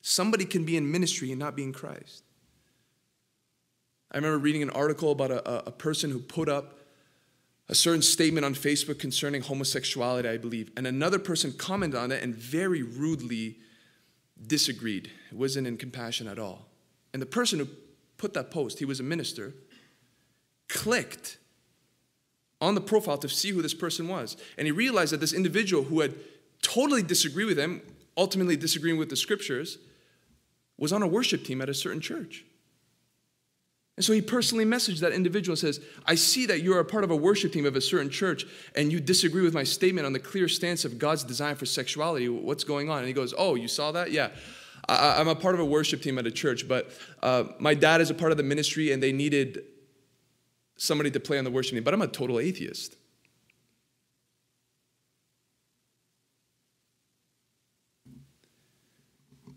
Somebody 0.00 0.44
can 0.44 0.64
be 0.64 0.76
in 0.76 0.90
ministry 0.90 1.30
and 1.30 1.38
not 1.38 1.54
be 1.54 1.62
in 1.62 1.72
Christ. 1.72 2.24
I 4.10 4.16
remember 4.16 4.38
reading 4.38 4.64
an 4.64 4.70
article 4.70 5.12
about 5.12 5.30
a, 5.30 5.68
a 5.68 5.70
person 5.70 6.10
who 6.10 6.18
put 6.18 6.48
up 6.48 6.80
a 7.68 7.76
certain 7.76 8.02
statement 8.02 8.44
on 8.44 8.56
Facebook 8.56 8.98
concerning 8.98 9.42
homosexuality, 9.42 10.28
I 10.28 10.38
believe, 10.38 10.72
and 10.76 10.88
another 10.88 11.20
person 11.20 11.52
commented 11.52 12.00
on 12.00 12.10
it 12.10 12.24
and 12.24 12.34
very 12.34 12.82
rudely 12.82 13.58
disagreed. 14.44 15.12
It 15.30 15.36
wasn't 15.36 15.68
in 15.68 15.76
compassion 15.76 16.26
at 16.26 16.40
all. 16.40 16.66
And 17.12 17.22
the 17.22 17.26
person 17.26 17.60
who 17.60 17.68
put 18.24 18.32
that 18.32 18.50
post, 18.50 18.78
he 18.78 18.86
was 18.86 19.00
a 19.00 19.02
minister, 19.02 19.52
clicked 20.70 21.36
on 22.58 22.74
the 22.74 22.80
profile 22.80 23.18
to 23.18 23.28
see 23.28 23.50
who 23.50 23.60
this 23.60 23.74
person 23.74 24.08
was. 24.08 24.38
And 24.56 24.66
he 24.66 24.72
realized 24.72 25.12
that 25.12 25.20
this 25.20 25.34
individual 25.34 25.82
who 25.82 26.00
had 26.00 26.14
totally 26.62 27.02
disagreed 27.02 27.48
with 27.48 27.58
him, 27.58 27.82
ultimately 28.16 28.56
disagreeing 28.56 28.96
with 28.98 29.10
the 29.10 29.16
scriptures, 29.16 29.76
was 30.78 30.90
on 30.90 31.02
a 31.02 31.06
worship 31.06 31.44
team 31.44 31.60
at 31.60 31.68
a 31.68 31.74
certain 31.74 32.00
church. 32.00 32.46
And 33.96 34.04
so 34.04 34.14
he 34.14 34.22
personally 34.22 34.64
messaged 34.64 35.00
that 35.00 35.12
individual 35.12 35.52
and 35.52 35.58
says, 35.58 35.80
I 36.06 36.14
see 36.14 36.46
that 36.46 36.62
you're 36.62 36.80
a 36.80 36.84
part 36.84 37.04
of 37.04 37.10
a 37.10 37.16
worship 37.16 37.52
team 37.52 37.66
of 37.66 37.76
a 37.76 37.80
certain 37.82 38.08
church 38.08 38.46
and 38.74 38.90
you 38.90 39.00
disagree 39.00 39.42
with 39.42 39.52
my 39.52 39.64
statement 39.64 40.06
on 40.06 40.14
the 40.14 40.18
clear 40.18 40.48
stance 40.48 40.86
of 40.86 40.98
God's 40.98 41.24
design 41.24 41.56
for 41.56 41.66
sexuality. 41.66 42.30
What's 42.30 42.64
going 42.64 42.88
on? 42.88 43.00
And 43.00 43.06
he 43.06 43.12
goes, 43.12 43.34
Oh, 43.36 43.54
you 43.54 43.68
saw 43.68 43.92
that? 43.92 44.10
Yeah. 44.10 44.30
I, 44.88 45.20
am 45.20 45.28
a 45.28 45.34
part 45.34 45.54
of 45.54 45.60
a 45.60 45.64
worship 45.64 46.02
team 46.02 46.18
at 46.18 46.26
a 46.26 46.30
church, 46.30 46.68
but 46.68 46.90
uh, 47.22 47.44
my 47.58 47.74
dad 47.74 48.00
is 48.00 48.10
a 48.10 48.14
part 48.14 48.32
of 48.32 48.36
the 48.36 48.42
ministry 48.42 48.92
and 48.92 49.02
they 49.02 49.12
needed 49.12 49.62
somebody 50.76 51.10
to 51.10 51.20
play 51.20 51.38
on 51.38 51.44
the 51.44 51.50
worship 51.50 51.74
team, 51.74 51.84
but 51.84 51.94
I'm 51.94 52.02
a 52.02 52.06
total 52.06 52.38
atheist. 52.38 52.96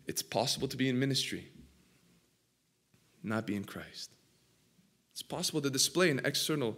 It's 0.06 0.22
possible 0.22 0.68
to 0.70 0.78
be 0.78 0.88
in 0.88 0.98
ministry, 0.98 1.50
not 3.24 3.46
be 3.46 3.56
in 3.56 3.66
Christ. 3.66 4.12
It's 5.12 5.22
possible 5.22 5.62
to 5.62 5.70
display 5.70 6.10
an 6.10 6.22
external 6.24 6.78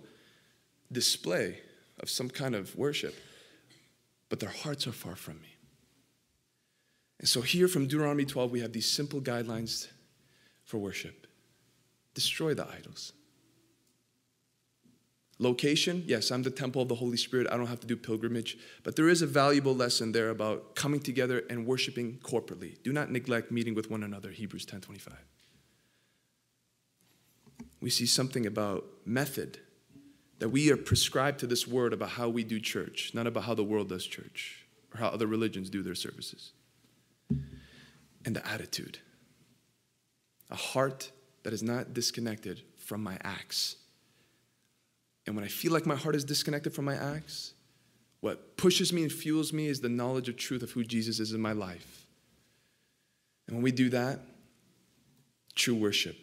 display 0.91 1.59
of 1.99 2.09
some 2.09 2.29
kind 2.29 2.55
of 2.55 2.75
worship, 2.75 3.13
but 4.29 4.39
their 4.39 4.49
hearts 4.49 4.87
are 4.87 4.91
far 4.91 5.15
from 5.15 5.41
me. 5.41 5.58
And 7.19 7.27
so, 7.27 7.41
here 7.41 7.67
from 7.67 7.87
Deuteronomy 7.87 8.25
12, 8.25 8.51
we 8.51 8.61
have 8.61 8.71
these 8.71 8.89
simple 8.89 9.21
guidelines 9.21 9.87
for 10.63 10.77
worship 10.77 11.27
destroy 12.13 12.53
the 12.53 12.67
idols. 12.67 13.13
Location, 15.41 16.03
yes, 16.05 16.31
I'm 16.31 16.43
the 16.43 16.49
temple 16.49 16.81
of 16.81 16.89
the 16.89 16.95
Holy 16.95 17.15
Spirit. 17.15 17.47
I 17.49 17.55
don't 17.55 17.67
have 17.67 17.79
to 17.79 17.87
do 17.87 17.95
pilgrimage. 17.95 18.57
But 18.83 18.97
there 18.97 19.07
is 19.07 19.21
a 19.21 19.27
valuable 19.27 19.73
lesson 19.73 20.11
there 20.11 20.31
about 20.31 20.75
coming 20.75 20.99
together 20.99 21.43
and 21.49 21.65
worshiping 21.65 22.19
corporately. 22.21 22.81
Do 22.83 22.91
not 22.91 23.09
neglect 23.09 23.49
meeting 23.49 23.73
with 23.73 23.89
one 23.89 24.03
another, 24.03 24.31
Hebrews 24.31 24.65
10:25 24.65 25.13
we 27.81 27.89
see 27.89 28.05
something 28.05 28.45
about 28.45 28.85
method 29.05 29.59
that 30.39 30.49
we 30.49 30.71
are 30.71 30.77
prescribed 30.77 31.39
to 31.39 31.47
this 31.47 31.67
word 31.67 31.93
about 31.93 32.09
how 32.11 32.29
we 32.29 32.43
do 32.43 32.59
church, 32.59 33.11
not 33.13 33.27
about 33.27 33.43
how 33.43 33.53
the 33.53 33.63
world 33.63 33.89
does 33.89 34.05
church 34.05 34.65
or 34.93 34.99
how 34.99 35.07
other 35.07 35.27
religions 35.27 35.69
do 35.69 35.81
their 35.81 35.95
services. 35.95 36.51
And 37.29 38.35
the 38.35 38.45
attitude 38.47 38.99
a 40.51 40.55
heart 40.55 41.11
that 41.43 41.53
is 41.53 41.61
not 41.61 41.93
disconnected 41.93 42.63
from 42.77 43.03
my 43.03 43.17
acts. 43.21 43.75
And 45.25 45.35
when 45.35 45.45
I 45.45 45.47
feel 45.47 45.71
like 45.71 45.85
my 45.85 45.95
heart 45.95 46.15
is 46.15 46.23
disconnected 46.23 46.73
from 46.73 46.85
my 46.85 46.95
acts, 46.95 47.53
what 48.21 48.57
pushes 48.57 48.91
me 48.91 49.03
and 49.03 49.11
fuels 49.11 49.53
me 49.53 49.67
is 49.67 49.79
the 49.79 49.89
knowledge 49.89 50.27
of 50.27 50.37
truth 50.37 50.63
of 50.63 50.71
who 50.71 50.83
Jesus 50.83 51.19
is 51.19 51.33
in 51.33 51.39
my 51.39 51.51
life. 51.51 52.05
And 53.47 53.55
when 53.55 53.63
we 53.63 53.71
do 53.71 53.89
that, 53.89 54.19
true 55.55 55.75
worship 55.75 56.17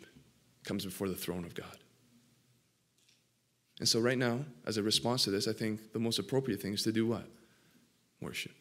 comes 0.64 0.84
before 0.84 1.08
the 1.08 1.14
throne 1.14 1.44
of 1.44 1.54
God. 1.54 1.78
And 3.78 3.88
so, 3.88 4.00
right 4.00 4.16
now, 4.16 4.40
as 4.66 4.78
a 4.78 4.82
response 4.82 5.24
to 5.24 5.30
this, 5.30 5.46
I 5.46 5.52
think 5.52 5.92
the 5.92 5.98
most 5.98 6.18
appropriate 6.18 6.60
thing 6.62 6.72
is 6.72 6.82
to 6.84 6.92
do 6.92 7.06
what? 7.06 7.28
Worship. 8.20 8.54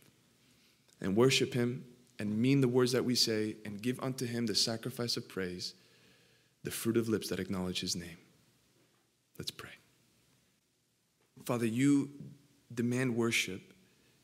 And 0.99 1.15
worship 1.15 1.53
Him 1.53 1.85
and 2.19 2.37
mean 2.37 2.61
the 2.61 2.67
words 2.67 2.91
that 2.93 3.03
we 3.03 3.15
say 3.15 3.55
and 3.65 3.81
give 3.81 3.99
unto 4.01 4.25
Him 4.25 4.45
the 4.45 4.55
sacrifice 4.55 5.17
of 5.17 5.27
praise, 5.27 5.73
the 6.63 6.71
fruit 6.71 6.97
of 6.97 7.09
lips 7.09 7.29
that 7.29 7.39
acknowledge 7.39 7.81
His 7.81 7.95
name. 7.95 8.17
Let's 9.37 9.51
pray. 9.51 9.69
Father, 11.45 11.65
you 11.65 12.09
demand 12.73 13.15
worship 13.15 13.61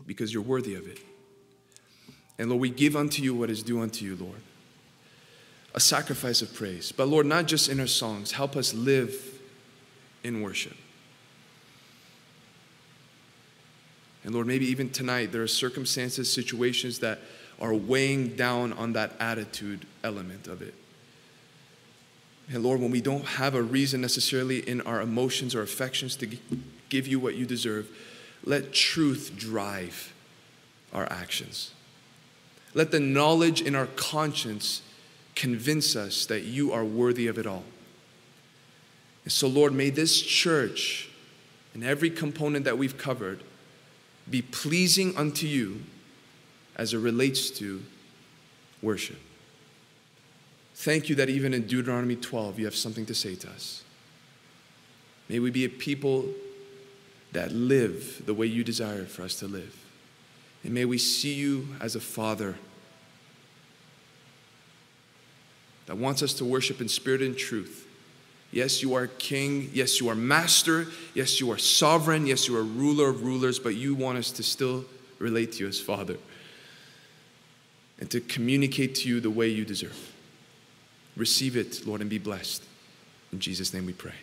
because 0.06 0.34
you're 0.34 0.44
worthy 0.44 0.76
of 0.76 0.88
it. 0.88 1.00
And 2.40 2.50
Lord, 2.50 2.62
we 2.62 2.70
give 2.70 2.96
unto 2.96 3.22
you 3.22 3.36
what 3.36 3.50
is 3.50 3.62
due 3.62 3.82
unto 3.82 4.06
you, 4.06 4.16
Lord 4.16 4.42
a 5.74 5.80
sacrifice 5.80 6.42
of 6.42 6.54
praise. 6.54 6.92
But 6.92 7.08
Lord, 7.08 7.26
not 7.26 7.46
just 7.46 7.70
in 7.70 7.80
our 7.80 7.88
songs, 7.88 8.32
help 8.32 8.56
us 8.56 8.74
live 8.74 9.40
in 10.24 10.42
worship. 10.42 10.76
And 14.24 14.36
Lord, 14.36 14.48
maybe 14.48 14.66
even 14.66 14.90
tonight 14.90 15.32
there 15.32 15.42
are 15.42 15.48
circumstances, 15.48 16.32
situations 16.32 17.00
that 17.00 17.20
are 17.62 17.74
weighing 17.74 18.36
down 18.36 18.74
on 18.74 18.94
that 18.94 19.14
attitude 19.20 19.86
element 20.04 20.48
of 20.48 20.62
it. 20.62 20.74
And 22.52 22.64
Lord, 22.64 22.82
when 22.82 22.92
we 22.92 23.00
don't 23.00 23.24
have 23.24 23.56
a 23.56 23.62
reason 23.62 24.02
necessarily 24.02 24.60
in 24.68 24.82
our 24.82 25.00
emotions 25.00 25.56
or 25.56 25.62
affections 25.62 26.16
to 26.18 26.28
give 26.90 27.08
you 27.08 27.20
what 27.20 27.36
you 27.36 27.46
deserve, 27.46 27.88
let 28.44 28.74
truth 28.74 29.34
drive 29.38 30.12
our 30.92 31.10
actions. 31.10 31.72
Let 32.74 32.92
the 32.92 33.00
knowledge 33.00 33.62
in 33.62 33.76
our 33.76 33.86
conscience 33.86 34.82
convince 35.36 35.96
us 35.96 36.26
that 36.26 36.44
you 36.44 36.74
are 36.74 36.84
worthy 36.84 37.28
of 37.28 37.38
it 37.38 37.46
all. 37.46 37.64
And 39.24 39.32
so, 39.32 39.48
Lord, 39.48 39.74
may 39.74 39.90
this 39.90 40.20
church 40.20 41.10
and 41.74 41.84
every 41.84 42.10
component 42.10 42.66
that 42.66 42.78
we've 42.78 42.98
covered 42.98 43.44
be 44.30 44.42
pleasing 44.42 45.16
unto 45.16 45.46
you 45.46 45.84
as 46.76 46.94
it 46.94 47.00
relates 47.00 47.50
to 47.52 47.82
worship. 48.82 49.20
Thank 50.76 51.10
you 51.10 51.16
that 51.16 51.30
even 51.30 51.54
in 51.54 51.68
Deuteronomy 51.68 52.16
12, 52.16 52.60
you 52.60 52.66
have 52.66 52.76
something 52.76 53.06
to 53.06 53.14
say 53.14 53.36
to 53.36 53.50
us. 53.50 53.84
May 55.30 55.40
we 55.40 55.52
be 55.52 55.66
a 55.66 55.70
people 55.70 56.26
that 57.34 57.52
live 57.52 58.24
the 58.26 58.34
way 58.34 58.48
you 58.48 58.64
desire 58.64 59.06
for 59.06 59.22
us 59.22 59.36
to 59.40 59.48
live. 59.48 59.78
And 60.64 60.74
may 60.74 60.86
we 60.86 60.98
see 60.98 61.34
you 61.34 61.68
as 61.80 61.96
a 61.96 62.00
father 62.00 62.56
that 65.86 65.98
wants 65.98 66.24
us 66.24 66.34
to 66.36 66.46
worship 66.46 66.82
in 66.82 66.88
spirit 66.88 67.22
and 67.22 67.38
truth. 67.38 67.88
Yes, 68.52 68.82
you 68.82 68.96
are 68.96 69.08
king. 69.08 69.70
Yes, 69.74 70.02
you 70.02 70.10
are 70.10 70.16
master. 70.16 70.88
Yes, 71.14 71.40
you 71.40 71.52
are 71.52 71.58
sovereign. 71.58 72.28
Yes, 72.28 72.48
you 72.48 72.58
are 72.58 72.64
ruler 72.64 73.10
of 73.10 73.24
rulers, 73.24 73.60
but 73.60 73.76
you 73.76 73.96
want 73.96 74.18
us 74.18 74.32
to 74.32 74.44
still 74.44 74.84
relate 75.20 75.54
to 75.54 75.60
you 75.60 75.68
as 75.70 75.80
Father 75.80 76.18
and 78.02 78.10
to 78.10 78.20
communicate 78.20 78.96
to 78.96 79.08
you 79.08 79.22
the 79.22 79.30
way 79.30 79.48
you 79.48 79.64
deserve. 79.64 80.12
Receive 81.16 81.56
it, 81.56 81.86
Lord, 81.88 82.02
and 82.02 82.10
be 82.10 82.18
blessed. 82.18 82.64
In 83.32 83.40
Jesus' 83.40 83.74
name 83.74 83.86
we 83.86 83.94
pray. 83.94 84.16